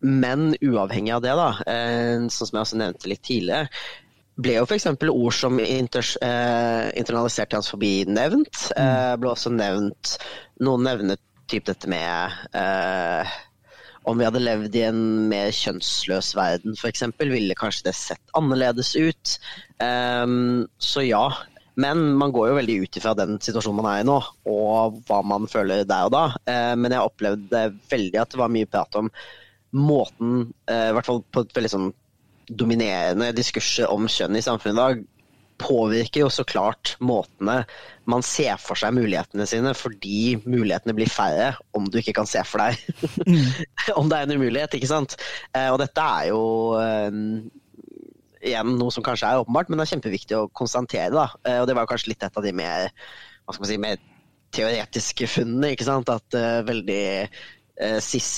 Men 0.03 0.49
uavhengig 0.59 1.15
av 1.15 1.23
det, 1.23 1.37
da, 1.39 1.47
uh, 1.63 2.27
sånn 2.27 2.51
som 2.51 2.59
jeg 2.59 2.65
også 2.65 2.81
nevnte 2.81 3.13
litt 3.13 3.23
tidligere, 3.23 3.71
ble 4.39 4.55
jo 4.55 4.63
f.eks. 4.67 4.87
ord 5.11 5.35
som 5.35 5.59
inter, 5.59 6.05
internalisert 6.97 7.51
transfobi 7.51 8.05
nevnt. 8.07 8.69
Mm. 8.77 9.19
ble 9.21 9.33
også 9.33 9.51
nevnt 9.53 10.15
Noen 10.63 10.85
nevner 10.87 11.19
typ 11.51 11.65
dette 11.67 11.89
med 11.91 12.31
om 14.09 14.17
vi 14.17 14.25
hadde 14.25 14.41
levd 14.41 14.75
i 14.77 14.83
en 14.87 15.01
mer 15.29 15.51
kjønnsløs 15.53 16.33
verden 16.37 16.77
f.eks., 16.77 17.05
ville 17.19 17.57
kanskje 17.57 17.89
det 17.89 17.95
sett 17.97 18.35
annerledes 18.37 18.95
ut. 18.97 19.35
Um, 19.77 20.65
så 20.81 21.05
ja. 21.05 21.25
Men 21.81 22.01
man 22.19 22.33
går 22.35 22.49
jo 22.49 22.57
veldig 22.57 22.79
ut 22.83 22.97
ifra 22.99 23.13
den 23.17 23.37
situasjonen 23.41 23.79
man 23.79 23.91
er 23.93 24.01
i 24.01 24.07
nå, 24.09 24.17
og 24.51 24.97
hva 25.07 25.21
man 25.25 25.47
føler 25.49 25.85
der 25.87 26.09
og 26.09 26.15
da. 26.15 26.25
Uh, 26.49 26.73
men 26.79 26.95
jeg 26.95 27.11
opplevde 27.11 27.63
veldig 27.93 28.21
at 28.23 28.33
det 28.33 28.41
var 28.41 28.53
mye 28.53 28.69
prat 28.69 28.99
om 28.99 29.11
måten, 29.77 30.49
uh, 30.69 30.87
i 30.89 30.95
hvert 30.97 31.07
fall 31.07 31.21
på 31.31 31.45
et 31.45 31.55
veldig 31.55 31.73
sånn 31.75 31.91
dominerende 32.57 33.31
diskurser 33.35 33.91
om 33.91 34.09
kjønn 34.11 34.37
i 34.37 34.43
samfunnet 34.45 34.75
i 34.75 34.81
dag, 34.81 35.03
påvirker 35.61 36.23
jo 36.23 36.29
så 36.33 36.43
klart 36.47 36.95
måtene 37.05 37.61
man 38.09 38.23
ser 38.25 38.57
for 38.57 38.79
seg 38.79 38.95
mulighetene 38.97 39.45
sine, 39.45 39.75
fordi 39.77 40.39
mulighetene 40.41 40.95
blir 40.97 41.11
færre 41.11 41.51
om 41.77 41.85
du 41.85 41.99
ikke 42.01 42.15
kan 42.17 42.29
se 42.29 42.41
for 42.47 42.63
deg 42.63 42.79
om 43.99 44.09
det 44.09 44.17
er 44.17 44.25
en 44.25 44.35
umulighet, 44.39 44.77
ikke 44.77 44.89
sant. 44.89 45.17
Eh, 45.53 45.69
og 45.69 45.77
dette 45.83 46.01
er 46.01 46.31
jo 46.31 46.41
eh, 46.81 47.19
igjen 48.41 48.73
noe 48.79 48.93
som 48.93 49.05
kanskje 49.05 49.29
er 49.29 49.43
åpenbart, 49.43 49.69
men 49.69 49.79
det 49.79 49.85
er 49.85 49.93
kjempeviktig 49.95 50.39
å 50.39 50.47
konstatere. 50.57 51.13
da. 51.13 51.27
Eh, 51.45 51.59
og 51.61 51.69
det 51.69 51.77
var 51.77 51.89
kanskje 51.89 52.13
litt 52.13 52.25
et 52.25 52.41
av 52.41 52.45
de 52.45 52.55
mer, 52.57 52.89
hva 53.45 53.55
skal 53.55 53.65
man 53.65 53.71
si, 53.71 53.81
mer 53.81 54.01
teoretiske 54.55 55.29
funnene. 55.29 55.73
ikke 55.75 55.87
sant? 55.87 56.11
At 56.11 56.37
uh, 56.37 56.59
veldig 56.67 57.05
uh, 57.23 57.99
cis 58.03 58.31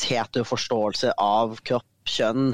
forståelse 0.46 1.16
av 1.22 1.58
kropp, 1.66 1.90
kjønn, 2.04 2.52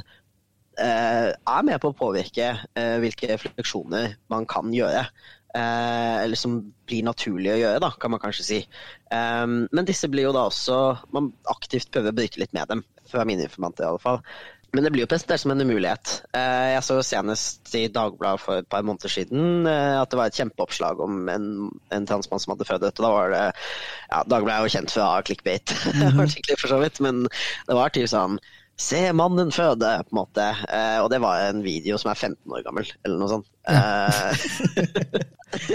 er 0.86 1.65
med 1.68 1.82
på 1.82 1.92
å 1.92 1.98
påvirke 1.98 2.54
eh, 2.56 2.96
hvilke 3.02 3.32
refleksjoner 3.34 4.15
man 4.32 4.48
kan 4.50 4.72
gjøre. 4.74 5.06
Eh, 5.50 6.15
eller 6.24 6.38
som 6.38 6.60
blir 6.89 7.08
naturlig 7.08 7.54
å 7.56 7.58
gjøre, 7.60 7.82
da, 7.82 7.89
kan 7.98 8.13
man 8.13 8.22
kanskje 8.22 8.46
si. 8.46 8.62
men 9.10 9.88
disse 9.88 10.06
blir 10.12 10.28
jo 10.28 10.34
da 10.36 10.44
også 10.46 10.76
Man 11.10 11.32
aktivt 11.50 11.89
prøver 11.89 12.13
å 12.13 12.18
bryte 12.20 12.38
litt 12.38 12.54
med 12.54 12.70
dem, 12.70 12.84
fra 13.10 13.26
mine 13.26 13.48
informanter 13.48 13.86
i 13.86 13.89
alle 13.89 14.02
fall. 14.04 14.22
Men 14.70 14.86
det 14.86 14.92
blir 14.94 15.02
jo 15.02 15.10
presentert 15.10 15.42
som 15.42 15.50
en 15.50 15.63
umulighet. 15.65 16.12
Jeg 16.38 16.84
så 16.86 17.00
jo 17.00 17.06
senest 17.08 17.72
i 17.74 17.88
Dagbladet 17.89 18.44
for 18.44 18.62
et 18.62 18.68
par 18.70 18.86
måneder 18.86 19.10
siden 19.10 19.65
at 19.65 20.12
det 20.12 20.20
var 20.20 20.30
et 20.30 20.38
kjempeoppslag 20.38 21.02
om 21.02 21.24
en, 21.34 21.48
en 21.89 22.06
transmann 22.06 22.44
som 22.44 22.54
hadde 22.54 22.68
født. 22.70 22.86
Og 22.86 23.02
da 23.02 23.10
var 23.15 23.34
det 23.34 23.42
ja, 23.48 24.22
Dagbladet 24.30 24.60
er 24.60 24.68
jo 24.68 24.76
kjent 24.76 24.94
fra 24.94 25.10
clickbait, 25.26 25.74
mm 25.96 26.22
-hmm. 26.22 26.62
for 26.62 26.68
så 26.68 26.78
vidt, 26.86 27.02
men 27.02 27.26
det 27.65 27.80
var 27.82 27.89
typ 27.89 28.10
sånn 28.13 28.38
Se 28.80 29.02
mannen 29.12 29.52
føde, 29.52 29.89
på 30.08 30.13
en 30.13 30.20
måte. 30.22 30.46
Eh, 30.72 31.00
og 31.04 31.10
det 31.12 31.20
var 31.24 31.50
en 31.50 31.63
video 31.65 31.98
som 32.00 32.13
er 32.13 32.20
15 32.20 32.54
år 32.56 32.63
gammel, 32.63 32.88
eller 33.04 33.20
noe 33.20 33.32
sånt. 33.34 33.50
Ja. 33.68 34.08
Eh, 34.08 34.48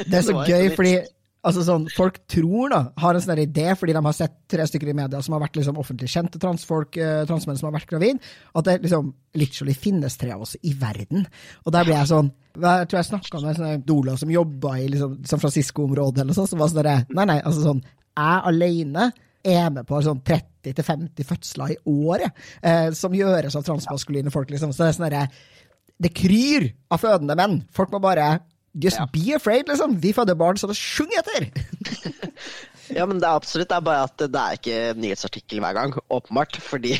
det 0.09 0.21
er 0.21 0.25
så 0.25 0.39
det 0.39 0.49
gøy, 0.49 0.71
fordi 0.73 0.95
altså 1.45 1.65
sånn, 1.67 1.85
folk 1.93 2.23
tror, 2.31 2.73
da, 2.73 2.79
har 3.03 3.17
en 3.17 3.25
sånn 3.25 3.43
idé 3.43 3.67
fordi 3.77 3.93
de 3.93 4.03
har 4.07 4.17
sett 4.17 4.37
tre 4.51 4.65
stykker 4.69 4.93
i 4.93 4.97
media 4.97 5.21
som 5.25 5.37
har 5.37 5.43
vært 5.45 5.59
liksom, 5.59 5.77
offentlig 5.83 6.09
kjente 6.13 6.41
transfolk, 6.41 6.97
eh, 6.97 7.27
transmenn 7.29 7.59
som 7.61 7.69
har 7.69 7.77
vært 7.77 7.91
gravid, 7.91 8.23
at 8.57 8.71
det 8.71 8.79
liksom 8.87 9.13
literally 9.37 9.77
finnes 9.77 10.17
tre 10.21 10.33
av 10.33 10.47
oss 10.47 10.57
i 10.63 10.73
verden. 10.81 11.27
Og 11.67 11.77
der 11.77 11.85
blir 11.85 11.99
jeg 11.99 12.13
sånn 12.15 12.33
Jeg 12.55 12.87
tror 12.89 13.01
jeg 13.01 13.11
snakka 13.11 13.43
med 13.43 13.51
en 13.51 13.59
sånn 13.59 13.85
doula 13.85 14.17
som 14.17 14.31
jobba 14.33 14.77
i 14.79 14.89
liksom, 14.95 15.19
San 15.29 15.43
Francisco-området, 15.43 16.25
eller 16.25 16.37
sånn, 16.37 16.49
som 16.49 16.63
var 16.63 16.73
sånn 16.73 16.91
Nei, 17.13 17.29
nei, 17.29 17.41
altså 17.43 17.69
sånn 17.69 17.85
Jeg 17.85 18.45
alene 18.49 19.11
er 19.45 19.69
med 19.75 19.87
på 19.89 20.01
sånn 20.05 20.23
30-50 20.25 21.29
fødsler 21.29 21.75
i 21.75 21.79
året 21.91 22.31
eh, 22.63 22.89
som 22.97 23.15
gjøres 23.17 23.57
av 23.59 23.67
transmaskuline 23.67 24.33
folk. 24.35 24.51
Liksom. 24.53 24.73
Så 24.73 24.85
det 24.85 24.89
er 24.89 24.97
sånn 24.99 25.09
derre 25.09 25.27
Det 26.05 26.11
kryr 26.17 26.71
av 26.91 27.03
fødende 27.05 27.37
menn. 27.39 27.61
Folk 27.73 27.93
må 27.95 28.03
bare 28.03 28.39
Just 28.75 28.99
ja. 28.99 29.07
be 29.07 29.37
afraid, 29.37 29.69
liksom. 29.71 30.01
Vi 30.03 30.11
føder 30.17 30.35
barn 30.35 30.59
så 30.59 30.67
det 30.67 30.75
synger 30.75 31.21
etter! 31.23 31.45
ja, 32.93 33.07
men 33.09 33.21
det 33.21 33.29
er 33.29 33.39
absolutt. 33.39 33.71
Det 33.71 33.77
er 33.77 33.87
bare 33.87 34.09
at 34.09 34.25
det 34.25 34.41
er 34.41 34.59
ikke 34.59 34.81
nyhetsartikkel 35.01 35.63
hver 35.65 35.77
gang, 35.79 35.95
åpenbart. 36.13 36.59
Fordi 36.63 36.95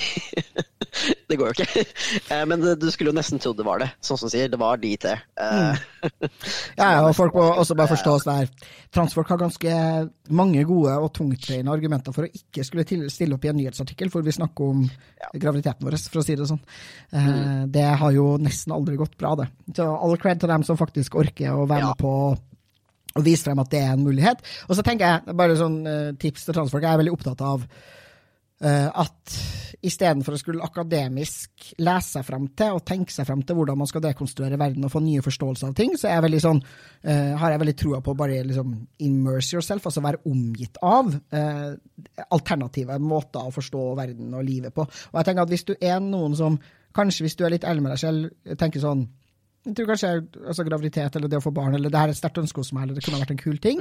det 1.29 1.39
går 1.39 1.51
jo 1.51 1.65
ikke. 1.65 1.85
Eh, 2.31 2.45
men 2.49 2.63
du 2.81 2.87
skulle 2.93 3.13
jo 3.13 3.17
nesten 3.17 3.43
trodd 3.43 3.59
det 3.59 3.67
var 3.67 3.83
det. 3.83 3.91
Sånn 4.05 4.21
som 4.21 4.31
sier, 4.33 4.49
det 4.51 4.61
var 4.61 4.81
de 4.81 4.93
tre. 5.01 5.17
Eh, 5.41 5.83
mm. 6.05 6.31
ja, 6.81 6.89
og 7.03 7.13
folk 7.17 7.37
må 7.37 7.47
også 7.53 7.77
bare 7.79 7.93
forstå 7.95 8.15
oss 8.19 8.29
der. 8.29 8.49
Transfolk 8.95 9.33
har 9.33 9.43
ganske 9.43 9.75
mange 10.35 10.65
gode 10.69 10.95
og 11.03 11.13
tungtveiende 11.17 11.75
argumenter 11.75 12.15
for 12.15 12.27
å 12.27 12.31
ikke 12.31 12.65
skulle 12.67 13.11
stille 13.13 13.37
opp 13.37 13.45
i 13.45 13.53
en 13.53 13.61
nyhetsartikkel 13.61 14.13
hvor 14.13 14.25
vi 14.27 14.35
snakker 14.37 14.75
om 14.75 14.87
ja. 14.87 15.33
graviditeten 15.33 15.89
vår, 15.89 15.99
for 16.09 16.23
å 16.23 16.27
si 16.27 16.39
det 16.39 16.49
sånn. 16.51 16.63
Eh, 17.13 17.29
mm. 17.29 17.71
Det 17.75 17.87
har 18.03 18.17
jo 18.17 18.35
nesten 18.43 18.75
aldri 18.77 18.99
gått 19.01 19.19
bra, 19.21 19.35
det. 19.43 19.51
Så 19.77 19.89
all 19.93 20.19
cred 20.21 20.43
til 20.43 20.53
dem 20.53 20.67
som 20.67 20.81
faktisk 20.81 21.19
orker 21.21 21.55
å 21.55 21.69
være 21.69 21.93
med 21.93 22.01
på 22.01 22.17
og 23.15 23.27
vise 23.27 23.47
frem 23.47 23.61
at 23.63 23.71
det 23.73 23.83
er 23.83 23.93
en 23.95 24.07
mulighet. 24.07 24.41
Og 24.69 24.79
så 24.79 24.85
tenker 24.87 25.07
jeg, 25.07 25.37
bare 25.39 25.59
sånn 25.59 25.83
tips 26.21 26.49
til 26.49 26.57
transfolk, 26.57 26.83
jeg 26.83 26.93
er 26.93 27.03
veldig 27.05 27.15
opptatt 27.15 27.45
av 27.47 27.67
uh, 28.65 28.89
at 29.05 29.37
istedenfor 29.85 30.37
å 30.37 30.41
skulle 30.41 30.65
akademisk 30.65 31.73
lese 31.85 32.15
seg 32.17 32.27
frem 32.27 32.47
til 32.57 32.77
og 32.79 32.85
tenke 32.89 33.13
seg 33.13 33.27
frem 33.29 33.43
til 33.45 33.59
hvordan 33.59 33.79
man 33.81 33.89
skal 33.91 34.05
dekonstruere 34.05 34.59
verden 34.61 34.87
og 34.87 34.93
få 34.93 35.03
nye 35.05 35.25
forståelser 35.25 35.71
av 35.71 35.75
ting, 35.77 35.97
så 36.01 36.13
jeg 36.13 36.41
sånn, 36.45 36.63
uh, 36.63 37.33
har 37.41 37.55
jeg 37.55 37.63
veldig 37.65 37.77
trua 37.81 38.01
på 38.05 38.15
å 38.15 38.19
bare 38.19 38.41
liksom 38.47 38.77
immerse 39.05 39.57
yourself, 39.57 39.89
altså 39.91 40.05
være 40.05 40.23
omgitt 40.31 40.81
av 40.85 41.13
uh, 41.13 41.75
alternative 42.31 42.99
måter 43.03 43.45
å 43.45 43.55
forstå 43.55 43.91
verden 43.99 44.33
og 44.39 44.47
livet 44.47 44.75
på. 44.75 44.87
Og 44.87 45.21
jeg 45.21 45.31
tenker 45.31 45.45
at 45.45 45.53
hvis 45.53 45.69
du 45.69 45.77
er 45.81 46.01
noen 46.05 46.39
som 46.39 46.59
kanskje 46.95 47.27
hvis 47.27 47.37
du 47.37 47.45
er 47.45 47.57
litt 47.57 47.67
ærlig 47.67 47.85
med 47.85 47.95
deg 47.97 48.03
selv, 48.05 48.57
tenker 48.61 48.83
sånn 48.83 49.09
jeg 49.65 49.77
tror 49.79 49.89
kanskje 49.89 50.11
altså, 50.45 50.65
graviditet 50.67 51.17
eller 51.17 51.31
det 51.33 51.39
å 51.41 51.45
få 51.45 51.53
barn 51.57 51.77
eller 51.77 51.93
det 51.93 52.01
her 52.01 52.11
er 52.11 52.17
et 52.17 52.19
sterkt 52.19 52.41
ønske 52.43 52.61
hos 52.61 52.73
meg, 52.77 52.85
eller 52.85 52.99
det 52.99 53.05
kunne 53.07 53.21
vært 53.23 53.33
en 53.33 53.41
kul 53.41 53.57
ting. 53.65 53.81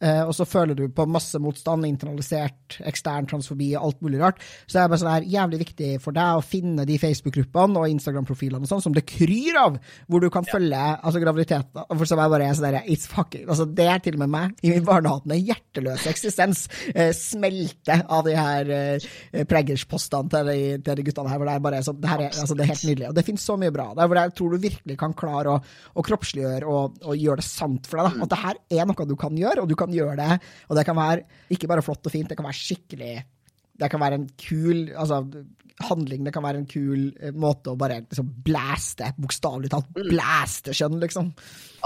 Mm. 0.00 0.08
Eh, 0.08 0.22
og 0.24 0.34
så 0.36 0.46
føler 0.48 0.76
du 0.76 0.86
på 0.92 1.06
masse 1.10 1.38
motstand, 1.42 1.86
internalisert, 1.88 2.78
ekstern 2.88 3.28
transfobi 3.30 3.72
og 3.74 3.90
alt 3.90 4.04
mulig 4.04 4.20
rart. 4.22 4.40
Så 4.66 4.76
det 4.76 4.82
er 4.82 4.92
bare 4.92 5.02
sånn 5.02 5.12
her 5.12 5.28
jævlig 5.34 5.60
viktig 5.64 5.90
for 6.02 6.16
deg 6.16 6.38
å 6.38 6.44
finne 6.44 6.86
de 6.88 6.96
Facebook-gruppene 7.00 7.80
og 7.80 7.94
Instagram-profilene 7.94 8.64
og 8.64 8.70
sånn 8.70 8.84
som 8.84 8.96
det 8.96 9.04
kryr 9.08 9.58
av, 9.60 9.78
hvor 10.08 10.24
du 10.24 10.30
kan 10.32 10.46
ja. 10.48 10.54
følge 10.56 10.82
altså, 10.96 11.22
graviditeten. 11.22 11.84
For 11.90 12.08
så 12.08 12.16
er 12.16 12.32
bare 12.34 12.50
sånn 12.56 12.68
der, 12.68 12.80
it's 12.90 13.08
fucking, 13.10 13.46
altså, 13.48 13.68
Det 13.68 13.86
er 13.90 14.02
til 14.02 14.16
og 14.16 14.24
med 14.24 14.32
meg 14.32 14.64
i 14.64 14.72
min 14.72 14.86
barnehatende 14.86 15.38
hjerteløse 15.40 16.10
eksistens 16.10 16.66
eh, 16.94 17.12
smelte 17.16 18.00
av 18.08 18.24
de 18.26 18.36
her 18.36 18.72
eh, 18.74 19.44
preggerspostene 19.48 20.32
til, 20.32 20.52
til, 20.84 20.96
de 20.98 21.06
guttene 21.06 21.32
her. 21.32 21.40
hvor 21.40 21.50
Det 21.50 21.56
er 21.56 21.66
bare 21.68 21.82
sånn, 21.86 22.00
det, 22.00 22.10
her 22.10 22.24
er, 22.26 22.32
altså, 22.32 22.56
det 22.56 22.64
er 22.64 22.72
helt 22.72 22.86
nydelig. 22.88 23.08
Og 23.10 23.18
det 23.18 23.26
finnes 23.26 23.46
så 23.46 23.58
mye 23.60 23.74
bra 23.74 23.90
der 23.98 24.10
hvor 24.10 24.20
jeg 24.20 24.34
tror 24.38 24.54
du 24.54 24.64
virkelig 24.64 24.98
kan 25.00 25.16
klare 25.16 25.56
å, 25.56 25.60
å 25.94 26.06
kroppsliggjøre 26.06 26.70
og, 26.70 27.00
og, 27.04 27.14
gjøre 27.20 27.42
det 27.42 27.46
sant 27.46 27.88
for 27.90 28.00
deg. 28.00 28.08
Da. 28.08 28.16
Mm. 28.16 28.24
At 28.24 28.32
det 28.32 28.40
her 28.44 28.60
er 28.80 28.90
noe 28.90 29.08
du 29.10 29.16
kan 29.20 29.36
gjøre, 29.36 29.64
og 29.64 29.70
du 29.70 29.76
kan 29.78 29.89
gjøre 29.94 30.16
det. 30.20 30.38
Og 30.68 30.78
det 30.78 30.86
kan 30.88 30.98
være 30.98 31.54
ikke 31.56 31.70
bare 31.70 31.84
flott 31.84 32.06
og 32.06 32.14
fint, 32.14 32.30
det 32.30 32.38
kan 32.38 32.48
være 32.48 32.60
skikkelig 32.60 33.14
Det 33.80 33.88
kan 33.90 34.02
være 34.02 34.18
en 34.20 34.28
kul 34.36 34.90
altså, 34.92 35.22
handling, 35.86 36.26
det 36.26 36.34
kan 36.34 36.44
være 36.44 36.60
en 36.60 36.68
kul 36.68 37.06
eh, 37.20 37.32
måte 37.32 37.72
å 37.72 37.78
bare 37.80 38.02
liksom 38.02 38.28
blæste, 38.44 39.14
bokstavelig 39.16 39.70
talt 39.72 39.88
mm. 39.96 40.10
blæste 40.10 40.74
kjønn, 40.76 40.98
liksom. 41.00 41.32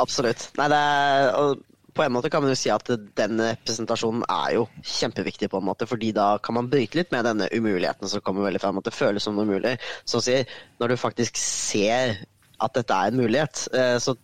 Absolutt. 0.03 0.49
Nei, 0.59 0.67
det 0.73 0.81
er 0.81 1.55
på 1.95 2.03
en 2.03 2.15
måte 2.15 2.31
kan 2.33 2.43
man 2.43 2.51
jo 2.51 2.59
si 2.59 2.71
at 2.75 2.89
den 2.91 3.39
representasjonen 3.39 4.25
er 4.27 4.57
jo 4.57 4.67
kjempeviktig, 4.83 5.49
på 5.51 5.61
en 5.61 5.69
måte, 5.69 5.87
fordi 5.87 6.11
da 6.17 6.35
kan 6.43 6.57
man 6.59 6.71
bryte 6.73 6.99
litt 6.99 7.13
med 7.15 7.27
denne 7.29 7.47
umuligheten 7.55 8.11
som 8.11 8.23
kommer 8.25 8.49
veldig 8.49 8.63
frem. 8.63 8.81
At 8.81 8.89
det 8.89 8.97
føles 8.97 9.27
som 9.27 9.39
noe 9.39 9.77
Så 10.03 10.19
å 10.19 10.25
si, 10.25 10.41
når 10.83 10.95
du 10.95 10.97
faktisk 10.99 11.39
ser 11.39 12.19
at 12.65 12.75
dette 12.75 12.95
er 12.97 13.13
en 13.13 13.21
mulighet, 13.21 13.69
eh, 13.75 13.97
så 14.03 14.17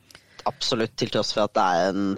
absolutt 0.48 0.96
til 0.98 1.12
tross 1.12 1.34
for 1.34 1.46
at 1.46 1.54
det 1.56 1.64
er 1.64 1.90
en 1.90 2.08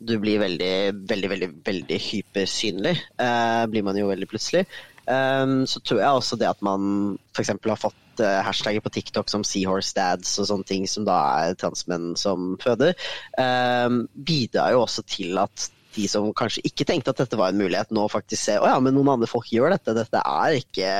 Du 0.00 0.16
blir 0.22 0.40
veldig, 0.42 0.74
veldig, 1.08 1.30
veldig, 1.32 1.50
veldig 1.66 1.98
hypersynlig, 2.06 2.94
eh, 3.20 3.64
blir 3.72 3.84
man 3.86 3.98
jo 3.98 4.08
veldig 4.08 4.28
plutselig. 4.30 4.66
Um, 5.10 5.64
så 5.66 5.80
tror 5.82 6.00
jeg 6.00 6.20
også 6.20 6.36
det 6.38 6.46
at 6.46 6.60
man 6.62 7.16
f.eks. 7.34 7.50
har 7.50 7.80
fått 7.80 8.22
uh, 8.22 8.40
hashtagger 8.46 8.84
på 8.84 8.92
TikTok 8.94 9.30
som 9.32 9.42
Seahorse 9.46 9.96
Dads 9.96 10.36
og 10.38 10.46
sånne 10.50 10.68
ting, 10.68 10.86
som 10.86 11.06
da 11.08 11.16
er 11.42 11.58
transmenn 11.58 12.12
som 12.20 12.54
føder, 12.62 12.94
um, 13.40 14.04
bidrar 14.14 14.76
jo 14.76 14.84
også 14.84 15.04
til 15.10 15.40
at 15.42 15.70
de 15.96 16.06
som 16.06 16.28
kanskje 16.36 16.62
ikke 16.68 16.86
tenkte 16.86 17.10
at 17.10 17.24
dette 17.24 17.38
var 17.38 17.50
en 17.50 17.58
mulighet, 17.58 17.90
nå 17.94 18.06
faktisk 18.12 18.44
ser 18.44 18.62
å 18.62 18.68
ja, 18.70 18.76
men 18.82 18.94
noen 18.94 19.16
andre 19.16 19.28
folk 19.30 19.48
gjør 19.50 19.74
dette. 19.74 19.96
Dette 19.96 20.22
er 20.22 20.60
ikke 20.60 20.90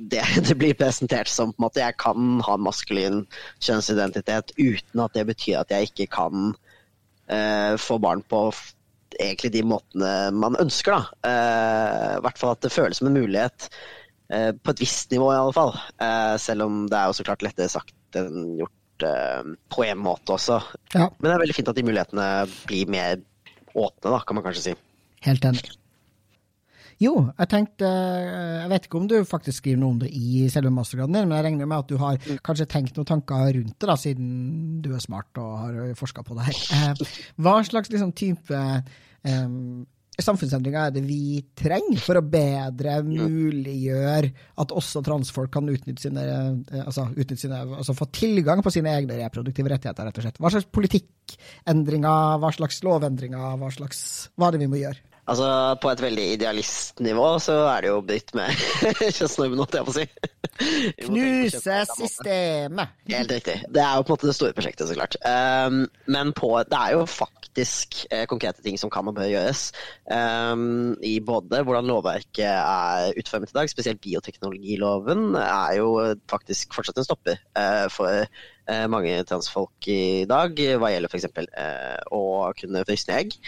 det 0.00 0.24
det 0.48 0.56
blir 0.58 0.74
presentert 0.78 1.28
som. 1.28 1.52
på 1.52 1.60
en 1.60 1.66
måte 1.68 1.84
Jeg 1.84 1.98
kan 2.00 2.40
ha 2.46 2.56
en 2.56 2.66
maskulin 2.66 3.22
kjønnsidentitet 3.60 4.54
uten 4.58 5.04
at 5.04 5.16
det 5.16 5.26
betyr 5.28 5.60
at 5.62 5.72
jeg 5.74 5.90
ikke 5.90 6.10
kan 6.16 6.52
uh, 6.54 7.74
få 7.80 8.00
barn 8.02 8.24
på 8.26 8.48
egentlig 9.20 9.52
de 9.52 9.64
måtene 9.66 10.12
man 10.32 10.58
ønsker. 10.60 10.96
da. 10.96 11.02
Uh, 11.26 12.18
I 12.18 12.22
hvert 12.24 12.40
fall 12.40 12.54
at 12.54 12.62
det 12.64 12.74
føles 12.74 13.02
som 13.02 13.10
en 13.10 13.18
mulighet 13.20 13.70
Uh, 14.30 14.52
på 14.54 14.70
et 14.70 14.78
visst 14.78 15.10
nivå, 15.10 15.32
i 15.34 15.38
alle 15.40 15.50
fall. 15.50 15.72
Selv 16.38 16.62
om 16.62 16.84
det 16.86 16.94
er 16.94 17.08
jo 17.10 17.16
så 17.18 17.24
klart 17.26 17.40
lettere 17.42 17.66
sagt 17.66 18.14
enn 18.14 18.52
gjort 18.60 19.02
på 19.74 19.82
en 19.82 19.98
måte 19.98 20.36
også. 20.36 20.60
Ja. 20.94 21.08
Men 21.18 21.26
det 21.26 21.32
er 21.32 21.42
veldig 21.42 21.56
fint 21.56 21.72
at 21.72 21.80
de 21.80 21.84
mulighetene 21.88 22.28
blir 22.62 22.92
mer 22.94 23.18
åpne, 23.74 24.12
da, 24.12 24.20
kan 24.22 24.38
man 24.38 24.46
kanskje 24.46 24.68
si. 24.68 24.76
Helt 25.26 25.48
enig. 25.50 25.72
Jo, 27.00 27.14
jeg 27.32 27.48
tenkte 27.48 27.88
Jeg 27.88 28.70
vet 28.72 28.86
ikke 28.86 28.98
om 29.00 29.06
du 29.08 29.16
faktisk 29.28 29.62
skriver 29.62 29.80
noe 29.80 29.94
om 29.94 30.00
det 30.02 30.10
i 30.12 30.44
selve 30.52 30.72
mastergraden 30.74 31.16
din, 31.16 31.30
men 31.30 31.38
jeg 31.38 31.46
regner 31.48 31.70
med 31.70 31.84
at 31.84 31.88
du 31.88 31.96
har 32.00 32.20
kanskje 32.44 32.68
tenkt 32.68 32.98
noen 32.98 33.08
tanker 33.08 33.46
rundt 33.56 33.76
det, 33.76 33.88
da, 33.88 33.96
siden 33.96 34.28
du 34.84 34.92
er 34.92 35.00
smart 35.00 35.40
og 35.40 35.54
har 35.62 35.94
forska 35.98 36.24
på 36.26 36.36
det 36.36 36.50
her. 36.50 37.06
Hva 37.40 37.56
slags 37.64 37.92
liksom, 37.92 38.12
type 38.16 38.60
um, 39.24 39.86
samfunnsendringer 40.20 40.90
er 40.90 40.94
det 40.94 41.02
vi 41.06 41.40
trenger 41.56 42.00
for 42.04 42.20
å 42.20 42.24
bedre 42.24 42.98
muliggjøre 43.06 44.32
at 44.60 44.74
også 44.76 45.02
transfolk 45.06 45.52
kan 45.56 45.68
utnytte 45.72 46.04
sine, 46.04 46.24
eh, 46.26 46.82
altså, 46.84 47.06
utnytte 47.14 47.40
sine, 47.46 47.62
altså 47.78 47.96
få 47.96 48.10
tilgang 48.12 48.60
på 48.64 48.72
sine 48.74 48.92
egne 48.98 49.16
reproduktive 49.22 49.72
rettigheter, 49.72 50.08
rett 50.08 50.20
og 50.20 50.26
slett? 50.26 50.40
Hva 50.42 50.52
slags 50.52 50.68
politikkendringer, 50.76 52.40
hva 52.42 52.52
slags 52.56 52.82
lovendringer, 52.84 53.56
hva 53.60 53.72
slags 53.72 54.02
Hva 54.36 54.50
er 54.50 54.58
det 54.58 54.66
vi 54.66 54.70
må 54.74 54.82
gjøre? 54.82 55.09
Altså, 55.30 55.48
På 55.82 55.92
et 55.92 56.02
veldig 56.02 56.26
idealistnivå 56.34 57.26
så 57.42 57.56
er 57.70 57.84
det 57.84 57.92
jo 57.92 58.00
blitt 58.06 58.34
med 58.34 58.50
kjønnsnormen, 59.16 59.60
holdt 59.62 59.76
jeg 59.78 59.86
på 59.86 59.94
å 59.94 59.98
si. 60.00 60.06
Knuse 61.06 61.76
systemet. 61.94 62.96
Helt 63.10 63.34
riktig. 63.36 63.60
Det 63.70 63.84
er 63.84 63.98
jo 63.98 64.06
på 64.06 64.10
en 64.12 64.18
måte 64.18 64.30
det 64.30 64.36
store 64.36 64.56
prosjektet, 64.56 64.90
så 64.90 64.98
klart. 64.98 65.16
Um, 65.22 65.84
men 66.10 66.34
på, 66.36 66.50
det 66.66 66.80
er 66.80 66.96
jo 66.98 67.06
faktisk 67.06 68.02
eh, 68.10 68.26
konkrete 68.30 68.62
ting 68.64 68.76
som 68.80 68.90
kan 68.92 69.08
og 69.08 69.16
bør 69.16 69.30
gjøres. 69.30 69.70
Um, 70.10 70.98
I 71.06 71.16
både 71.24 71.62
hvordan 71.66 71.88
lovverket 71.88 72.44
er 72.50 73.14
utformet 73.20 73.54
i 73.54 73.60
dag, 73.60 73.72
spesielt 73.72 74.02
bioteknologiloven, 74.04 75.34
er 75.40 75.78
jo 75.78 75.90
faktisk 76.30 76.74
fortsatt 76.76 77.00
en 77.00 77.06
stopper 77.06 77.38
uh, 77.54 77.86
for 77.92 78.26
uh, 78.26 78.86
mange 78.92 79.14
transfolk 79.30 79.90
i 79.90 80.26
dag, 80.30 80.58
hva 80.82 80.92
gjelder 80.92 81.12
f.eks. 81.12 81.30
Uh, 81.38 81.98
å 82.18 82.24
kunne 82.58 82.84
frysne 82.88 83.22
egg 83.22 83.38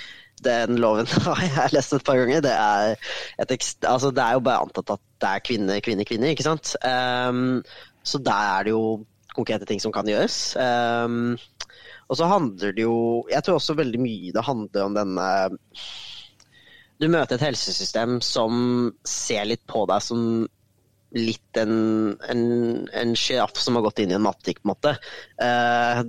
den 0.43 0.80
loven 0.83 1.07
har 1.26 1.43
jeg 1.45 1.74
lest 1.76 1.97
et 1.97 2.05
par 2.07 2.18
ganger. 2.20 2.43
Det 2.45 2.53
er, 2.53 2.97
altså, 3.39 4.11
det 4.11 4.24
er 4.24 4.39
jo 4.39 4.45
bare 4.47 4.66
antatt 4.66 4.95
at 4.97 5.03
det 5.22 5.30
er 5.30 5.47
kvinne, 5.47 5.80
kvinne, 5.85 6.07
kvinne, 6.09 6.33
ikke 6.35 6.47
sant. 6.47 6.74
Um, 6.83 7.62
så 8.03 8.18
der 8.18 8.49
er 8.59 8.66
det 8.66 8.74
jo 8.74 8.85
konkrete 9.37 9.68
ting 9.68 9.80
som 9.83 9.95
kan 9.95 10.09
gjøres. 10.09 10.57
Um, 10.59 11.37
og 12.11 12.18
så 12.18 12.28
handler 12.28 12.74
det 12.76 12.83
jo 12.85 13.24
Jeg 13.30 13.41
tror 13.45 13.57
også 13.57 13.78
veldig 13.78 14.01
mye 14.03 14.33
det 14.35 14.43
handler 14.45 14.83
om 14.85 14.97
denne 14.99 15.28
Du 17.01 17.07
møter 17.09 17.39
et 17.39 17.47
helsesystem 17.47 18.18
som 18.20 18.91
ser 19.09 19.47
litt 19.49 19.62
på 19.70 19.87
deg 19.89 20.05
som 20.05 20.26
litt 21.12 21.59
en, 21.61 22.14
en, 22.24 23.11
sjiraff 23.18 23.59
som 23.61 23.76
har 23.76 23.85
gått 23.85 24.01
inn 24.01 24.14
i 24.14 24.16
en 24.16 24.24
mattik, 24.24 24.62
på 24.62 24.64
en 24.64 24.70
måte. 24.70 24.93
Uh, 25.37 26.01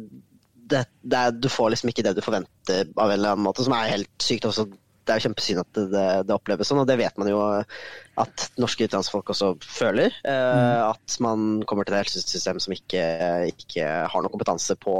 det, 0.70 0.86
det 1.02 1.20
er, 1.20 1.36
du 1.36 1.50
får 1.52 1.74
liksom 1.74 1.92
ikke 1.92 2.06
det 2.06 2.16
du 2.18 2.24
forventer 2.26 2.88
av 2.96 3.10
en 3.10 3.18
eller 3.18 3.36
annen 3.36 3.46
måte, 3.46 3.66
som 3.66 3.76
er 3.76 3.92
helt 3.92 4.12
sykt. 4.24 4.48
også 4.50 4.70
det 5.04 5.12
er 5.12 5.20
jo 5.20 5.26
kjempesynd 5.28 5.60
at 5.60 5.72
det, 5.76 5.84
det, 5.92 6.06
det, 6.30 6.36
oppleves 6.36 6.70
sånn, 6.70 6.82
og 6.84 6.88
det 6.88 6.96
vet 7.02 7.18
man 7.20 7.28
jo 7.28 7.40
at 7.44 8.46
norske 8.62 8.88
utenlandsfolk 8.88 9.34
også 9.34 9.54
føler. 9.60 10.16
Eh, 10.24 10.54
mm. 10.56 10.94
At 10.94 11.18
man 11.24 11.48
kommer 11.68 11.88
til 11.88 11.98
et 11.98 12.06
helsesystem 12.06 12.62
som 12.64 12.76
ikke, 12.76 13.04
ikke 13.52 13.90
har 14.08 14.24
noen 14.24 14.32
kompetanse 14.32 14.78
på, 14.80 14.96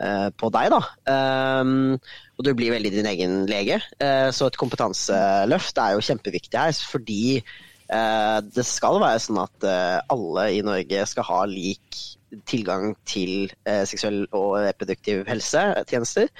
eh, 0.00 0.28
på 0.32 0.52
deg. 0.56 0.72
da. 0.72 0.80
Um, 1.12 1.98
og 2.38 2.46
du 2.46 2.54
blir 2.56 2.72
veldig 2.74 2.94
din 2.94 3.10
egen 3.12 3.36
lege. 3.50 3.82
Eh, 4.00 4.30
så 4.32 4.48
et 4.48 4.58
kompetanseløft 4.60 5.82
er 5.82 5.98
jo 5.98 6.06
kjempeviktig 6.08 6.62
her, 6.62 6.72
fordi 6.94 7.22
eh, 7.36 8.38
det 8.48 8.64
skal 8.68 9.00
være 9.02 9.20
sånn 9.26 9.44
at 9.44 9.68
eh, 9.68 10.00
alle 10.14 10.48
i 10.56 10.64
Norge 10.64 11.04
skal 11.10 11.28
ha 11.28 11.44
lik 11.50 12.00
tilgang 12.48 12.94
til 13.08 13.50
eh, 13.68 13.82
seksuell 13.88 14.24
og 14.30 14.60
reproduktiv 14.64 15.24
helsetjenester. 15.28 16.30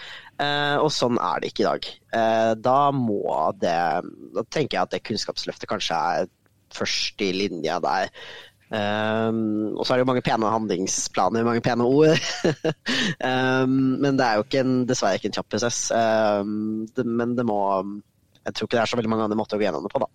Eh, 0.40 0.76
og 0.80 0.90
sånn 0.95 1.20
er 1.20 1.43
det 1.43 1.53
ikke 1.53 1.64
i 1.64 1.68
dag. 1.68 1.90
Eh, 2.18 2.53
da 2.62 2.78
må 2.97 3.24
det 3.61 3.76
Da 4.32 4.47
tenker 4.49 4.78
jeg 4.78 4.82
at 4.86 4.95
det 4.95 5.05
kunnskapsløftet 5.09 5.70
kanskje 5.70 5.99
er 5.99 6.32
først 6.72 7.20
i 7.24 7.32
linja 7.36 7.78
der. 7.84 8.09
Um, 8.72 9.74
og 9.76 9.84
så 9.84 9.93
er 9.93 9.99
det 10.01 10.05
jo 10.07 10.09
mange 10.09 10.22
pene 10.24 10.49
handlingsplaner, 10.49 11.45
mange 11.45 11.61
pene 11.61 11.84
ord. 11.84 12.16
um, 13.20 13.74
men 14.03 14.16
det 14.16 14.24
er 14.24 14.38
jo 14.38 14.47
ikke 14.47 14.62
en, 14.64 14.78
dessverre 14.88 15.18
ikke 15.20 15.28
en 15.28 15.36
kjapp 15.36 15.51
prosess. 15.53 15.82
Um, 15.93 16.86
det, 16.97 17.05
men 17.05 17.36
det 17.36 17.45
må 17.45 17.59
Jeg 18.47 18.55
tror 18.57 18.66
ikke 18.66 18.78
det 18.78 18.82
er 18.82 18.90
så 18.90 18.99
veldig 18.99 19.12
mange 19.12 19.26
andre 19.28 19.36
måter 19.38 19.59
å 19.59 19.61
gå 19.61 19.66
gjennom 19.68 19.84
det 19.84 19.93
på, 19.93 20.01
da. 20.01 20.09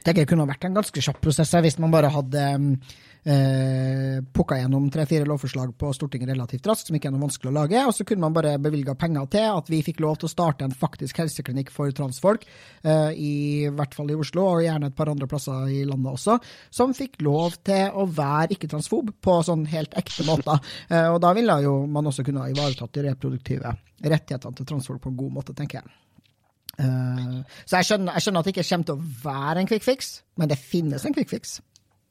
Det 0.00 0.26
kunne 0.26 0.48
vært 0.48 0.64
en 0.66 0.76
ganske 0.80 1.04
kjapp 1.04 1.20
prosess 1.22 1.52
hvis 1.62 1.78
man 1.78 1.92
bare 1.92 2.10
hadde 2.12 2.42
eh, 3.24 4.20
pukka 4.32 4.58
gjennom 4.60 4.88
tre-fire 4.92 5.26
lovforslag 5.28 5.72
på 5.78 5.92
Stortinget 5.96 6.32
relativt 6.32 6.66
raskt, 6.70 6.88
som 6.88 6.96
ikke 6.96 7.10
er 7.10 7.14
noe 7.14 7.24
vanskelig 7.26 7.50
å 7.50 7.56
lage. 7.56 7.84
Og 7.86 7.94
så 7.96 8.06
kunne 8.08 8.24
man 8.24 8.36
bare 8.36 8.56
bevilga 8.62 8.94
penger 8.98 9.28
til 9.32 9.46
at 9.50 9.70
vi 9.72 9.82
fikk 9.86 10.02
lov 10.04 10.20
til 10.20 10.30
å 10.30 10.32
starte 10.32 10.66
en 10.66 10.76
faktisk 10.76 11.22
helseklinikk 11.22 11.72
for 11.74 11.92
transfolk, 11.96 12.46
eh, 12.84 13.12
i 13.16 13.34
hvert 13.68 13.96
fall 13.96 14.12
i 14.12 14.18
Oslo, 14.18 14.46
og 14.54 14.64
gjerne 14.64 14.90
et 14.90 14.98
par 14.98 15.12
andre 15.12 15.28
plasser 15.30 15.70
i 15.70 15.84
landet 15.88 16.12
også, 16.14 16.38
som 16.70 16.96
fikk 16.96 17.20
lov 17.26 17.60
til 17.66 17.90
å 17.94 18.06
være 18.06 18.54
ikke-transfob 18.56 19.14
på 19.20 19.38
sånn 19.46 19.66
helt 19.72 19.96
ekte 19.98 20.26
måter. 20.28 20.60
Eh, 20.90 21.08
og 21.10 21.20
da 21.22 21.32
ville 21.36 21.60
jo 21.64 21.86
man 21.86 22.08
også 22.08 22.24
kunne 22.26 22.44
ha 22.44 22.52
ivaretatt 22.52 22.94
de 22.96 23.08
reproduktive 23.08 23.74
rettighetene 24.00 24.56
til 24.56 24.68
transfolk 24.68 25.02
på 25.04 25.12
en 25.12 25.18
god 25.18 25.34
måte, 25.40 25.56
tenker 25.56 25.82
jeg. 25.82 25.98
Uh, 26.80 27.42
så 27.68 27.80
jeg 27.80 27.90
skjønner, 27.90 28.14
jeg 28.16 28.24
skjønner, 28.24 28.40
at 28.40 28.48
det 28.48 28.54
ikke 28.54 28.68
kommer 28.70 28.88
til 28.88 28.96
å 28.96 29.10
være 29.24 29.60
en 29.60 29.68
quick 29.68 29.84
fix, 29.84 30.10
men 30.40 30.48
det 30.48 30.56
finnes 30.60 31.04
en 31.04 31.16
quick 31.16 31.28
fix. 31.32 31.58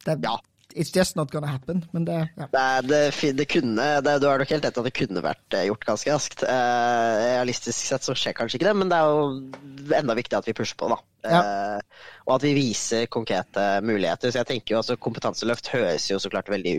Det, 0.06 0.20
ja. 0.24 0.36
It's 0.76 0.92
just 0.94 1.16
not 1.18 1.32
gonna 1.32 1.50
happen. 1.50 1.86
Men 1.92 2.06
det, 2.06 2.18
ja. 2.38 2.48
det, 2.52 2.90
det, 2.90 3.32
det 3.38 3.46
kunne 3.50 3.86
det, 4.06 4.20
Du 4.22 4.28
har 4.30 4.38
nok 4.38 4.52
helt 4.54 4.66
rett 4.68 4.78
at 4.78 4.86
det 4.86 4.94
kunne 4.94 5.24
vært 5.26 5.58
eh, 5.58 5.66
gjort 5.66 5.88
ganske 5.88 6.14
raskt. 6.14 6.44
Eh, 6.46 7.14
realistisk 7.34 7.80
sett 7.90 8.06
så 8.06 8.14
skjer 8.14 8.38
kanskje 8.38 8.60
ikke 8.60 8.70
det, 8.70 8.76
men 8.78 8.92
det 8.92 9.00
er 9.00 9.10
jo 9.10 9.96
enda 9.98 10.18
viktig 10.20 10.38
at 10.38 10.50
vi 10.50 10.54
pusher 10.58 10.78
på, 10.78 10.92
da. 10.94 11.00
Ja. 11.26 11.42
Eh, 11.42 12.08
og 12.28 12.36
at 12.38 12.46
vi 12.46 12.54
viser 12.58 13.10
konkrete 13.10 13.66
muligheter. 13.82 14.30
Så 14.30 14.44
jeg 14.44 14.52
tenker 14.54 14.76
jo 14.76 14.82
altså 14.84 15.00
Kompetanseløft 15.02 15.72
høres 15.74 16.06
jo 16.12 16.22
så 16.22 16.32
klart 16.32 16.52
veldig 16.54 16.76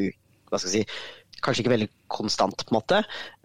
hva 0.50 0.58
skal 0.58 0.72
jeg 0.72 0.82
si, 0.82 1.00
Kanskje 1.40 1.62
ikke 1.64 1.72
veldig 1.72 1.88
konstant, 2.12 2.66
på 2.66 2.74
en 2.74 2.76
måte. 2.76 2.98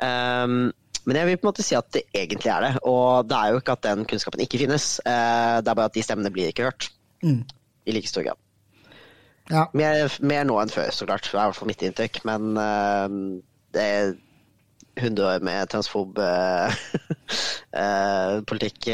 Um, 0.03 0.73
men 1.07 1.19
jeg 1.19 1.29
vil 1.29 1.37
på 1.39 1.45
en 1.45 1.51
måte 1.53 1.63
si 1.63 1.77
at 1.77 1.87
det 1.95 2.01
egentlig 2.11 2.51
er 2.51 2.65
det. 2.65 2.71
Og 2.91 3.29
det 3.29 3.37
er 3.37 3.53
jo 3.53 3.61
ikke 3.61 3.75
at 3.77 3.85
den 3.85 4.03
kunnskapen 4.09 4.43
ikke 4.43 4.59
finnes. 4.59 4.97
Uh, 5.05 5.61
det 5.63 5.71
er 5.71 5.77
bare 5.77 5.87
at 5.87 5.95
de 5.95 6.03
stemmene 6.03 6.33
blir 6.33 6.51
ikke 6.51 6.67
hørt. 6.67 6.89
Mm. 7.23 7.45
I 7.87 7.95
like 7.95 8.11
stor 8.11 8.25
grad. 8.25 8.41
Ja. 9.51 9.67
Mer, 9.77 10.07
mer, 10.25 10.45
nå 10.47 10.57
enn 10.61 10.73
før, 10.73 10.91
så 10.93 11.07
klart. 11.07 11.27
Det 11.27 11.35
er 11.35 11.43
i 11.43 11.49
hvert 11.51 11.59
fall 11.59 11.69
mitt 11.69 11.83
inntrykk. 11.85 12.21
Men 12.27 12.55
uh, 12.57 13.07
det 13.75 13.83
er 13.97 14.13
100 14.95 15.25
år 15.27 15.43
med 15.43 15.67
transfob 15.67 16.19
uh, 16.23 16.71
politikk 18.49 18.87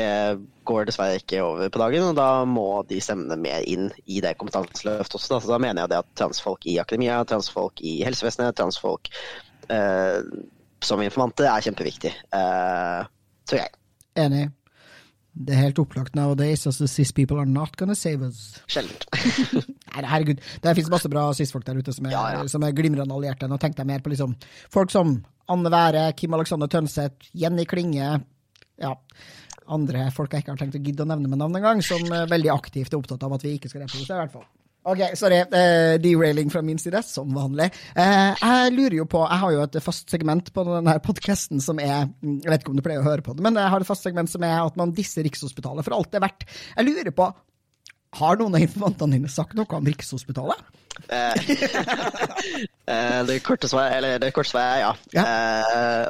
går 0.65 0.87
dessverre 0.89 1.19
ikke 1.21 1.43
over 1.45 1.69
på 1.69 1.81
dagen. 1.83 2.07
Og 2.09 2.17
da 2.17 2.29
må 2.49 2.67
de 2.89 3.01
stemmene 3.03 3.37
mer 3.39 3.67
inn 3.69 3.91
i 4.05 4.21
det 4.23 4.33
kompetanseløftet 4.41 5.19
også. 5.19 5.35
Da. 5.35 5.41
Så 5.43 5.53
da 5.53 5.61
mener 5.61 5.85
jeg 5.85 5.93
det 5.93 6.01
at 6.01 6.15
transfolk 6.23 6.65
i 6.65 6.79
akademia, 6.81 7.21
transfolk 7.29 7.83
i 7.85 7.99
helsevesenet, 8.07 8.57
transfolk 8.57 9.11
som 10.81 10.99
informanter 11.05 11.45
er 11.47 11.63
kjempeviktig, 11.63 12.09
tror 12.33 13.61
jeg. 13.61 13.71
Enig. 14.19 14.49
Det 15.31 15.55
er 15.55 15.61
helt 15.63 15.79
opplagt 15.79 16.15
nowadays. 16.17 16.65
Altså, 16.67 16.87
cis 16.91 17.13
people 17.15 17.39
are 17.39 17.47
not 17.47 17.77
gonna 17.79 17.95
save 17.95 18.25
us. 18.27 18.59
Sjeldent. 18.71 19.05
Nei, 19.93 20.03
herregud. 20.03 20.41
Det 20.63 20.75
fins 20.77 20.91
masse 20.91 21.11
bra 21.11 21.29
cis-folk 21.37 21.65
der 21.67 21.79
ute 21.79 21.95
som 21.95 22.09
er, 22.09 22.15
ja, 22.15 22.23
ja. 22.35 22.47
Som 22.51 22.65
er 22.67 22.75
glimrende 22.75 23.15
allierte. 23.15 23.47
Nå 23.47 23.59
tenkte 23.61 23.85
jeg 23.85 23.91
mer 23.93 24.03
på 24.03 24.11
liksom 24.11 24.35
folk 24.73 24.91
som 24.91 25.19
Anne 25.51 25.71
Være, 25.71 26.09
Kim 26.19 26.35
Alexander 26.35 26.69
Tønseth, 26.71 27.31
Jenny 27.35 27.65
Klinge, 27.67 28.13
ja, 28.81 28.91
andre 29.71 30.07
folk 30.15 30.33
jeg 30.33 30.43
ikke 30.43 30.55
har 30.55 30.61
tenkt 30.61 30.77
å 30.79 30.83
gidde 30.83 31.05
å 31.05 31.09
nevne 31.09 31.31
med 31.31 31.41
navn 31.41 31.59
engang, 31.59 31.83
som 31.85 32.03
er 32.15 32.29
veldig 32.31 32.51
aktivt 32.53 32.91
er 32.93 32.99
opptatt 32.99 33.23
av 33.27 33.35
at 33.37 33.45
vi 33.45 33.55
ikke 33.57 33.71
skal 33.71 33.85
reprodusere, 33.85 34.17
i 34.17 34.23
hvert 34.25 34.35
fall. 34.35 34.47
Ok, 34.81 34.97
sorry. 35.13 35.43
Uh, 35.45 36.01
derailing 36.01 36.49
fra 36.49 36.63
min 36.65 36.79
side, 36.81 37.03
som 37.05 37.29
vanlig. 37.35 37.67
Uh, 37.93 38.33
jeg 38.33 38.71
lurer 38.73 38.95
jo 38.97 39.05
på 39.09 39.19
Jeg 39.21 39.39
har 39.43 39.51
jo 39.53 39.61
et 39.61 39.75
fast 39.85 40.09
segment 40.09 40.49
på 40.53 40.63
denne 40.65 40.95
podkasten 41.05 41.61
som 41.61 41.79
er 41.81 42.07
Jeg 42.23 42.49
vet 42.49 42.61
ikke 42.63 42.71
om 42.73 42.79
du 42.79 42.83
pleier 42.85 43.01
å 43.03 43.05
høre 43.05 43.25
på 43.25 43.35
det, 43.37 43.43
men 43.45 43.59
jeg 43.61 43.71
har 43.73 43.83
et 43.83 43.89
fast 43.89 44.07
segment 44.07 44.31
som 44.31 44.41
er 44.47 44.57
at 44.57 44.79
man 44.79 44.95
disser 44.97 45.23
Rikshospitalet 45.27 45.85
for 45.85 45.97
alt 45.97 46.09
det 46.09 46.21
er 46.21 46.25
verdt. 46.25 46.47
Jeg 46.73 46.87
lurer 46.89 47.13
på 47.13 47.25
Har 48.21 48.41
noen 48.41 48.57
av 48.57 48.65
informantene 48.65 49.19
dine 49.19 49.31
sagt 49.31 49.53
noe 49.59 49.77
om 49.77 49.89
Rikshospitalet? 49.91 50.59
det 53.29 53.37
korte 53.45 53.67
svaret, 53.69 53.93
eller 53.99 54.11
det 54.21 54.33
korte 54.35 54.51
svaret 54.51 54.73
er 54.75 54.81
ja. 54.83 54.91
ja. 55.15 55.23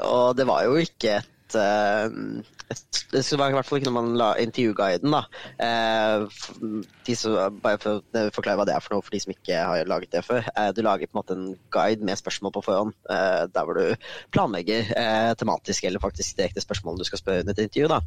og 0.09 0.28
det 0.39 0.45
var 0.49 0.59
jo 0.65 0.74
ikke 0.82 1.13
et 1.60 2.91
det 3.12 3.38
var 3.38 3.52
i 3.52 3.56
hvert 3.56 3.68
fall 3.68 3.80
ikke 3.80 3.89
når 3.89 3.95
man 3.95 4.14
la 4.20 4.28
intervjuguiden, 4.39 5.12
da. 5.12 5.22
Eh, 5.66 7.16
som, 7.18 7.58
bare 7.64 7.80
for 7.82 7.99
å 7.99 8.24
forklare 8.36 8.60
hva 8.60 8.68
det 8.68 8.76
er 8.76 8.84
for 8.84 8.95
noe 8.95 9.04
for 9.04 9.16
de 9.16 9.22
som 9.24 9.34
ikke 9.34 9.64
har 9.68 9.89
laget 9.89 10.14
det 10.16 10.24
før. 10.26 10.47
Eh, 10.56 10.70
du 10.76 10.80
lager 10.86 11.10
på 11.10 11.18
en 11.18 11.20
måte 11.20 11.36
en 11.38 11.49
guide 11.74 12.08
med 12.08 12.20
spørsmål 12.20 12.56
på 12.56 12.64
forhånd, 12.70 12.95
eh, 13.12 13.41
der 13.52 13.68
hvor 13.68 13.80
du 13.80 14.08
planlegger 14.36 14.93
eh, 14.95 15.32
tematisk 15.39 15.88
eller 15.88 16.04
faktisk 16.04 16.39
direkte 16.39 16.64
spørsmål 16.64 17.02
du 17.02 17.08
skal 17.08 17.22
spørre 17.22 17.43
under 17.43 17.58
et 17.58 17.66
intervju. 17.68 17.91
da. 17.91 17.99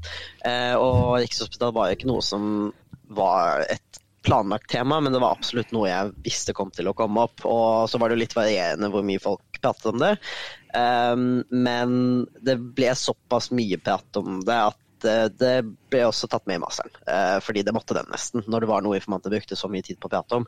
Eh, 0.49 0.75
og 0.81 1.19
Rikshospitalet 1.21 1.77
var 1.77 1.93
ikke 1.93 2.09
noe 2.09 2.25
som 2.25 2.49
var 3.15 3.67
et 3.69 4.01
planlagt 4.25 4.71
tema, 4.73 5.03
men 5.05 5.13
det 5.13 5.21
var 5.21 5.37
absolutt 5.37 5.73
noe 5.77 5.91
jeg 5.91 6.15
visste 6.25 6.55
kom 6.57 6.71
til 6.73 6.89
å 6.89 6.97
komme 6.97 7.27
opp. 7.29 7.45
Og 7.45 7.91
så 7.93 8.01
var 8.01 8.11
det 8.11 8.23
litt 8.23 8.37
varierende 8.37 8.89
hvor 8.93 9.05
mye 9.05 9.21
folk 9.21 9.61
pratet 9.61 9.91
om 9.93 10.01
det. 10.01 10.15
Um, 10.75 11.45
men 11.55 12.25
det 12.43 12.57
ble 12.75 12.95
såpass 12.99 13.53
mye 13.55 13.79
prat 13.79 14.19
om 14.19 14.41
det 14.47 14.57
at 14.71 14.81
det 15.05 15.59
ble 15.93 16.01
også 16.07 16.31
tatt 16.33 16.47
med 16.49 16.57
i 16.57 16.63
masteren. 16.63 16.95
Uh, 17.05 17.37
fordi 17.45 17.61
det 17.67 17.75
måtte 17.77 17.97
den 17.97 18.09
nesten, 18.09 18.41
når 18.49 18.65
det 18.65 18.71
var 18.71 18.85
noe 18.85 18.97
informanter 18.97 19.35
brukte 19.35 19.59
så 19.59 19.69
mye 19.69 19.85
tid 19.85 19.99
på 20.01 20.09
å 20.09 20.15
prate 20.15 20.39
om. 20.41 20.47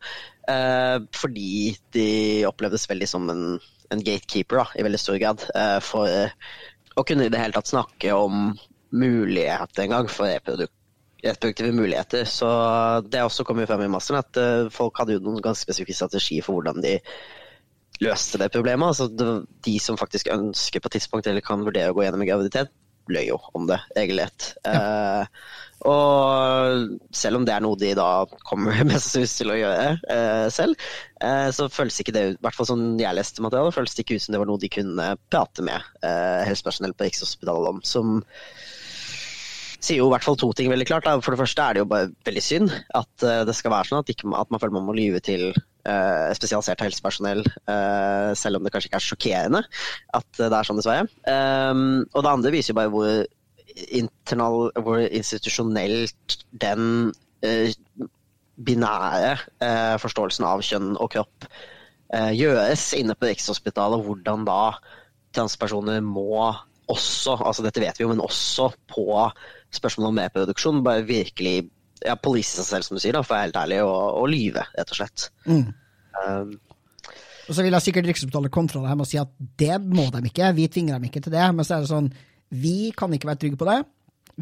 Uh, 0.49 1.05
fordi 1.15 1.77
de 1.95 2.09
opplevdes 2.49 2.89
veldig 2.89 3.11
som 3.11 3.29
en, 3.33 3.45
en 3.93 4.05
gatekeeper 4.07 4.63
da, 4.63 4.67
i 4.75 4.87
veldig 4.87 5.03
stor 5.03 5.21
grad. 5.21 5.45
For 5.85 6.09
å 6.97 7.05
kunne 7.05 7.29
i 7.29 7.33
det 7.33 7.43
hele 7.43 7.59
tatt 7.59 7.69
snakke 7.69 8.17
om 8.17 8.49
muligheter 8.97 9.85
en 9.85 9.93
gang 9.93 10.09
for 10.09 10.33
reproduktive 10.33 11.75
muligheter. 11.77 12.25
Så 12.25 12.49
det 13.05 13.27
også 13.27 13.45
kom 13.45 13.61
jo 13.61 13.69
frem 13.69 13.85
i 13.85 13.93
masteren 13.93 14.25
at 14.25 14.73
folk 14.73 15.03
hadde 15.03 15.19
jo 15.19 15.27
noen 15.27 15.45
ganske 15.45 15.69
spesifikke 15.69 16.01
strategier 16.01 16.47
for 16.47 16.57
hvordan 16.57 16.81
de 16.87 16.97
løste 18.05 18.41
det 18.43 18.53
problemet. 18.55 18.89
Altså, 18.89 19.45
de 19.67 19.77
som 19.83 19.99
faktisk 20.01 20.33
ønsker 20.33 20.83
på 20.83 20.93
tidspunkt 20.93 21.29
eller 21.31 21.45
kan 21.45 21.65
vurdere 21.67 21.93
å 21.93 21.97
gå 21.97 22.05
gjennom 22.05 22.25
en 22.25 22.31
graviditet, 22.31 22.73
løy 23.13 23.29
jo 23.29 23.39
om 23.55 23.69
det, 23.69 23.79
egentlig. 23.95 24.27
Ja. 24.67 24.75
Eh, 24.75 25.43
og 25.87 26.97
selv 27.15 27.39
om 27.39 27.45
det 27.47 27.53
er 27.55 27.63
noe 27.63 27.79
de 27.79 27.93
da 27.95 28.09
kommer 28.49 28.81
mest 28.89 29.13
sannsynlig 29.13 29.37
til 29.37 29.53
å 29.53 29.59
gjøre 29.61 29.91
eh, 30.13 30.47
selv, 30.53 30.89
eh, 31.23 31.49
så 31.55 31.69
føles 31.71 32.01
ikke 32.03 32.15
det 32.17 32.25
i 32.33 32.39
hvert 32.41 32.57
fall 32.57 32.71
sånn 32.73 32.87
jeg 32.99 33.15
leste 33.15 33.45
materialet, 33.45 33.77
føles 33.77 33.95
det 33.95 34.07
ikke 34.07 34.17
ut 34.19 34.25
som 34.25 34.35
det 34.35 34.41
var 34.43 34.51
noe 34.51 34.63
de 34.63 34.73
kunne 34.73 35.11
prate 35.31 35.67
med 35.67 35.77
eh, 36.03 36.43
helsepersonell 36.49 36.97
på 36.97 37.07
Rikshospitalet 37.07 37.77
om. 37.77 37.85
som 37.87 38.19
sier 39.87 40.01
jo 40.01 40.09
i 40.09 40.15
hvert 40.15 40.25
fall 40.27 40.39
to 40.41 40.49
ting 40.57 40.71
veldig 40.73 40.89
klart. 40.89 41.07
For 41.23 41.35
det 41.35 41.41
første 41.41 41.63
er 41.63 41.77
det 41.77 41.83
jo 41.85 41.91
bare 41.91 42.11
veldig 42.27 42.43
synd 42.43 42.73
at 42.97 43.13
uh, 43.23 43.45
det 43.47 43.55
skal 43.55 43.71
være 43.71 43.91
sånn 43.91 44.01
at, 44.03 44.11
ikke, 44.11 44.33
at 44.35 44.51
man 44.51 44.63
føler 44.63 44.75
man 44.75 44.89
må 44.89 44.97
lyve 44.97 45.21
til 45.23 45.51
uh, 45.87 46.33
spesialisert 46.37 46.83
helsepersonell, 46.85 47.43
uh, 47.71 48.33
selv 48.39 48.59
om 48.59 48.67
det 48.67 48.73
kanskje 48.75 48.91
ikke 48.91 49.01
er 49.01 49.07
sjokkerende 49.07 49.63
at 50.19 50.29
det 50.39 50.51
er 50.51 50.69
sånn, 50.69 50.81
dessverre. 50.81 51.07
Um, 51.31 52.05
og 52.13 52.27
det 52.27 52.33
andre 52.33 52.53
viser 52.55 52.75
jo 52.75 52.79
bare 52.81 52.93
hvor, 52.93 53.25
internal, 53.87 54.69
hvor 54.83 55.03
institusjonelt 55.07 56.39
den 56.63 57.13
binære 58.67 59.35
forståelsen 60.01 60.47
av 60.49 60.63
kjønn 60.65 60.95
og 60.97 61.11
kropp 61.13 61.45
gjøres 62.35 62.87
inne 62.97 63.15
på 63.15 63.29
Rikshospitalet, 63.29 64.03
hvordan 64.07 64.47
da 64.49 64.61
transpersoner 65.37 66.01
må 66.03 66.49
også, 66.91 67.37
altså 67.43 67.65
dette 67.67 67.83
vet 67.83 67.99
vi 67.99 68.07
jo, 68.07 68.11
men 68.13 68.23
også 68.25 68.71
på 68.91 69.07
spørsmålet 69.75 70.13
om 70.13 70.21
reproduksjon 70.23 70.85
bare 70.87 71.07
virkelig 71.07 71.69
ja, 72.05 72.17
police 72.21 72.59
seg 72.59 72.69
selv, 72.69 72.87
som 72.87 72.99
du 72.99 73.03
sier, 73.03 73.17
da, 73.17 73.25
for 73.25 73.35
å 73.35 73.39
være 73.39 73.49
helt 73.49 73.59
ærlig, 73.63 73.83
og, 73.87 74.05
og 74.21 74.31
lyve, 74.33 74.65
rett 74.77 74.93
og 74.93 74.99
slett. 74.99 75.29
Mm. 75.49 75.67
Um, 76.17 76.55
og 77.47 77.55
så 77.55 77.63
vil 77.63 77.77
jeg 77.77 77.85
sikkert 77.85 78.09
Rikshospitalet 78.11 78.55
kontra 78.55 78.81
det 78.83 78.91
her 78.91 78.99
med 78.99 79.07
å 79.07 79.11
si 79.11 79.21
at 79.21 79.35
det 79.61 79.77
må 79.85 80.09
de 80.15 80.25
ikke, 80.27 80.51
vi 80.57 80.67
tvinger 80.73 80.97
dem 80.97 81.07
ikke 81.09 81.23
til 81.23 81.35
det. 81.37 81.45
Men 81.55 81.67
så 81.67 81.77
er 81.77 81.85
det 81.85 81.93
sånn, 81.93 82.09
vi 82.51 82.91
kan 82.97 83.13
ikke 83.15 83.31
være 83.31 83.43
trygge 83.45 83.61
på 83.61 83.69
det. 83.69 83.79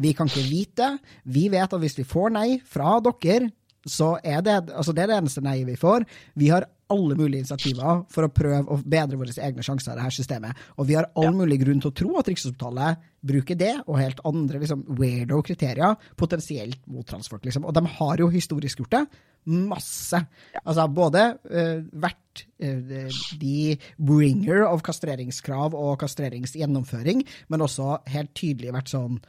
Vi 0.01 0.13
kan 0.17 0.29
ikke 0.29 0.47
vite. 0.49 0.89
Vi 1.23 1.45
vet 1.53 1.75
at 1.77 1.83
hvis 1.83 1.99
vi 1.99 2.07
får 2.07 2.33
nei 2.35 2.47
fra 2.67 2.97
dere, 3.05 3.51
så 3.85 4.15
er 4.25 4.41
det, 4.41 4.55
altså 4.73 4.95
det 4.97 5.05
er 5.05 5.11
det 5.11 5.19
eneste 5.21 5.43
nei 5.45 5.59
vi 5.67 5.77
får. 5.77 6.07
Vi 6.33 6.49
har 6.49 6.65
alle 6.93 7.17
mulige 7.17 7.41
initiativer 7.41 8.03
for 8.13 8.27
å 8.27 8.31
prøve 8.33 8.71
å 8.71 8.77
bedre 8.81 9.17
våre 9.19 9.33
egne 9.41 9.63
sjanser 9.65 9.95
i 9.95 9.99
dette 9.99 10.17
systemet. 10.19 10.65
Og 10.77 10.89
vi 10.89 10.97
har 10.97 11.09
all 11.17 11.33
mulig 11.35 11.59
grunn 11.63 11.81
til 11.81 11.91
å 11.91 11.97
tro 11.97 12.17
at 12.19 12.29
Rikshospitalet 12.29 13.05
bruker 13.25 13.57
det 13.57 13.73
og 13.85 13.97
helt 13.99 14.21
andre 14.27 14.61
liksom, 14.61 14.83
weirdo 14.99 15.41
kriterier 15.45 15.95
potensielt 16.19 16.81
mot 16.91 17.07
transfolk. 17.09 17.45
Liksom. 17.47 17.65
Og 17.65 17.73
de 17.75 17.85
har 17.97 18.21
jo 18.21 18.29
historisk 18.33 18.83
gjort 18.83 18.97
det. 18.99 19.05
Masse. 19.45 20.19
Altså 20.63 20.87
både 20.89 21.23
uh, 21.49 21.79
vært 22.01 22.45
uh, 22.61 23.09
de 23.41 23.77
bringer 23.97 24.65
of 24.67 24.85
kastreringskrav 24.85 25.77
og 25.77 25.97
kastreringsgjennomføring, 26.01 27.25
men 27.49 27.65
også 27.65 27.99
helt 28.13 28.33
tydelig 28.37 28.73
vært 28.77 28.93
sånn 28.93 29.19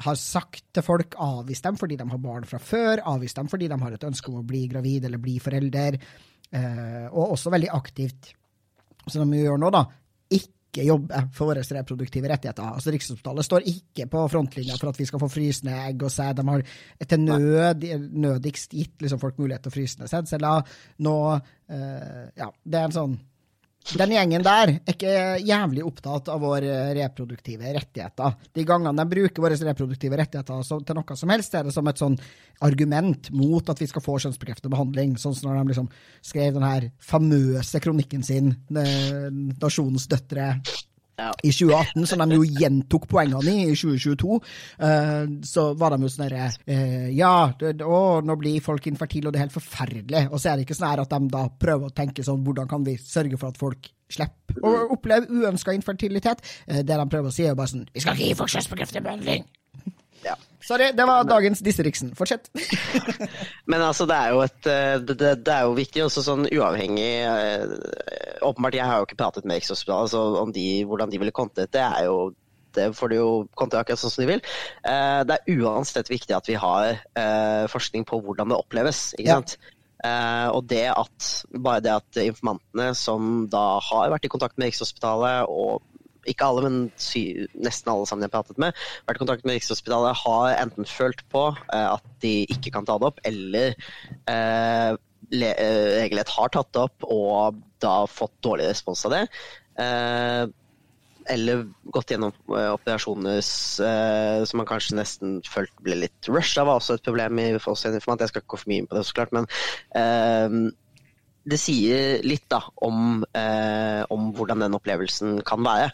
har 0.00 0.16
sagt 0.16 0.62
til 0.74 0.84
folk, 0.84 1.16
avvist 1.20 1.66
dem 1.66 1.76
fordi 1.76 1.98
de 2.00 2.06
har 2.08 2.20
barn 2.22 2.46
fra 2.48 2.60
før, 2.62 3.02
avvist 3.12 3.36
dem 3.36 3.50
fordi 3.52 3.68
de 3.68 3.78
har 3.82 3.96
et 3.96 4.06
ønske 4.08 4.32
om 4.32 4.40
å 4.40 4.46
bli 4.46 4.64
gravid 4.70 5.06
eller 5.08 5.20
bli 5.20 5.36
forelder. 5.42 5.98
Eh, 6.50 7.06
og 7.10 7.36
også 7.36 7.52
veldig 7.54 7.70
aktivt, 7.76 8.32
som 9.06 9.30
de 9.30 9.42
gjør 9.44 9.60
nå, 9.60 9.70
da, 9.70 9.84
ikke 10.34 10.86
jobbe 10.86 11.20
for 11.34 11.50
våre 11.50 11.62
reproduktive 11.62 12.30
rettigheter. 12.30 12.66
Altså 12.74 12.92
Rikshospitalet 12.94 13.46
står 13.46 13.66
ikke 13.70 14.06
på 14.10 14.24
frontlinja 14.30 14.78
for 14.78 14.90
at 14.90 14.98
vi 15.00 15.06
skal 15.08 15.22
få 15.22 15.30
frysende 15.30 15.78
egg 15.88 16.02
og 16.06 16.12
sæd. 16.14 16.38
De 16.38 16.46
har 16.46 16.64
til 17.10 17.24
nød, 17.24 17.86
nødigst 18.26 18.76
gitt 18.78 19.02
liksom, 19.02 19.22
folk 19.22 19.38
mulighet 19.42 19.66
til 19.66 19.72
å 19.72 19.76
fryse 19.78 20.02
ned 20.02 20.12
sædceller. 20.12 20.76
Nå 21.06 21.16
uh, 21.34 22.22
Ja, 22.38 22.50
det 22.62 22.78
er 22.78 22.86
en 22.86 22.94
sånn 22.94 23.18
den 23.80 24.12
gjengen 24.14 24.44
der 24.44 24.70
er 24.70 24.92
ikke 24.92 25.12
jævlig 25.42 25.82
opptatt 25.86 26.28
av 26.30 26.42
våre 26.42 26.92
reproduktive 26.94 27.72
rettigheter. 27.74 28.36
De 28.54 28.64
gangene 28.68 28.92
de 28.98 29.06
bruker 29.10 29.42
våre 29.42 29.56
reproduktive 29.56 30.18
rettigheter 30.20 30.84
til 30.86 30.98
noe 30.98 31.16
som 31.18 31.32
helst, 31.32 31.56
er 31.56 31.66
det 31.66 31.74
som 31.74 31.88
et 31.90 32.00
sånn 32.00 32.18
argument 32.66 33.30
mot 33.32 33.72
at 33.72 33.80
vi 33.80 33.88
skal 33.90 34.04
få 34.04 34.18
kjønnsbekreftende 34.22 34.74
behandling. 34.74 35.16
Sånn 35.18 35.34
som 35.34 35.50
når 35.50 35.62
de 35.62 35.72
liksom 35.72 35.88
skrev 36.20 36.54
den 36.58 36.68
her 36.68 36.90
famøse 37.00 37.80
kronikken 37.82 38.22
sin, 38.26 38.54
'Nasjonens 38.70 40.06
døtre', 40.12 40.60
i 41.42 41.52
2018, 41.52 42.06
som 42.10 42.22
de 42.24 42.38
jo 42.38 42.46
gjentok 42.60 43.06
poengene 43.10 43.54
i 43.54 43.68
i 43.70 43.76
2022, 43.76 44.40
uh, 44.82 45.36
så 45.46 45.66
var 45.78 45.94
de 45.94 46.06
jo 46.06 46.12
sånn 46.12 46.26
herre 46.28 46.48
uh, 46.50 47.08
Ja, 47.14 47.52
det, 47.60 47.76
å, 47.84 48.20
nå 48.24 48.36
blir 48.40 48.64
folk 48.64 48.88
infertile, 48.90 49.28
og 49.28 49.34
det 49.34 49.40
er 49.40 49.46
helt 49.48 49.56
forferdelig. 49.56 50.26
Og 50.30 50.40
så 50.40 50.52
er 50.52 50.58
det 50.58 50.66
ikke 50.66 50.78
sånn 50.78 50.90
at 50.90 51.14
de 51.14 51.32
da 51.32 51.46
prøver 51.60 51.90
å 51.90 51.94
tenke 51.94 52.26
sånn 52.26 52.44
Hvordan 52.46 52.68
kan 52.70 52.84
vi 52.86 52.96
sørge 53.00 53.40
for 53.40 53.52
at 53.52 53.60
folk 53.60 53.90
slipper 54.10 54.58
å 54.66 54.74
oppleve 54.96 55.30
uønska 55.30 55.74
infertilitet? 55.76 56.44
Uh, 56.66 56.82
det 56.82 56.96
de 56.96 57.08
prøver 57.12 57.30
å 57.30 57.34
si, 57.34 57.46
er 57.46 57.54
jo 57.54 57.62
bare 57.62 57.74
sånn 57.74 57.88
Vi 57.94 58.04
skal 58.04 58.16
ikke 58.16 58.30
gi 58.32 58.38
folk 58.42 58.54
kjønnsbekreftende 58.56 59.06
behandling! 59.08 59.48
Ja. 60.24 60.36
Sorry, 60.70 60.90
det 60.92 61.04
var 61.08 61.24
dagens 61.24 61.62
Disseriksen. 61.64 62.12
Fortsett. 62.14 62.50
Men 63.70 63.82
altså, 63.82 64.06
det 64.06 64.16
er 64.16 64.34
jo, 64.34 64.42
et, 64.44 64.68
eh, 64.68 64.98
det, 65.00 65.30
det 65.46 65.54
er 65.54 65.64
jo 65.66 65.78
viktig, 65.78 66.04
også 66.04 66.24
sånn 66.26 66.46
uavhengig 66.46 67.08
eh, 67.24 67.72
Åpenbart, 68.44 68.76
jeg 68.76 68.86
har 68.86 69.00
jo 69.00 69.08
ikke 69.08 69.18
pratet 69.20 69.48
med 69.48 69.58
Rikshospitalet, 69.58 70.12
så 70.12 70.22
om 70.42 70.52
de, 70.54 70.68
hvordan 70.88 71.10
de 71.12 71.20
ville 71.20 71.34
kontet. 71.34 71.72
det, 71.74 71.82
er 71.82 72.06
jo 72.06 72.30
det 72.76 72.86
får 72.94 73.10
de 73.10 73.18
jo 73.18 73.32
kontra 73.58 73.82
akkurat 73.82 73.98
sånn 73.98 74.12
som 74.14 74.22
de 74.22 74.30
vil. 74.30 74.44
Eh, 74.86 75.20
det 75.26 75.40
er 75.40 75.58
uansett 75.58 76.12
viktig 76.12 76.36
at 76.36 76.48
vi 76.48 76.60
har 76.60 77.02
forskning 77.72 78.06
på 78.06 78.20
hvordan 78.24 78.52
det 78.52 78.60
oppleves. 78.60 79.10
ikke 79.18 79.40
sant? 79.40 79.58
og 80.00 80.62
det 80.64 80.86
at, 80.88 81.24
bare 81.60 81.82
det 81.84 81.90
at 81.92 82.18
informantene 82.22 82.94
som 82.96 83.42
da 83.52 83.82
har 83.84 84.08
vært 84.14 84.24
i 84.24 84.30
kontakt 84.32 84.56
med 84.56 84.70
Rikshospitalet 84.70 85.50
og 85.52 85.82
ikke 86.28 86.46
alle, 86.46 86.64
men 86.66 86.78
sy, 87.00 87.22
nesten 87.54 87.92
alle 87.92 88.08
sammen 88.08 88.26
jeg 88.26 88.32
har 88.32 88.36
pratet 88.38 88.60
med, 88.62 88.76
vært 89.08 89.20
i 89.20 89.22
kontakt 89.24 89.46
med 89.46 89.58
Rikshospitalet, 89.58 90.22
har 90.24 90.56
enten 90.56 90.88
følt 90.88 91.22
på 91.32 91.46
eh, 91.56 91.86
at 91.86 92.06
de 92.24 92.34
ikke 92.52 92.74
kan 92.74 92.88
ta 92.88 92.98
det 93.00 93.10
opp, 93.10 93.22
eller 93.28 93.74
eh, 94.30 94.90
eh 95.30 95.74
regelrett 96.00 96.32
har 96.34 96.50
tatt 96.50 96.72
det 96.74 96.80
opp 96.82 97.04
og 97.06 97.60
da 97.80 98.02
fått 98.10 98.34
dårlig 98.42 98.66
respons 98.70 99.04
av 99.06 99.14
det. 99.14 99.20
Eh, 99.80 100.46
eller 101.30 101.66
gått 101.94 102.10
gjennom 102.10 102.34
eh, 102.56 102.70
operasjoner 102.72 103.38
eh, 103.38 104.44
som 104.48 104.60
man 104.60 104.68
kanskje 104.68 104.98
nesten 104.98 105.38
følte 105.46 105.84
ble 105.86 106.00
litt 106.02 106.30
rusha, 106.32 106.64
var 106.66 106.80
også 106.80 106.98
et 106.98 107.06
problem 107.06 107.38
i 107.38 107.52
oss 107.60 107.86
informant. 107.86 108.24
Jeg 108.24 108.32
skal 108.32 108.42
ikke 108.42 108.56
gå 108.56 108.62
for 108.64 108.72
mye 108.72 108.82
inn 108.82 108.90
på 108.90 108.98
det, 108.98 109.04
så 109.06 109.18
klart, 109.20 109.36
men 109.36 110.72
det 111.48 111.58
sier 111.60 112.20
litt 112.26 112.46
da, 112.52 112.60
om, 112.84 113.22
eh, 113.36 114.02
om, 114.12 114.30
hvordan 114.36 114.66
den 114.66 114.76
opplevelsen 114.76 115.40
kan 115.46 115.64
være. 115.64 115.88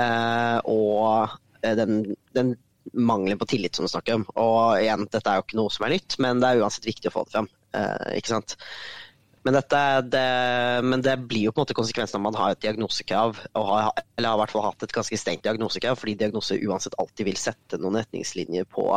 Eh, 0.00 0.58
og 0.70 1.36
eh, 1.62 1.76
den, 1.78 2.02
den, 2.36 2.56
mangelen 2.96 3.38
på 3.38 3.46
tillit 3.46 3.76
som 3.76 3.86
du 3.86 3.90
snakker 3.92 4.16
om. 4.18 4.24
Og 4.40 4.80
igjen, 4.80 5.04
dette 5.12 5.30
er 5.30 5.38
jo 5.38 5.44
ikke 5.44 5.58
noe 5.60 5.70
som 5.70 5.84
er 5.86 5.94
nytt, 5.94 6.16
men 6.22 6.40
det 6.42 6.48
er 6.48 6.62
uansett 6.64 6.88
viktig 6.88 7.10
å 7.10 7.14
få 7.14 7.26
det 7.26 7.34
frem. 7.36 7.48
Eh, 7.76 8.16
ikke 8.18 8.32
sant? 8.32 8.56
Men, 9.46 9.56
dette, 9.56 9.82
det, 10.12 10.24
men 10.84 11.04
det 11.04 11.14
blir 11.28 11.46
jo 11.46 11.52
på 11.52 11.60
en 11.60 11.64
måte 11.64 11.76
konsekvensen 11.76 12.18
når 12.18 12.24
man 12.26 12.38
har 12.40 12.54
et 12.54 12.62
diagnosekrav, 12.64 13.38
har, 13.56 14.02
eller 14.18 14.32
har 14.32 14.36
i 14.36 14.42
hvert 14.42 14.52
fall 14.52 14.66
hatt 14.66 14.84
et 14.84 14.96
ganske 14.96 15.20
strengt 15.20 15.46
diagnosekrav, 15.46 15.96
fordi 16.00 16.16
diagnoser 16.20 16.64
uansett 16.66 16.96
alltid 17.00 17.30
vil 17.30 17.38
sette 17.40 17.78
noen 17.80 18.00
retningslinjer 18.02 18.68
på 18.68 18.88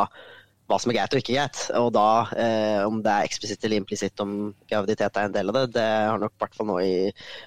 hva 0.70 0.78
som 0.80 0.90
er 0.90 0.96
greit 0.98 1.14
og 1.14 1.20
ikke 1.20 1.36
greit. 1.36 1.60
Og 1.76 1.90
da, 1.94 2.06
eh, 2.40 2.80
om 2.86 3.00
det 3.04 3.12
er 3.12 3.28
eksplisitt 3.28 3.64
eller 3.66 3.82
implisitt 3.82 4.20
om 4.24 4.34
graviditet 4.70 5.18
er 5.20 5.28
en 5.28 5.36
del 5.36 5.50
av 5.50 5.58
det, 5.58 5.64
det 5.76 5.84
har 5.84 6.20
nok 6.20 6.34
i 6.34 6.42
hvert 6.44 6.56
fall 6.56 6.68
nå 6.70 6.78
i, 6.80 6.94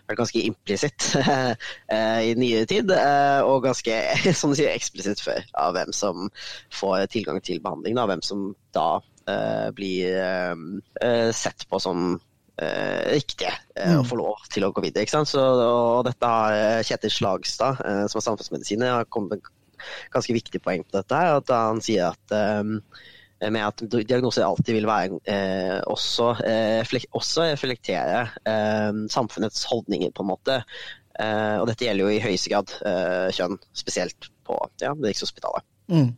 vært 0.09 0.21
ganske 0.21 0.43
implisitt 0.45 1.09
eh, 1.23 2.21
i 2.29 2.35
nyere 2.37 2.69
tid. 2.69 2.93
Eh, 2.93 3.41
og 3.47 3.65
ganske, 3.65 3.97
som 4.39 4.53
du 4.53 4.59
sier, 4.59 4.73
eksplisitt 4.75 5.23
før, 5.23 5.41
av 5.57 5.75
hvem 5.77 5.93
som 5.95 6.29
får 6.77 7.07
tilgang 7.13 7.41
til 7.41 7.61
behandling. 7.63 7.97
Da, 7.97 8.07
hvem 8.11 8.23
som 8.25 8.47
da 8.77 8.87
eh, 9.25 9.67
blir 9.77 10.13
eh, 10.21 11.29
sett 11.33 11.65
på 11.69 11.81
som 11.81 12.19
eh, 12.61 13.01
riktige 13.17 13.55
mm. 13.73 13.97
å 13.97 14.07
få 14.07 14.21
lov 14.21 14.45
til 14.53 14.67
å 14.67 14.73
gå 14.75 14.85
videre. 14.85 15.07
Ikke 15.07 15.17
sant? 15.17 15.33
Så, 15.33 15.41
og 15.41 16.05
dette 16.05 16.33
har 16.37 16.85
Kjetil 16.85 17.17
Slagstad, 17.17 17.81
som 17.81 18.21
er 18.21 18.29
samfunnsmedisiner, 18.29 18.99
har 18.99 19.09
kommet 19.09 19.41
ganske 20.13 20.35
viktig 20.35 20.61
poeng 20.63 20.85
på 20.85 20.97
dette. 20.99 21.21
her, 21.21 21.39
at 21.41 21.53
Han 21.53 21.83
sier 21.83 22.11
at 22.11 22.35
um, 22.63 22.79
med 23.37 23.61
at 23.61 23.83
diagnoser 23.93 24.45
alltid 24.45 24.79
vil 24.79 24.87
være 24.89 25.19
eh, 25.29 25.79
også, 25.85 26.31
eh, 26.41 26.95
også, 27.13 27.43
reflektere 27.51 28.23
eh, 28.49 29.03
samfunnets 29.13 29.67
holdninger, 29.69 30.09
på 30.09 30.25
en 30.25 30.31
måte. 30.31 30.55
Eh, 31.19 31.57
og 31.61 31.67
dette 31.69 31.85
gjelder 31.85 32.05
jo 32.05 32.15
i 32.15 32.23
høyeste 32.23 32.53
grad 32.53 32.73
eh, 32.85 33.29
kjønn, 33.33 33.59
spesielt 33.77 34.29
på 34.47 34.57
ja, 34.81 34.95
Rikshospitalet. 34.97 35.65
Mm. 35.93 36.11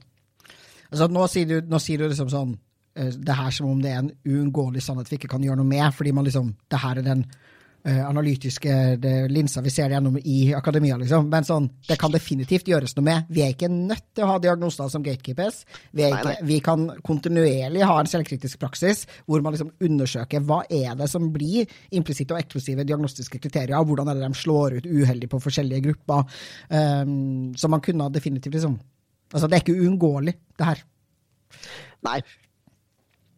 Altså, 0.90 1.10
nå 1.12 1.28
sier 1.32 1.52
du, 1.52 1.60
nå 1.70 1.80
sier 1.84 2.02
du 2.02 2.08
liksom 2.08 2.32
sånn 2.32 2.56
eh, 3.00 3.12
det 3.14 3.38
her 3.38 3.54
som 3.56 3.70
om 3.70 3.84
det 3.84 3.94
er 3.94 4.02
en 4.02 4.14
uunngåelig 4.28 4.84
sannhet 4.86 5.12
vi 5.12 5.20
ikke 5.20 5.32
kan 5.36 5.44
gjøre 5.46 5.60
noe 5.60 5.70
med, 5.70 5.88
fordi 5.96 6.16
man 6.16 6.28
liksom, 6.28 6.54
det 6.72 6.82
her 6.84 7.00
er 7.02 7.08
den 7.08 7.28
analytiske 7.84 8.74
linser 9.32 9.64
vi 9.64 9.72
ser 9.74 9.94
gjennom 9.94 10.18
i 10.20 10.54
akademia, 10.56 10.98
liksom. 11.00 11.30
Men 11.32 11.46
sånn, 11.48 11.70
det 11.88 11.96
kan 12.02 12.12
definitivt 12.12 12.68
gjøres 12.68 12.96
noe 12.98 13.06
med. 13.08 13.30
Vi 13.32 13.44
er 13.46 13.54
ikke 13.54 13.70
nødt 13.72 14.10
til 14.14 14.26
å 14.26 14.34
ha 14.34 14.40
diagnoser 14.44 14.90
som 14.92 15.06
gatekeepers. 15.06 15.62
Vi, 15.92 16.04
ikke, 16.04 16.24
nei, 16.26 16.34
nei. 16.34 16.48
vi 16.50 16.60
kan 16.66 16.86
kontinuerlig 17.06 17.86
ha 17.88 17.96
en 18.02 18.10
selvkritisk 18.10 18.60
praksis 18.62 19.06
hvor 19.26 19.44
man 19.46 19.56
liksom 19.56 19.72
undersøker 19.86 20.44
hva 20.46 20.62
er 20.66 20.98
det 21.00 21.10
som 21.12 21.30
blir 21.34 21.70
implisitte 21.96 22.36
og 22.36 22.42
eksklusive 22.44 22.86
diagnostiske 22.88 23.42
kriterier, 23.42 23.78
og 23.80 23.92
hvordan 23.92 24.12
er 24.12 24.20
det 24.20 24.28
de 24.28 24.42
slår 24.42 24.80
ut 24.80 24.90
uheldig 24.90 25.32
på 25.32 25.42
forskjellige 25.44 25.86
grupper. 25.88 26.42
Um, 26.70 27.56
så 27.58 27.72
man 27.72 27.84
kunne 27.86 28.12
definitivt 28.14 28.60
liksom 28.60 28.80
Altså, 29.30 29.46
det 29.46 29.60
er 29.60 29.62
ikke 29.62 29.84
uunngåelig, 29.86 30.32
det 30.58 30.66
her. 30.66 30.80
Nei. 32.08 32.16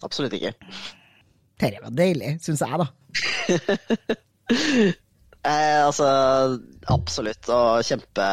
Absolutt 0.07 0.37
ikke. 0.37 0.53
Dette 1.59 1.81
var 1.83 1.91
deilig, 1.99 2.37
syns 2.39 2.63
jeg, 2.63 2.79
da. 2.79 2.87
Eh, 5.41 5.85
altså, 5.87 6.05
absolutt. 6.93 7.47
Og 7.49 7.81
kjempe 7.85 8.25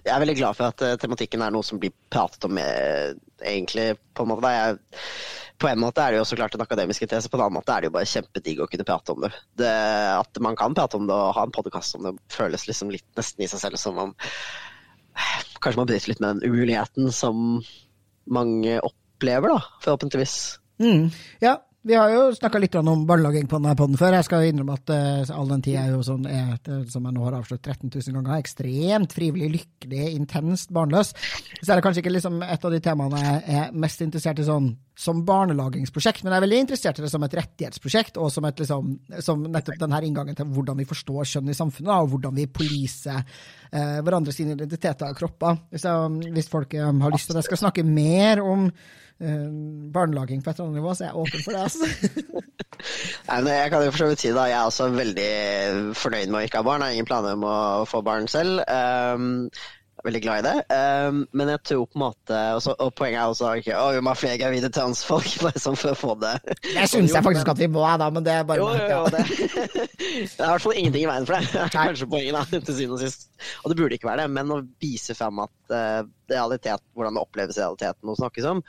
Jeg 0.00 0.14
er 0.14 0.22
veldig 0.22 0.36
glad 0.38 0.56
for 0.56 0.70
at 0.70 0.80
uh, 0.80 0.94
tematikken 0.96 1.42
er 1.44 1.52
noe 1.52 1.66
som 1.66 1.80
blir 1.82 1.92
pratet 2.08 2.46
om 2.48 2.54
med, 2.56 3.18
egentlig, 3.44 3.92
på 4.16 4.24
en 4.24 4.30
måte. 4.30 4.52
Jeg, 4.54 4.78
på 5.60 5.68
en 5.68 5.82
måte 5.82 6.00
er 6.00 6.14
det 6.14 6.22
jo 6.22 6.28
så 6.30 6.38
klart 6.40 6.56
en 6.56 6.64
akademisk 6.64 7.04
interesse, 7.04 7.28
på 7.28 7.36
en 7.36 7.44
annen 7.44 7.58
måte 7.58 7.74
er 7.74 7.84
det 7.84 7.90
jo 7.90 7.96
bare 7.98 8.08
kjempedigg 8.08 8.62
å 8.64 8.68
kunne 8.72 8.86
prate 8.88 9.12
om 9.12 9.20
det. 9.26 9.32
det. 9.60 9.74
At 10.16 10.40
man 10.40 10.56
kan 10.56 10.76
prate 10.78 10.96
om 10.96 11.04
det 11.10 11.16
og 11.16 11.34
ha 11.36 11.44
en 11.44 11.52
podkast 11.52 11.98
om 11.98 12.08
det, 12.08 12.16
føles 12.32 12.64
liksom 12.70 12.92
litt 12.94 13.06
nesten 13.20 13.44
i 13.44 13.50
seg 13.52 13.66
selv 13.66 13.80
som 13.82 14.00
om 14.08 14.16
Kanskje 15.60 15.76
man 15.76 15.88
bryter 15.90 16.08
litt 16.08 16.20
med 16.22 16.38
den 16.38 16.48
umuligheten 16.48 17.10
som 17.12 17.58
mange 18.30 18.78
opplever, 18.86 19.52
da, 19.52 19.58
forhåpentligvis. 19.84 20.36
Mm. 20.80 21.10
Ja, 21.44 21.58
vi 21.82 21.94
har 21.96 22.10
jo 22.12 22.26
snakka 22.36 22.60
litt 22.60 22.74
om 22.76 23.06
barnelaging 23.08 23.46
på 23.48 23.56
denne 23.56 23.72
poden 23.78 23.96
før. 23.96 24.18
Jeg 24.18 24.26
skal 24.26 24.44
jo 24.44 24.52
innrømme 24.52 24.74
at 24.76 24.90
uh, 24.92 25.32
all 25.32 25.48
den 25.48 25.62
tid 25.64 25.78
jeg 25.78 25.94
jo 25.94 26.02
sånn, 26.04 26.26
er, 26.28 26.58
som 26.92 27.06
jeg 27.08 27.16
nå 27.16 27.24
har 27.24 27.38
avslørt 27.38 27.64
13 27.64 27.88
000 27.88 28.18
ganger, 28.18 28.34
er 28.34 28.44
ekstremt 28.44 29.16
frivillig, 29.16 29.48
lykkelig, 29.54 30.10
intenst 30.18 30.74
barnløs. 30.76 31.14
Så 31.62 31.70
er 31.70 31.80
det 31.80 31.86
kanskje 31.86 32.04
ikke 32.04 32.12
liksom 32.12 32.42
et 32.44 32.68
av 32.68 32.76
de 32.76 32.82
temaene 32.84 33.24
jeg 33.24 33.58
er 33.62 33.80
mest 33.86 34.04
interessert 34.04 34.44
i 34.44 34.48
sånn 34.50 34.74
som 35.00 35.22
barnelagingsprosjekt, 35.24 36.20
men 36.20 36.34
jeg 36.34 36.42
er 36.42 36.44
veldig 36.44 36.60
interessert 36.66 36.98
i 37.00 37.04
det 37.06 37.08
som 37.08 37.24
et 37.24 37.34
rettighetsprosjekt, 37.38 38.20
og 38.20 38.28
som, 38.34 38.44
et, 38.44 38.60
liksom, 38.60 38.90
som 39.24 39.46
nettopp 39.48 39.80
denne 39.80 40.00
inngangen 40.04 40.36
til 40.36 40.50
hvordan 40.52 40.76
vi 40.82 40.88
forstår 40.90 41.30
kjønn 41.30 41.48
i 41.48 41.56
samfunnet, 41.56 41.94
og 41.94 42.12
hvordan 42.12 42.36
vi 42.36 42.50
poliser 42.52 43.22
eh, 43.22 44.00
hverandres 44.04 44.42
identiteter 44.44 45.08
og 45.08 45.16
kropper. 45.16 45.62
Hvis, 45.72 45.88
jeg, 45.88 46.32
hvis 46.36 46.52
folk 46.52 46.76
um, 46.76 47.00
har 47.06 47.14
lyst 47.14 47.30
til 47.30 47.38
at 47.38 47.40
jeg 47.40 47.48
skal 47.48 47.62
snakke 47.64 47.86
mer 47.88 48.44
om 48.44 48.68
barnelaging 49.20 50.40
på 50.42 50.50
et 50.50 50.56
eller 50.56 50.70
annet 50.70 50.80
nivå, 50.80 50.94
så 50.94 51.04
jeg 51.04 51.12
er 51.12 51.18
åpen 51.20 51.42
for 51.44 51.56
det. 51.56 51.64
altså. 51.66 52.44
Nei, 53.28 53.40
men 53.42 53.52
jeg 53.52 53.72
kan 53.72 53.84
jo 53.84 53.90
for 53.92 54.02
så 54.04 54.08
vidt 54.10 54.22
si 54.22 54.30
da, 54.32 54.46
Jeg 54.48 54.56
er 54.58 54.70
også 54.70 54.86
veldig 54.94 55.32
fornøyd 55.98 56.30
med 56.30 56.38
å 56.40 56.46
ikke 56.46 56.62
ha 56.62 56.66
barn. 56.70 56.84
Jeg 56.84 56.94
har 56.94 57.00
ingen 57.00 57.10
planer 57.10 57.36
om 57.36 57.44
å 57.44 57.58
få 57.88 58.00
barn 58.06 58.30
selv. 58.30 58.62
Um, 58.64 59.50
jeg 60.00 60.06
er 60.06 60.08
veldig 60.08 60.20
glad 60.24 60.40
i 60.40 60.44
det. 60.46 60.54
Um, 60.72 61.16
men 61.36 61.50
jeg 61.52 61.60
tror 61.68 61.82
på 61.84 61.98
en 61.98 62.02
måte 62.06 62.36
også, 62.56 62.72
Og 62.80 62.94
poenget 62.96 63.20
er 63.20 63.32
også 63.34 63.50
ikke 63.60 63.74
okay, 63.76 63.98
vi 63.98 64.04
må 64.06 64.14
ha 64.14 64.16
flere 64.16 64.38
gravide 64.40 64.70
transfolk 64.72 65.34
bare 65.44 65.60
sånn 65.60 65.76
for 65.76 65.92
å 65.92 65.98
få 65.98 66.14
det. 66.22 66.32
Det 66.64 66.86
syns 66.88 67.12
jeg 67.12 67.26
faktisk 67.26 67.50
at 67.52 67.60
vi 67.60 67.68
må, 67.68 67.84
da, 68.00 68.08
men 68.08 68.24
det 68.24 68.38
er 68.38 68.46
bare 68.48 68.62
jo, 68.62 68.70
jo, 68.78 68.86
jo, 68.94 69.02
det. 69.12 69.26
det 69.84 70.22
er 70.24 70.46
i 70.46 70.54
hvert 70.54 70.64
fall 70.64 70.78
ingenting 70.80 71.04
i 71.04 71.10
veien 71.10 71.28
for 71.28 71.36
det. 71.36 71.50
Det 71.52 71.60
er 71.66 71.74
kanskje 71.74 72.08
poenget, 72.14 72.38
da, 72.38 72.62
til 72.64 72.78
syvende 72.78 72.96
og 72.96 73.04
sist. 73.04 73.28
Og 73.60 73.68
det 73.74 73.76
burde 73.82 74.00
ikke 74.00 74.08
være 74.08 74.24
det, 74.24 74.32
men 74.38 74.56
å 74.56 74.62
vise 74.80 75.18
fram 75.18 75.44
at 75.44 75.76
uh, 75.76 76.00
realitet, 76.32 76.86
hvordan 76.96 77.20
det 77.20 77.26
oppleves 77.26 77.60
i 77.60 77.64
realiteten 77.66 78.14
og 78.14 78.18
snakkes 78.22 78.48
om, 78.54 78.64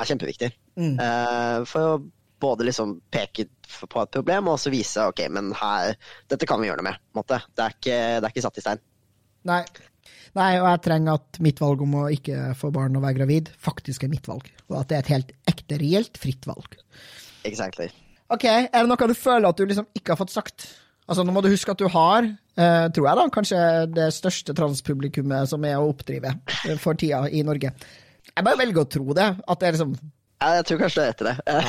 er 0.00 0.10
kjempeviktig. 0.10 0.52
Mm. 0.76 0.94
Uh, 1.00 1.64
for 1.68 1.90
å 1.94 1.96
både 2.42 2.66
liksom 2.68 2.98
peke 3.12 3.46
på 3.88 4.02
et 4.02 4.12
problem 4.12 4.48
og 4.48 4.58
også 4.58 4.72
vise 4.72 5.04
ok, 5.08 5.22
men 5.32 5.52
her, 5.56 5.96
dette 6.30 6.48
kan 6.48 6.60
vi 6.60 6.68
gjøre 6.68 6.82
noe 6.82 6.90
med. 6.90 7.02
Måte. 7.16 7.40
Det, 7.54 7.64
er 7.64 7.76
ikke, 7.76 7.98
det 8.20 8.28
er 8.28 8.34
ikke 8.34 8.44
satt 8.44 8.60
i 8.60 8.64
stein. 8.64 8.82
Nei. 9.48 9.62
Nei, 10.36 10.50
og 10.60 10.66
jeg 10.68 10.82
trenger 10.84 11.16
at 11.16 11.38
mitt 11.44 11.60
valg 11.62 11.82
om 11.86 11.94
å 12.02 12.08
ikke 12.12 12.50
få 12.58 12.68
barn 12.74 12.98
og 12.98 13.06
være 13.06 13.22
gravid 13.22 13.52
faktisk 13.62 14.04
er 14.04 14.12
mitt 14.12 14.26
valg. 14.28 14.50
Og 14.68 14.80
at 14.82 14.90
det 14.90 14.98
er 14.98 15.04
et 15.04 15.12
helt 15.14 15.30
ekte, 15.48 15.78
reelt 15.80 16.20
fritt 16.20 16.48
valg. 16.48 16.76
Exactly. 17.48 17.88
Ok, 18.32 18.44
Er 18.44 18.68
det 18.74 18.88
noe 18.90 19.08
du 19.08 19.14
føler 19.16 19.48
at 19.48 19.56
du 19.56 19.64
liksom 19.64 19.86
ikke 19.96 20.12
har 20.12 20.20
fått 20.20 20.34
sagt? 20.34 20.66
Altså, 21.06 21.22
Nå 21.22 21.32
må 21.32 21.40
du 21.40 21.48
huske 21.52 21.70
at 21.70 21.80
du 21.80 21.86
har, 21.88 22.26
eh, 22.58 22.86
tror 22.90 23.06
jeg 23.06 23.18
da, 23.20 23.26
kanskje 23.32 23.60
det 23.94 24.08
største 24.12 24.54
transpublikummet 24.58 25.48
som 25.48 25.64
er 25.64 25.78
å 25.78 25.86
oppdrive 25.92 26.34
eh, 26.66 26.74
for 26.82 26.98
tida 26.98 27.22
i 27.30 27.44
Norge. 27.46 27.70
Jeg 28.32 28.44
bare 28.46 28.60
velger 28.60 28.82
å 28.82 28.90
tro 28.90 29.16
det. 29.16 29.30
At 29.46 29.60
det 29.60 29.68
er 29.68 29.76
liksom 29.76 29.96
ja, 30.36 30.50
jeg 30.58 30.66
tror 30.68 30.80
kanskje 30.82 31.00
det 31.00 31.10
heter 31.10 31.28
det. 31.30 31.36
Ja, 31.48 31.60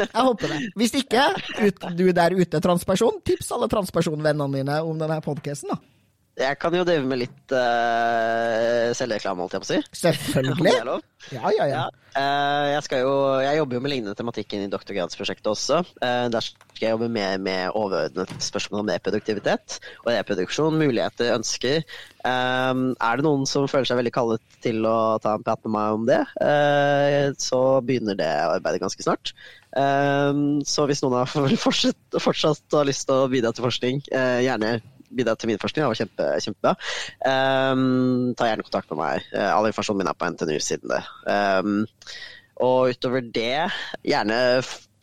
jeg 0.00 0.22
håper 0.26 0.52
det. 0.54 0.58
Hvis 0.80 0.94
ikke, 0.96 1.24
ut, 1.60 1.82
du 1.98 2.06
der 2.16 2.36
ute 2.38 2.60
transperson, 2.64 3.18
tips 3.28 3.50
alle 3.52 3.68
transpersonvennene 3.68 4.62
dine 4.62 4.78
om 4.80 4.96
denne 5.00 5.18
podkasten, 5.24 5.74
da. 5.74 5.93
Jeg 6.34 6.58
kan 6.58 6.74
jo 6.74 6.82
drive 6.82 7.06
med 7.06 7.20
litt 7.20 7.52
uh, 7.54 8.90
selvreklame, 8.98 9.44
holdt 9.44 9.54
jeg 9.54 9.62
på 9.62 9.68
å 9.68 9.70
si. 9.70 9.76
Selvfølgelig. 10.00 10.72
Ja, 11.30 11.50
ja, 11.54 11.66
ja. 11.70 11.82
Uh, 12.14 12.72
jeg, 12.72 13.00
jo, 13.02 13.12
jeg, 13.42 13.58
jobber 13.60 13.76
jo 13.78 13.82
med 13.84 13.92
lignende 13.92 14.14
tematikken 14.18 14.64
i 14.64 14.70
doktorgradsprosjektet 14.72 15.46
også. 15.50 15.80
Uh, 16.02 16.26
der 16.34 16.42
skal 16.42 16.82
jeg 16.82 16.94
jobbe 16.96 17.08
mer 17.14 17.38
med 17.42 17.78
overordnet 17.78 18.32
spørsmål 18.42 18.82
om 18.82 18.90
reproduktivitet 18.90 19.78
og 20.02 20.10
reproduksjon, 20.10 20.78
muligheter, 20.78 21.36
ønsker. 21.36 21.84
Um, 22.26 22.96
er 22.98 23.20
det 23.20 23.26
noen 23.26 23.46
som 23.46 23.68
føler 23.70 23.86
seg 23.86 24.00
veldig 24.00 24.14
kallet 24.14 24.58
til 24.64 24.82
å 24.90 24.96
ta 25.22 25.36
en 25.38 25.44
prat 25.46 25.62
med 25.66 25.74
meg 25.76 25.98
om 26.00 26.08
det, 26.08 26.22
uh, 26.42 27.30
så 27.38 27.60
begynner 27.86 28.18
det 28.18 28.32
arbeidet 28.56 28.82
ganske 28.82 29.06
snart. 29.06 29.34
Um, 29.74 30.64
så 30.66 30.88
hvis 30.90 31.02
noen 31.06 31.20
har 31.20 31.30
fortsatt, 31.66 32.18
fortsatt 32.18 32.78
har 32.78 32.90
lyst 32.90 33.06
til 33.06 33.22
å 33.22 33.30
bidra 33.30 33.54
til 33.54 33.68
forskning, 33.68 34.02
gjerne 34.10 34.80
bidra 35.16 35.34
til 35.38 35.50
min 35.50 35.60
forskning. 35.60 35.84
Det 35.84 35.90
var 35.90 36.00
kjempe, 36.00 36.28
kjempebra. 36.44 36.72
Um, 37.24 38.32
ta 38.38 38.48
gjerne 38.48 38.66
kontakt 38.66 38.90
med 38.92 39.00
meg. 39.00 39.28
Uh, 39.34 39.50
all 39.50 39.68
informasjonen 39.70 40.02
min 40.02 40.10
er 40.10 40.18
på 40.18 40.30
NTNU 40.34 40.56
siden 40.62 40.92
det. 40.92 41.02
Um, 41.28 41.78
og 42.64 42.94
utover 42.94 43.24
det, 43.34 43.68
gjerne 44.06 44.40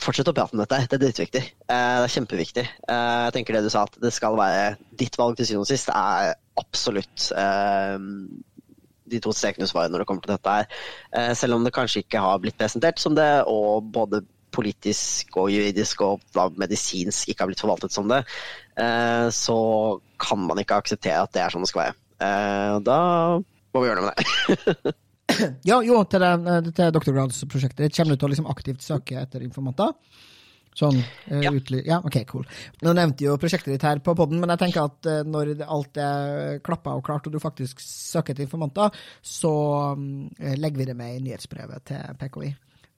fortsett 0.02 0.32
å 0.32 0.36
prate 0.36 0.56
om 0.56 0.62
dette. 0.64 0.80
Det 0.90 0.98
er 0.98 1.04
dritviktig. 1.06 1.44
Uh, 1.66 2.02
det 2.02 2.06
er 2.06 2.16
kjempeviktig. 2.16 2.68
Uh, 2.88 3.28
jeg 3.28 3.36
tenker 3.38 3.58
det 3.58 3.66
du 3.68 3.74
sa, 3.74 3.86
at 3.90 4.00
det 4.04 4.14
skal 4.16 4.40
være 4.40 4.76
ditt 5.00 5.18
valg 5.20 5.38
til 5.40 5.50
syvende 5.50 5.68
og 5.68 5.72
sist, 5.72 5.92
er 5.94 6.36
absolutt 6.62 7.32
de 9.12 9.20
to 9.20 9.32
strekene 9.36 9.66
du 9.66 9.72
svarer 9.72 9.90
når 9.92 10.04
det 10.04 10.08
kommer 10.08 10.24
til 10.24 10.32
dette 10.32 10.52
her. 10.56 11.34
selv 11.36 11.58
om 11.58 11.66
det 11.66 11.74
kanskje 11.76 12.04
ikke 12.04 12.22
har 12.22 12.38
blitt 12.44 12.56
presentert 12.60 13.00
som 13.02 13.16
det, 13.18 13.28
og 13.50 13.88
både 13.92 14.22
politisk 14.54 15.38
og 15.42 15.52
juridisk 15.54 16.04
og 16.06 16.26
da 16.36 16.48
medisinsk 16.60 17.32
ikke 17.32 17.46
har 17.46 17.52
blitt 17.52 17.64
forvaltet 17.64 17.94
som 17.96 18.10
det, 18.12 18.24
eh, 18.80 19.28
så 19.36 19.58
kan 20.22 20.44
man 20.48 20.62
ikke 20.62 20.82
akseptere 20.82 21.24
at 21.26 21.34
det 21.36 21.44
er 21.44 21.54
sånn 21.54 21.66
det 21.66 21.72
skal 21.72 21.88
være. 21.88 21.98
Eh, 22.22 22.76
da 22.86 23.00
må 23.72 23.84
vi 23.84 23.90
gjøre 23.90 24.02
noe 24.02 24.12
med 24.12 24.20
det. 24.20 24.96
ja, 25.70 25.80
jo, 25.86 26.02
til, 26.12 26.26
det, 26.26 26.76
til 26.76 26.92
doktorgradsprosjektet 26.98 27.96
kommer 27.96 28.16
du 28.16 28.22
til 28.22 28.30
å 28.30 28.34
liksom 28.36 28.52
aktivt 28.52 28.86
søke 28.86 29.22
etter 29.22 29.46
informanter. 29.46 29.96
Sånn 30.78 31.02
eh, 31.02 31.42
Ja. 31.44 31.52
utly... 31.52 31.82
Ja, 31.88 32.00
ok, 32.06 32.22
cool. 32.30 32.46
Nå 32.86 32.94
nevnte 32.96 33.26
jo 33.26 33.36
prosjektet 33.40 33.74
ditt 33.74 33.86
her 33.86 34.00
på 34.04 34.16
podden, 34.16 34.40
men 34.40 34.54
jeg 34.54 34.62
tenker 34.62 34.88
at 34.88 35.10
eh, 35.10 35.24
når 35.28 35.54
alt 35.66 36.00
er 36.00 36.60
klappa 36.64 36.96
og 36.96 37.04
klart, 37.08 37.28
og 37.28 37.36
du 37.36 37.42
faktisk 37.44 37.82
søker 37.84 38.36
etter 38.36 38.48
informanter, 38.48 38.96
så 39.20 39.54
mm, 40.00 40.60
legger 40.62 40.84
vi 40.84 40.92
det 40.92 40.98
med 41.00 41.18
i 41.18 41.24
nyhetsbrevet 41.28 41.90
til 41.92 42.20
PKI. 42.22 42.54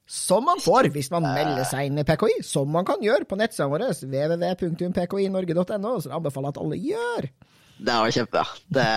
Som 0.10 0.44
man 0.50 0.60
får 0.60 0.90
hvis 0.94 1.08
man 1.14 1.24
melder 1.24 1.64
seg 1.68 1.88
inn 1.88 2.02
i 2.02 2.04
PKI, 2.08 2.42
som 2.44 2.68
man 2.72 2.86
kan 2.88 3.00
gjøre 3.04 3.28
på 3.28 3.38
nettsidene 3.40 3.72
våre, 3.72 3.92
www.pkinorge.no, 3.96 5.94
så 6.04 6.10
jeg 6.10 6.18
anbefaler 6.18 6.52
at 6.52 6.60
alle 6.60 6.80
gjør. 6.82 7.30
Det 7.84 7.96
var 8.02 8.12
kjempebra. 8.18 8.44
Det 8.78 8.90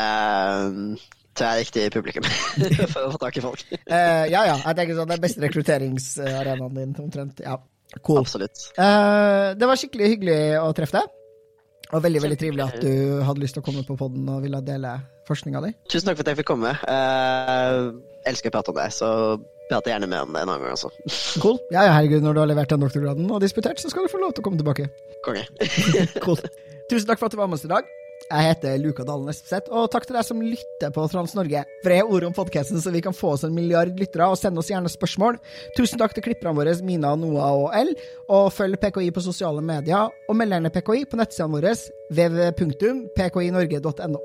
tror 1.37 1.47
jeg 1.47 1.53
er 1.53 1.63
riktig 1.63 1.85
publikum 1.95 2.27
for 2.95 3.07
å 3.07 3.13
få 3.15 3.21
tak 3.23 3.39
i 3.39 3.45
folk. 3.45 3.65
uh, 3.71 4.25
ja, 4.27 4.43
ja, 4.49 4.57
jeg 4.57 4.79
tenker 4.79 4.99
sånn, 4.99 5.11
det 5.11 5.19
er 5.19 5.25
beste 5.27 5.45
rekrutteringsarenaen 5.45 6.81
din, 6.81 6.95
omtrent. 7.05 7.43
Ja, 7.45 7.59
cool. 8.01 8.23
Absolutt. 8.25 8.71
Uh, 8.79 9.53
det 9.59 9.69
var 9.69 9.81
skikkelig 9.81 10.11
hyggelig 10.17 10.41
å 10.63 10.73
treffe 10.77 10.99
deg. 10.99 11.13
Og 11.95 12.03
veldig 12.03 12.21
veldig 12.25 12.37
trivelig 12.41 12.65
at 12.65 12.81
du 12.83 13.21
hadde 13.23 13.43
lyst 13.45 13.55
til 13.55 13.63
å 13.63 13.67
komme 13.69 13.85
på 13.87 13.95
podden 14.01 14.27
og 14.33 14.41
ville 14.43 14.59
dele 14.67 14.97
forskninga 15.29 15.61
di. 15.63 15.69
Tusen 15.87 16.09
takk 16.09 16.19
for 16.19 16.27
at 16.27 16.33
jeg 16.33 16.41
fikk 16.41 16.49
komme. 16.51 16.73
Uh, 16.83 17.95
elsker 18.27 18.51
å 18.51 18.57
prate 18.57 18.73
om 18.73 18.81
det, 18.81 18.89
så 18.97 19.11
prater 19.71 19.91
gjerne 19.95 20.09
med 20.11 20.21
om 20.27 20.33
det 20.33 20.39
en 20.45 20.53
annen 20.53 20.65
gang 20.65 20.77
altså. 20.77 20.91
Cool. 21.43 21.59
Ja, 21.75 21.81
ja, 21.89 21.93
herregud, 21.99 22.23
når 22.25 22.33
du 22.37 22.41
har 22.45 22.51
levert 22.53 22.73
den 22.73 22.83
doktorgraden 22.87 23.27
og 23.31 23.39
disputert, 23.45 23.79
så 23.83 23.87
skal 23.93 24.03
du 24.07 24.13
få 24.13 24.23
lov 24.23 24.31
til 24.37 24.43
å 24.45 24.47
komme 24.49 24.61
tilbake. 24.61 24.85
Konge. 25.27 25.45
Cool. 26.25 26.41
Tusen 26.91 27.09
takk 27.09 27.19
for 27.19 27.27
at 27.29 27.35
du 27.35 27.41
var 27.41 27.49
med 27.51 27.59
oss 27.59 27.67
i 27.67 27.73
dag. 27.73 27.85
Jeg 28.27 28.43
heter 28.43 28.79
Luka 28.83 29.05
Dalen 29.07 29.29
Espeseth, 29.31 29.69
og 29.71 29.87
takk 29.93 30.07
til 30.09 30.17
deg 30.17 30.25
som 30.27 30.41
lytter 30.43 30.91
på 30.95 31.05
Trans-Norge. 31.13 31.61
Fred 31.85 32.09
ord 32.11 32.25
om 32.27 32.35
podkasten, 32.35 32.81
så 32.83 32.91
vi 32.95 33.03
kan 33.05 33.15
få 33.15 33.29
oss 33.37 33.45
en 33.47 33.55
milliard 33.55 33.93
lyttere, 34.01 34.27
og 34.27 34.39
send 34.41 34.59
oss 34.59 34.71
gjerne 34.73 34.91
spørsmål. 34.91 35.35
Tusen 35.79 36.01
takk 36.01 36.13
til 36.17 36.25
klipperne 36.27 36.57
våre 36.57 36.75
Mina, 36.87 37.13
Noah 37.19 37.51
og 37.61 37.69
L, 37.77 37.91
og 38.33 38.49
følg 38.57 38.81
PKI 38.83 39.13
på 39.15 39.27
sosiale 39.29 39.63
medier, 39.63 40.11
og 40.27 40.35
meld 40.41 40.53
gjerne 40.57 40.75
PKI 40.75 41.03
på 41.07 41.21
nettsidene 41.21 41.55
våre 41.55 41.73
www.pkinorge.no. 42.11 44.21